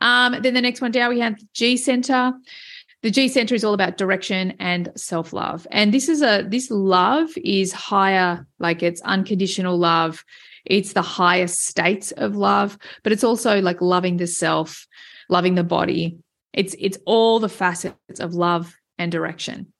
Um, 0.00 0.40
then 0.40 0.54
the 0.54 0.62
next 0.62 0.80
one 0.80 0.92
down, 0.92 1.10
we 1.10 1.20
have 1.20 1.38
the 1.38 1.46
G 1.52 1.76
Center. 1.76 2.32
The 3.02 3.10
G 3.10 3.28
Center 3.28 3.54
is 3.54 3.64
all 3.64 3.74
about 3.74 3.98
direction 3.98 4.54
and 4.58 4.88
self 4.96 5.34
love. 5.34 5.66
And 5.70 5.92
this 5.92 6.08
is 6.08 6.22
a, 6.22 6.46
this 6.48 6.70
love 6.70 7.28
is 7.36 7.70
higher, 7.74 8.46
like 8.60 8.82
it's 8.82 9.02
unconditional 9.02 9.76
love. 9.76 10.24
It's 10.64 10.94
the 10.94 11.02
highest 11.02 11.66
states 11.66 12.12
of 12.12 12.34
love, 12.34 12.78
but 13.02 13.12
it's 13.12 13.24
also 13.24 13.60
like 13.60 13.82
loving 13.82 14.16
the 14.16 14.26
self, 14.26 14.86
loving 15.28 15.54
the 15.54 15.64
body, 15.64 16.16
it's 16.52 16.74
it's 16.78 16.98
all 17.06 17.38
the 17.38 17.48
facets 17.48 18.20
of 18.20 18.34
love 18.34 18.74
and 18.98 19.10
direction. 19.10 19.72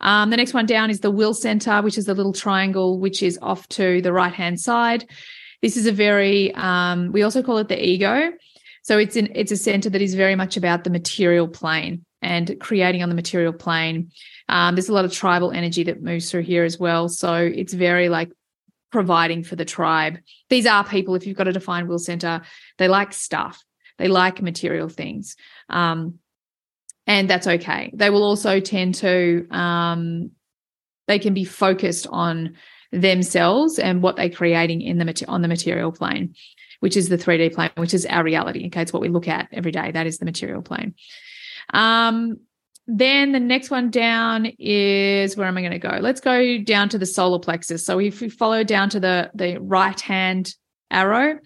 Um, 0.00 0.30
the 0.30 0.36
next 0.36 0.54
one 0.54 0.66
down 0.66 0.90
is 0.90 1.00
the 1.00 1.10
will 1.10 1.34
center, 1.34 1.80
which 1.80 1.96
is 1.96 2.06
the 2.06 2.14
little 2.14 2.32
triangle, 2.32 2.98
which 2.98 3.22
is 3.22 3.38
off 3.40 3.68
to 3.68 4.02
the 4.02 4.12
right 4.12 4.32
hand 4.32 4.60
side. 4.60 5.08
This 5.62 5.76
is 5.76 5.86
a 5.86 5.92
very 5.92 6.52
um, 6.54 7.12
we 7.12 7.22
also 7.22 7.42
call 7.42 7.58
it 7.58 7.68
the 7.68 7.82
ego. 7.82 8.32
So 8.82 8.98
it's 8.98 9.16
in 9.16 9.30
it's 9.34 9.52
a 9.52 9.56
center 9.56 9.90
that 9.90 10.02
is 10.02 10.14
very 10.14 10.34
much 10.34 10.56
about 10.56 10.84
the 10.84 10.90
material 10.90 11.48
plane 11.48 12.04
and 12.20 12.58
creating 12.60 13.02
on 13.02 13.08
the 13.08 13.14
material 13.14 13.52
plane. 13.52 14.10
Um, 14.48 14.74
there's 14.74 14.88
a 14.88 14.94
lot 14.94 15.04
of 15.04 15.12
tribal 15.12 15.52
energy 15.52 15.84
that 15.84 16.02
moves 16.02 16.30
through 16.30 16.42
here 16.42 16.64
as 16.64 16.78
well. 16.78 17.08
So 17.08 17.34
it's 17.34 17.72
very 17.72 18.08
like 18.08 18.30
providing 18.90 19.42
for 19.42 19.56
the 19.56 19.64
tribe. 19.64 20.18
These 20.50 20.66
are 20.66 20.84
people, 20.84 21.14
if 21.14 21.26
you've 21.26 21.36
got 21.36 21.48
a 21.48 21.52
defined 21.52 21.88
will 21.88 21.98
center, 21.98 22.42
they 22.78 22.88
like 22.88 23.12
stuff. 23.12 23.62
They 23.98 24.08
like 24.08 24.42
material 24.42 24.88
things. 24.88 25.36
Um, 25.68 26.18
and 27.06 27.28
that's 27.28 27.46
okay. 27.46 27.90
They 27.94 28.10
will 28.10 28.22
also 28.22 28.60
tend 28.60 28.96
to, 28.96 29.46
um, 29.50 30.30
they 31.06 31.18
can 31.18 31.34
be 31.34 31.44
focused 31.44 32.06
on 32.08 32.56
themselves 32.92 33.78
and 33.78 34.02
what 34.02 34.16
they're 34.16 34.30
creating 34.30 34.80
in 34.80 34.98
the 34.98 35.24
on 35.28 35.42
the 35.42 35.48
material 35.48 35.92
plane, 35.92 36.34
which 36.80 36.96
is 36.96 37.08
the 37.08 37.18
3D 37.18 37.54
plane, 37.54 37.70
which 37.76 37.92
is 37.92 38.06
our 38.06 38.24
reality. 38.24 38.66
Okay, 38.66 38.82
it's 38.82 38.92
what 38.92 39.02
we 39.02 39.08
look 39.08 39.28
at 39.28 39.48
every 39.52 39.72
day. 39.72 39.90
That 39.90 40.06
is 40.06 40.18
the 40.18 40.24
material 40.24 40.62
plane. 40.62 40.94
Um, 41.72 42.38
then 42.86 43.32
the 43.32 43.40
next 43.40 43.70
one 43.70 43.90
down 43.90 44.46
is 44.58 45.36
where 45.36 45.48
am 45.48 45.56
I 45.56 45.62
going 45.62 45.72
to 45.72 45.78
go? 45.78 45.98
Let's 46.00 46.20
go 46.20 46.58
down 46.58 46.90
to 46.90 46.98
the 46.98 47.06
solar 47.06 47.38
plexus. 47.38 47.84
So 47.84 47.98
if 47.98 48.20
we 48.20 48.28
follow 48.28 48.62
down 48.62 48.90
to 48.90 49.00
the 49.00 49.30
the 49.34 49.58
right 49.58 49.98
hand 50.00 50.54
arrow, 50.94 51.38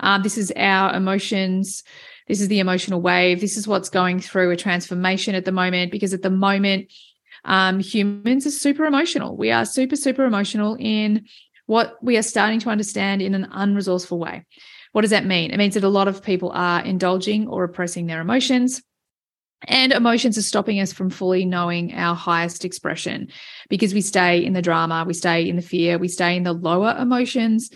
um, 0.00 0.22
this 0.22 0.38
is 0.38 0.52
our 0.56 0.94
emotions. 0.94 1.84
This 2.28 2.40
is 2.40 2.48
the 2.48 2.60
emotional 2.60 3.00
wave. 3.00 3.40
This 3.40 3.56
is 3.56 3.68
what's 3.68 3.90
going 3.90 4.20
through 4.20 4.50
a 4.50 4.56
transformation 4.56 5.34
at 5.34 5.44
the 5.44 5.52
moment 5.52 5.92
because 5.92 6.14
at 6.14 6.22
the 6.22 6.30
moment, 6.30 6.90
um, 7.44 7.78
humans 7.80 8.46
are 8.46 8.50
super 8.50 8.86
emotional. 8.86 9.36
We 9.36 9.50
are 9.50 9.66
super, 9.66 9.96
super 9.96 10.24
emotional 10.24 10.76
in 10.80 11.26
what 11.66 11.96
we 12.02 12.16
are 12.16 12.22
starting 12.22 12.60
to 12.60 12.70
understand 12.70 13.22
in 13.22 13.34
an 13.34 13.46
unresourceful 13.50 14.18
way. 14.18 14.44
What 14.92 15.02
does 15.02 15.10
that 15.10 15.26
mean? 15.26 15.50
It 15.50 15.58
means 15.58 15.74
that 15.74 15.84
a 15.84 15.88
lot 15.88 16.08
of 16.08 16.22
people 16.22 16.50
are 16.54 16.82
indulging 16.82 17.48
or 17.48 17.62
repressing 17.62 18.06
their 18.06 18.20
emotions. 18.20 18.82
And 19.66 19.92
emotions 19.92 20.36
are 20.36 20.42
stopping 20.42 20.80
us 20.80 20.92
from 20.92 21.10
fully 21.10 21.44
knowing 21.44 21.94
our 21.94 22.14
highest 22.14 22.64
expression 22.64 23.28
because 23.70 23.94
we 23.94 24.02
stay 24.02 24.44
in 24.44 24.52
the 24.52 24.62
drama, 24.62 25.04
we 25.06 25.14
stay 25.14 25.48
in 25.48 25.56
the 25.56 25.62
fear, 25.62 25.98
we 25.98 26.08
stay 26.08 26.36
in 26.36 26.42
the 26.42 26.52
lower 26.52 26.94
emotions 26.98 27.70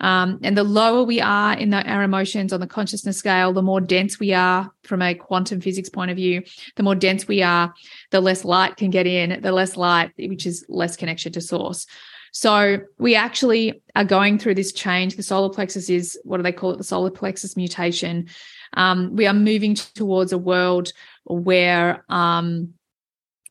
um, 0.00 0.40
and 0.42 0.56
the 0.56 0.64
lower 0.64 1.02
we 1.02 1.20
are 1.20 1.54
in 1.54 1.70
the, 1.70 1.82
our 1.88 2.02
emotions 2.02 2.52
on 2.52 2.60
the 2.60 2.66
consciousness 2.66 3.18
scale, 3.18 3.52
the 3.52 3.62
more 3.62 3.80
dense 3.80 4.18
we 4.18 4.32
are 4.32 4.70
from 4.82 5.02
a 5.02 5.14
quantum 5.14 5.60
physics 5.60 5.88
point 5.88 6.10
of 6.10 6.16
view. 6.16 6.42
The 6.76 6.82
more 6.82 6.94
dense 6.94 7.28
we 7.28 7.42
are, 7.42 7.72
the 8.10 8.20
less 8.20 8.44
light 8.44 8.76
can 8.76 8.90
get 8.90 9.06
in, 9.06 9.40
the 9.40 9.52
less 9.52 9.76
light, 9.76 10.12
which 10.18 10.46
is 10.46 10.64
less 10.68 10.96
connection 10.96 11.32
to 11.32 11.40
source. 11.40 11.86
So 12.32 12.78
we 12.98 13.14
actually 13.14 13.82
are 13.94 14.04
going 14.04 14.38
through 14.38 14.56
this 14.56 14.72
change. 14.72 15.14
The 15.14 15.22
solar 15.22 15.54
plexus 15.54 15.88
is 15.88 16.18
what 16.24 16.38
do 16.38 16.42
they 16.42 16.52
call 16.52 16.72
it? 16.72 16.78
The 16.78 16.84
solar 16.84 17.10
plexus 17.10 17.56
mutation. 17.56 18.28
Um, 18.76 19.14
we 19.14 19.26
are 19.28 19.34
moving 19.34 19.76
towards 19.76 20.32
a 20.32 20.38
world 20.38 20.92
where 21.24 22.04
um, 22.08 22.74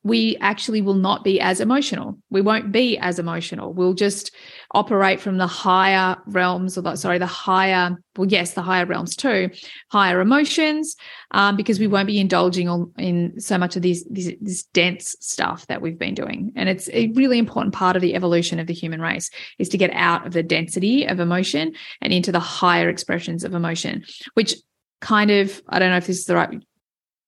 we 0.03 0.35
actually 0.41 0.81
will 0.81 0.95
not 0.95 1.23
be 1.23 1.39
as 1.39 1.61
emotional. 1.61 2.17
We 2.29 2.41
won't 2.41 2.73
be 2.73 2.97
as 2.97 3.19
emotional. 3.19 3.71
We'll 3.71 3.93
just 3.93 4.35
operate 4.71 5.21
from 5.21 5.37
the 5.37 5.47
higher 5.47 6.17
realms, 6.25 6.77
or 6.77 6.81
the, 6.81 6.95
sorry, 6.97 7.19
the 7.19 7.25
higher, 7.25 7.95
well, 8.17 8.27
yes, 8.27 8.53
the 8.53 8.61
higher 8.61 8.85
realms 8.85 9.15
too, 9.15 9.49
higher 9.91 10.19
emotions, 10.19 10.97
um, 11.31 11.55
because 11.55 11.79
we 11.79 11.87
won't 11.87 12.07
be 12.07 12.19
indulging 12.19 12.91
in 12.97 13.39
so 13.39 13.57
much 13.57 13.77
of 13.77 13.81
these, 13.81 14.03
these, 14.11 14.33
this 14.41 14.63
dense 14.63 15.15
stuff 15.21 15.65
that 15.67 15.81
we've 15.81 15.99
been 15.99 16.15
doing. 16.15 16.51
And 16.57 16.67
it's 16.67 16.89
a 16.89 17.07
really 17.13 17.37
important 17.37 17.73
part 17.73 17.95
of 17.95 18.01
the 18.01 18.15
evolution 18.15 18.59
of 18.59 18.67
the 18.67 18.73
human 18.73 18.99
race 18.99 19.29
is 19.57 19.69
to 19.69 19.77
get 19.77 19.91
out 19.93 20.27
of 20.27 20.33
the 20.33 20.43
density 20.43 21.05
of 21.05 21.21
emotion 21.21 21.75
and 22.01 22.11
into 22.11 22.33
the 22.33 22.41
higher 22.41 22.89
expressions 22.89 23.45
of 23.45 23.53
emotion, 23.53 24.03
which 24.33 24.55
kind 24.99 25.31
of, 25.31 25.61
I 25.69 25.79
don't 25.79 25.91
know 25.91 25.97
if 25.97 26.07
this 26.07 26.19
is 26.19 26.25
the 26.25 26.35
right 26.35 26.61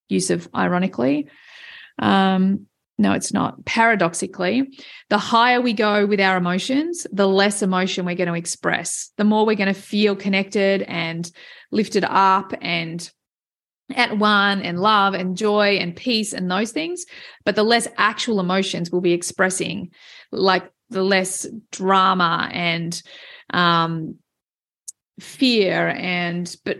use 0.09 0.29
of 0.29 0.49
ironically, 0.53 1.29
um, 1.99 2.67
no, 2.97 3.11
it's 3.11 3.33
not. 3.33 3.65
Paradoxically, 3.65 4.79
the 5.09 5.17
higher 5.17 5.59
we 5.59 5.73
go 5.73 6.05
with 6.05 6.21
our 6.21 6.37
emotions, 6.37 7.05
the 7.11 7.27
less 7.27 7.61
emotion 7.61 8.05
we're 8.05 8.15
going 8.15 8.29
to 8.29 8.35
express. 8.35 9.11
The 9.17 9.25
more 9.25 9.45
we're 9.45 9.57
going 9.57 9.73
to 9.73 9.79
feel 9.79 10.15
connected 10.15 10.81
and 10.83 11.29
lifted 11.71 12.05
up 12.05 12.53
and 12.61 13.09
at 13.93 14.17
one 14.17 14.61
and 14.61 14.79
love 14.79 15.13
and 15.13 15.37
joy 15.37 15.77
and 15.77 15.95
peace 15.95 16.31
and 16.31 16.49
those 16.49 16.71
things. 16.71 17.05
But 17.43 17.55
the 17.55 17.63
less 17.63 17.87
actual 17.97 18.39
emotions 18.39 18.91
we'll 18.91 19.01
be 19.01 19.13
expressing, 19.13 19.91
like 20.31 20.71
the 20.89 21.03
less 21.03 21.45
drama 21.71 22.49
and 22.51 23.01
um, 23.49 24.15
fear 25.19 25.89
and, 25.89 26.55
but 26.63 26.77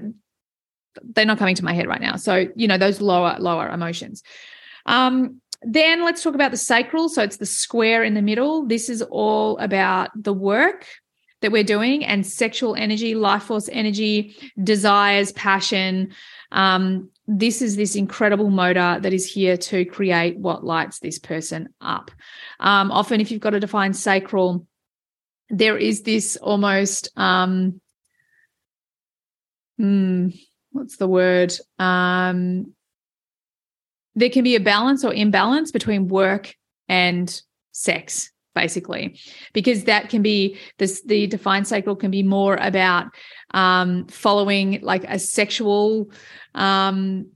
they're 1.03 1.25
not 1.25 1.39
coming 1.39 1.55
to 1.55 1.65
my 1.65 1.73
head 1.73 1.87
right 1.87 2.01
now. 2.01 2.15
So, 2.15 2.47
you 2.55 2.67
know, 2.69 2.77
those 2.77 3.01
lower, 3.01 3.35
lower 3.37 3.67
emotions. 3.67 4.23
Um, 4.85 5.41
then 5.61 6.03
let's 6.03 6.21
talk 6.21 6.35
about 6.35 6.51
the 6.51 6.57
sacral. 6.57 7.09
So 7.09 7.23
it's 7.23 7.37
the 7.37 7.45
square 7.45 8.03
in 8.03 8.13
the 8.13 8.21
middle. 8.21 8.65
This 8.65 8.89
is 8.89 9.01
all 9.01 9.57
about 9.57 10.09
the 10.15 10.33
work 10.33 10.85
that 11.41 11.51
we're 11.51 11.63
doing 11.63 12.05
and 12.05 12.25
sexual 12.25 12.75
energy, 12.75 13.15
life 13.15 13.43
force 13.43 13.69
energy, 13.71 14.35
desires, 14.63 15.31
passion. 15.33 16.13
Um, 16.51 17.09
this 17.27 17.61
is 17.61 17.75
this 17.75 17.95
incredible 17.95 18.49
motor 18.49 18.99
that 18.99 19.13
is 19.13 19.31
here 19.31 19.57
to 19.57 19.85
create 19.85 20.37
what 20.37 20.63
lights 20.63 20.99
this 20.99 21.19
person 21.19 21.69
up. 21.81 22.11
Um, 22.59 22.91
often, 22.91 23.19
if 23.19 23.31
you've 23.31 23.41
got 23.41 23.53
a 23.53 23.59
defined 23.59 23.95
sacral, 23.95 24.65
there 25.49 25.77
is 25.77 26.03
this 26.03 26.37
almost 26.37 27.09
um, 27.15 27.81
hmm, 29.77 30.29
what's 30.71 30.97
the 30.97 31.07
word? 31.07 31.53
Um, 31.79 32.73
there 34.15 34.29
can 34.29 34.43
be 34.43 34.55
a 34.55 34.59
balance 34.59 35.03
or 35.03 35.13
imbalance 35.13 35.71
between 35.71 36.07
work 36.07 36.55
and 36.87 37.41
sex 37.71 38.31
basically 38.53 39.19
because 39.53 39.83
that 39.83 40.09
can 40.09 40.21
be 40.21 40.57
this 40.77 41.01
the 41.03 41.27
defined 41.27 41.67
sacral 41.67 41.95
can 41.95 42.09
be 42.09 42.23
more 42.23 42.55
about 42.55 43.07
um 43.51 44.07
following 44.07 44.79
like 44.81 45.03
a 45.03 45.19
sexual 45.19 46.09
um 46.53 47.27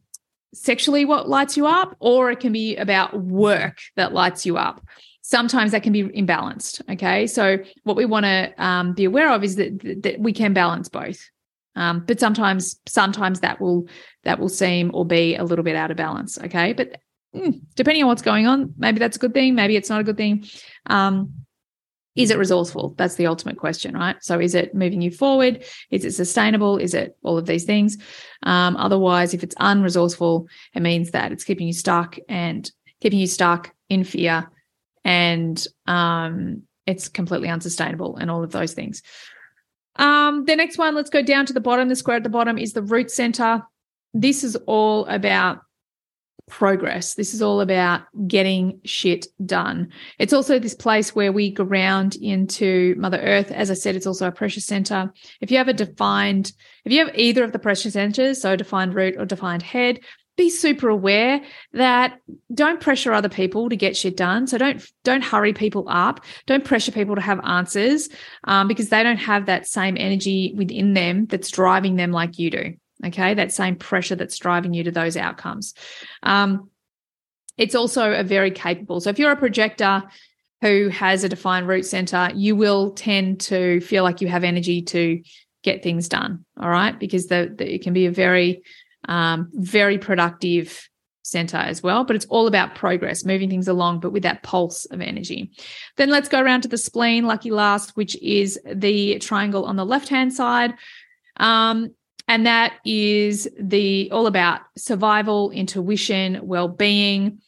sexually 0.53 1.05
what 1.05 1.29
lights 1.29 1.57
you 1.57 1.67
up 1.67 1.95
or 1.99 2.31
it 2.31 2.39
can 2.39 2.51
be 2.51 2.75
about 2.77 3.19
work 3.19 3.79
that 3.95 4.13
lights 4.13 4.45
you 4.45 4.57
up. 4.57 4.81
Sometimes 5.21 5.71
that 5.71 5.83
can 5.83 5.93
be 5.93 6.03
imbalanced 6.03 6.81
okay? 6.91 7.27
So 7.27 7.59
what 7.83 7.95
we 7.95 8.05
want 8.05 8.25
to 8.25 8.53
um, 8.57 8.93
be 8.93 9.05
aware 9.05 9.31
of 9.31 9.43
is 9.43 9.57
that, 9.57 10.01
that 10.03 10.19
we 10.19 10.33
can 10.33 10.53
balance 10.53 10.89
both 10.89 11.29
um, 11.75 12.03
but 12.05 12.19
sometimes 12.19 12.79
sometimes 12.87 13.39
that 13.41 13.59
will 13.61 13.87
that 14.23 14.39
will 14.39 14.49
seem 14.49 14.91
or 14.93 15.05
be 15.05 15.35
a 15.35 15.43
little 15.43 15.63
bit 15.63 15.75
out 15.75 15.91
of 15.91 15.97
balance 15.97 16.37
okay? 16.37 16.73
But 16.73 16.97
mm, 17.35 17.59
depending 17.75 18.03
on 18.03 18.09
what's 18.09 18.21
going 18.21 18.47
on 18.47 18.73
maybe 18.77 18.99
that's 18.99 19.17
a 19.17 19.19
good 19.19 19.33
thing 19.33 19.55
maybe 19.55 19.75
it's 19.75 19.89
not 19.89 20.01
a 20.01 20.03
good 20.03 20.17
thing. 20.17 20.45
Um, 20.87 21.33
is 22.15 22.31
it 22.31 22.37
resourceful? 22.37 22.95
That's 22.97 23.15
the 23.15 23.27
ultimate 23.27 23.57
question 23.57 23.95
right? 23.95 24.17
So 24.21 24.39
is 24.39 24.55
it 24.55 24.75
moving 24.75 25.01
you 25.01 25.11
forward? 25.11 25.63
Is 25.89 26.03
it 26.05 26.11
sustainable? 26.11 26.77
Is 26.77 26.93
it 26.93 27.15
all 27.23 27.37
of 27.37 27.45
these 27.45 27.63
things? 27.63 27.97
Um, 28.43 28.75
otherwise 28.75 29.33
if 29.33 29.43
it's 29.43 29.55
unresourceful 29.55 30.47
it 30.73 30.81
means 30.81 31.11
that 31.11 31.31
it's 31.31 31.43
keeping 31.43 31.67
you 31.67 31.73
stuck 31.73 32.17
and 32.27 32.69
keeping 33.01 33.19
you 33.19 33.27
stuck 33.27 33.73
in 33.89 34.03
fear 34.03 34.49
and 35.05 35.65
um, 35.87 36.63
it's 36.85 37.07
completely 37.07 37.49
unsustainable 37.49 38.17
and 38.17 38.29
all 38.29 38.43
of 38.43 38.51
those 38.51 38.73
things 38.73 39.01
um, 39.99 40.45
the 40.45 40.55
next 40.55 40.77
one, 40.77 40.95
let's 40.95 41.09
go 41.09 41.21
down 41.21 41.45
to 41.45 41.53
the 41.53 41.59
bottom. 41.59 41.89
The 41.89 41.95
square 41.95 42.17
at 42.17 42.23
the 42.23 42.29
bottom 42.29 42.57
is 42.57 42.73
the 42.73 42.81
root 42.81 43.11
center. 43.11 43.63
This 44.13 44.43
is 44.43 44.55
all 44.65 45.05
about 45.05 45.59
progress. 46.49 47.13
This 47.13 47.33
is 47.33 47.41
all 47.41 47.61
about 47.61 48.01
getting 48.27 48.81
shit 48.83 49.27
done. 49.45 49.91
It's 50.17 50.33
also 50.33 50.57
this 50.57 50.73
place 50.73 51.13
where 51.13 51.31
we 51.31 51.51
ground 51.51 52.15
into 52.15 52.95
Mother 52.97 53.19
Earth. 53.19 53.51
As 53.51 53.69
I 53.69 53.75
said, 53.75 53.95
it's 53.95 54.07
also 54.07 54.27
a 54.27 54.31
pressure 54.31 54.59
center. 54.61 55.13
If 55.41 55.51
you 55.51 55.57
have 55.57 55.67
a 55.67 55.73
defined, 55.73 56.51
if 56.85 56.91
you 56.91 57.05
have 57.05 57.15
either 57.15 57.43
of 57.43 57.51
the 57.51 57.59
pressure 57.59 57.91
centers, 57.91 58.41
so 58.41 58.55
defined 58.55 58.95
root 58.95 59.15
or 59.17 59.25
defined 59.25 59.61
head, 59.61 59.99
be 60.39 60.49
super 60.49 60.87
aware 60.87 61.41
that 61.73 62.17
don't 62.53 62.79
pressure 62.79 63.11
other 63.11 63.27
people 63.27 63.69
to 63.69 63.75
get 63.75 63.97
shit 63.97 64.15
done. 64.15 64.47
So 64.47 64.57
don't 64.57 64.81
don't 65.03 65.23
hurry 65.23 65.53
people 65.53 65.85
up. 65.87 66.23
Don't 66.47 66.63
pressure 66.63 66.93
people 66.93 67.15
to 67.15 67.21
have 67.21 67.41
answers 67.43 68.07
um, 68.45 68.69
because 68.69 68.87
they 68.87 69.03
don't 69.03 69.17
have 69.17 69.47
that 69.47 69.67
same 69.67 69.97
energy 69.99 70.53
within 70.55 70.93
them 70.93 71.25
that's 71.25 71.51
driving 71.51 71.97
them 71.97 72.11
like 72.11 72.39
you 72.39 72.49
do. 72.49 72.73
Okay, 73.05 73.33
that 73.33 73.51
same 73.51 73.75
pressure 73.75 74.15
that's 74.15 74.37
driving 74.37 74.73
you 74.73 74.85
to 74.85 74.91
those 74.91 75.17
outcomes. 75.17 75.73
Um, 76.23 76.69
it's 77.57 77.75
also 77.75 78.13
a 78.13 78.23
very 78.23 78.51
capable. 78.51 79.01
So 79.01 79.09
if 79.09 79.19
you're 79.19 79.31
a 79.31 79.37
projector 79.37 80.03
who 80.61 80.87
has 80.87 81.25
a 81.25 81.29
defined 81.29 81.67
root 81.67 81.85
center, 81.85 82.31
you 82.33 82.55
will 82.55 82.91
tend 82.91 83.41
to 83.41 83.81
feel 83.81 84.03
like 84.03 84.21
you 84.21 84.29
have 84.29 84.45
energy 84.45 84.81
to 84.83 85.21
get 85.63 85.83
things 85.83 86.07
done. 86.07 86.45
All 86.57 86.69
right, 86.69 86.97
because 86.97 87.27
the, 87.27 87.53
the 87.57 87.75
it 87.75 87.81
can 87.83 87.91
be 87.91 88.05
a 88.05 88.11
very 88.11 88.63
um, 89.07 89.49
very 89.53 89.97
productive 89.97 90.89
center 91.23 91.57
as 91.57 91.83
well. 91.83 92.03
But 92.03 92.15
it's 92.15 92.25
all 92.25 92.47
about 92.47 92.75
progress, 92.75 93.25
moving 93.25 93.49
things 93.49 93.67
along, 93.67 93.99
but 93.99 94.11
with 94.11 94.23
that 94.23 94.43
pulse 94.43 94.85
of 94.85 95.01
energy. 95.01 95.51
Then 95.97 96.09
let's 96.09 96.29
go 96.29 96.41
around 96.41 96.61
to 96.61 96.67
the 96.67 96.77
spleen, 96.77 97.25
lucky 97.25 97.51
last, 97.51 97.95
which 97.95 98.15
is 98.21 98.59
the 98.65 99.19
triangle 99.19 99.65
on 99.65 99.75
the 99.75 99.85
left 99.85 100.09
hand 100.09 100.33
side. 100.33 100.73
Um, 101.37 101.93
and 102.27 102.45
that 102.45 102.73
is 102.85 103.49
the 103.59 104.09
all 104.11 104.27
about 104.27 104.61
survival, 104.77 105.51
intuition, 105.51 106.39
well-being, 106.43 107.39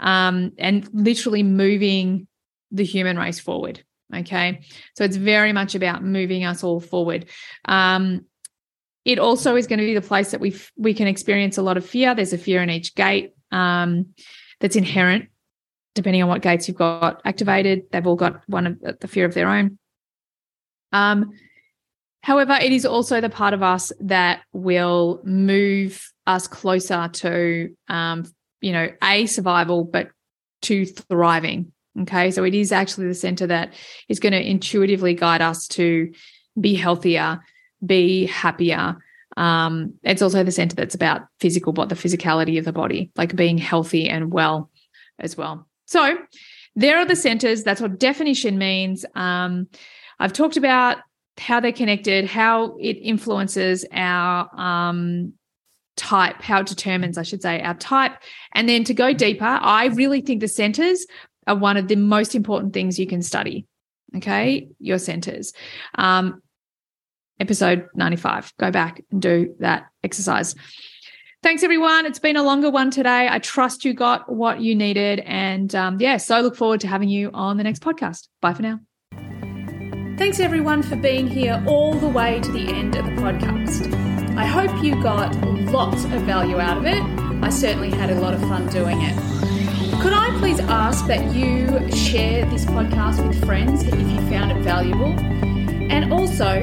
um, 0.00 0.52
and 0.58 0.88
literally 0.92 1.42
moving 1.42 2.28
the 2.70 2.84
human 2.84 3.18
race 3.18 3.40
forward. 3.40 3.82
Okay, 4.14 4.62
so 4.94 5.04
it's 5.04 5.16
very 5.16 5.52
much 5.52 5.74
about 5.74 6.02
moving 6.02 6.44
us 6.44 6.64
all 6.64 6.80
forward. 6.80 7.26
Um, 7.66 8.24
it 9.08 9.18
also 9.18 9.56
is 9.56 9.66
going 9.66 9.78
to 9.78 9.86
be 9.86 9.94
the 9.94 10.02
place 10.02 10.32
that 10.32 10.40
we 10.40 10.54
we 10.76 10.92
can 10.92 11.06
experience 11.06 11.56
a 11.56 11.62
lot 11.62 11.78
of 11.78 11.86
fear. 11.86 12.14
There's 12.14 12.34
a 12.34 12.38
fear 12.38 12.62
in 12.62 12.68
each 12.68 12.94
gate 12.94 13.32
um, 13.50 14.08
that's 14.60 14.76
inherent, 14.76 15.30
depending 15.94 16.22
on 16.22 16.28
what 16.28 16.42
gates 16.42 16.68
you've 16.68 16.76
got 16.76 17.22
activated. 17.24 17.84
They've 17.90 18.06
all 18.06 18.16
got 18.16 18.42
one 18.48 18.66
of 18.66 19.00
the 19.00 19.08
fear 19.08 19.24
of 19.24 19.32
their 19.32 19.48
own. 19.48 19.78
Um, 20.92 21.32
however, 22.22 22.52
it 22.60 22.70
is 22.70 22.84
also 22.84 23.22
the 23.22 23.30
part 23.30 23.54
of 23.54 23.62
us 23.62 23.92
that 24.00 24.42
will 24.52 25.22
move 25.24 26.12
us 26.26 26.46
closer 26.46 27.08
to, 27.10 27.74
um, 27.88 28.26
you 28.60 28.72
know, 28.72 28.90
a 29.02 29.24
survival, 29.24 29.84
but 29.84 30.10
to 30.62 30.84
thriving. 30.84 31.72
Okay, 32.02 32.30
so 32.30 32.44
it 32.44 32.54
is 32.54 32.72
actually 32.72 33.08
the 33.08 33.14
center 33.14 33.46
that 33.46 33.72
is 34.10 34.20
going 34.20 34.34
to 34.34 34.50
intuitively 34.50 35.14
guide 35.14 35.40
us 35.40 35.66
to 35.68 36.12
be 36.60 36.74
healthier, 36.74 37.40
be 37.84 38.26
happier. 38.26 38.96
Um, 39.36 39.94
it's 40.02 40.22
also 40.22 40.42
the 40.42 40.50
center 40.50 40.74
that's 40.74 40.94
about 40.94 41.22
physical, 41.40 41.72
what 41.72 41.88
the 41.88 41.94
physicality 41.94 42.58
of 42.58 42.64
the 42.64 42.72
body, 42.72 43.10
like 43.16 43.36
being 43.36 43.58
healthy 43.58 44.08
and 44.08 44.32
well 44.32 44.70
as 45.18 45.36
well. 45.36 45.66
So 45.86 46.18
there 46.74 46.98
are 46.98 47.06
the 47.06 47.16
centers. 47.16 47.62
That's 47.62 47.80
what 47.80 47.98
definition 47.98 48.58
means. 48.58 49.04
Um, 49.14 49.68
I've 50.18 50.32
talked 50.32 50.56
about 50.56 50.98
how 51.38 51.60
they're 51.60 51.72
connected, 51.72 52.26
how 52.26 52.76
it 52.78 52.94
influences 52.94 53.84
our 53.92 54.48
um, 54.58 55.34
type, 55.96 56.42
how 56.42 56.60
it 56.60 56.66
determines, 56.66 57.18
I 57.18 57.22
should 57.22 57.42
say, 57.42 57.60
our 57.60 57.74
type. 57.74 58.12
And 58.54 58.68
then 58.68 58.84
to 58.84 58.94
go 58.94 59.12
deeper, 59.12 59.44
I 59.44 59.86
really 59.86 60.20
think 60.20 60.40
the 60.40 60.48
centers 60.48 61.06
are 61.46 61.56
one 61.56 61.76
of 61.76 61.88
the 61.88 61.96
most 61.96 62.34
important 62.34 62.72
things 62.72 62.98
you 62.98 63.06
can 63.06 63.22
study. 63.22 63.66
Okay, 64.16 64.68
your 64.78 64.98
centers. 64.98 65.52
Um, 65.96 66.42
episode 67.40 67.88
95. 67.94 68.52
Go 68.58 68.70
back 68.70 69.02
and 69.10 69.22
do 69.22 69.54
that 69.60 69.86
exercise. 70.02 70.54
Thanks, 71.42 71.62
everyone. 71.62 72.04
It's 72.04 72.18
been 72.18 72.36
a 72.36 72.42
longer 72.42 72.68
one 72.68 72.90
today. 72.90 73.28
I 73.30 73.38
trust 73.38 73.84
you 73.84 73.94
got 73.94 74.32
what 74.32 74.60
you 74.60 74.74
needed. 74.74 75.20
And 75.20 75.72
um, 75.74 76.00
yeah, 76.00 76.16
so 76.16 76.40
look 76.40 76.56
forward 76.56 76.80
to 76.80 76.88
having 76.88 77.08
you 77.08 77.30
on 77.32 77.56
the 77.56 77.62
next 77.62 77.80
podcast. 77.80 78.26
Bye 78.40 78.54
for 78.54 78.62
now. 78.62 78.80
Thanks, 80.18 80.40
everyone, 80.40 80.82
for 80.82 80.96
being 80.96 81.28
here 81.28 81.62
all 81.68 81.94
the 81.94 82.08
way 82.08 82.40
to 82.40 82.50
the 82.50 82.68
end 82.68 82.96
of 82.96 83.04
the 83.04 83.12
podcast. 83.12 83.94
I 84.36 84.46
hope 84.46 84.82
you 84.82 85.00
got 85.00 85.32
lots 85.70 86.04
of 86.04 86.10
value 86.22 86.58
out 86.58 86.76
of 86.76 86.86
it. 86.86 87.00
I 87.40 87.50
certainly 87.50 87.90
had 87.90 88.10
a 88.10 88.20
lot 88.20 88.34
of 88.34 88.40
fun 88.40 88.66
doing 88.68 89.00
it. 89.00 89.14
Could 90.02 90.12
I 90.12 90.36
please 90.38 90.58
ask 90.58 91.06
that 91.06 91.32
you 91.32 91.66
share 91.96 92.44
this 92.46 92.64
podcast 92.64 93.24
with 93.26 93.44
friends 93.44 93.84
if 93.84 93.94
you 93.94 94.16
found 94.28 94.50
it 94.50 94.58
valuable? 94.62 95.12
And 95.90 96.12
also, 96.12 96.62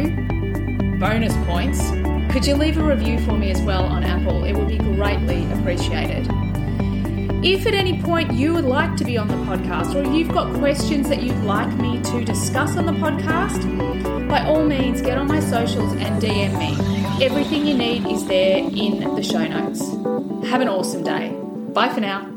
bonus 0.99 1.35
points, 1.45 1.91
could 2.31 2.45
you 2.45 2.55
leave 2.55 2.77
a 2.77 2.83
review 2.83 3.19
for 3.19 3.33
me 3.33 3.51
as 3.51 3.61
well 3.61 3.83
on 3.83 4.03
Apple? 4.03 4.43
It 4.43 4.53
would 4.53 4.67
be 4.67 4.77
greatly 4.77 5.49
appreciated. 5.53 6.27
If 7.43 7.67
at 7.67 7.73
any 7.73 8.01
point 8.01 8.33
you 8.33 8.53
would 8.53 8.65
like 8.65 8.95
to 8.97 9.05
be 9.05 9.17
on 9.17 9.27
the 9.27 9.35
podcast 9.35 9.93
or 9.93 10.11
you've 10.11 10.29
got 10.29 10.53
questions 10.55 11.09
that 11.09 11.21
you'd 11.21 11.43
like 11.43 11.71
me 11.77 12.01
to 12.01 12.25
discuss 12.25 12.75
on 12.75 12.85
the 12.85 12.93
podcast, 12.93 14.27
by 14.27 14.43
all 14.45 14.65
means 14.65 15.01
get 15.01 15.17
on 15.17 15.27
my 15.27 15.39
socials 15.39 15.93
and 15.93 16.21
DM 16.21 16.57
me. 16.57 17.23
Everything 17.23 17.67
you 17.67 17.75
need 17.75 18.07
is 18.07 18.25
there 18.25 18.57
in 18.57 19.15
the 19.15 19.23
show 19.23 19.45
notes. 19.45 19.81
Have 20.49 20.61
an 20.61 20.69
awesome 20.69 21.03
day. 21.03 21.29
Bye 21.73 21.89
for 21.89 21.99
now. 21.99 22.34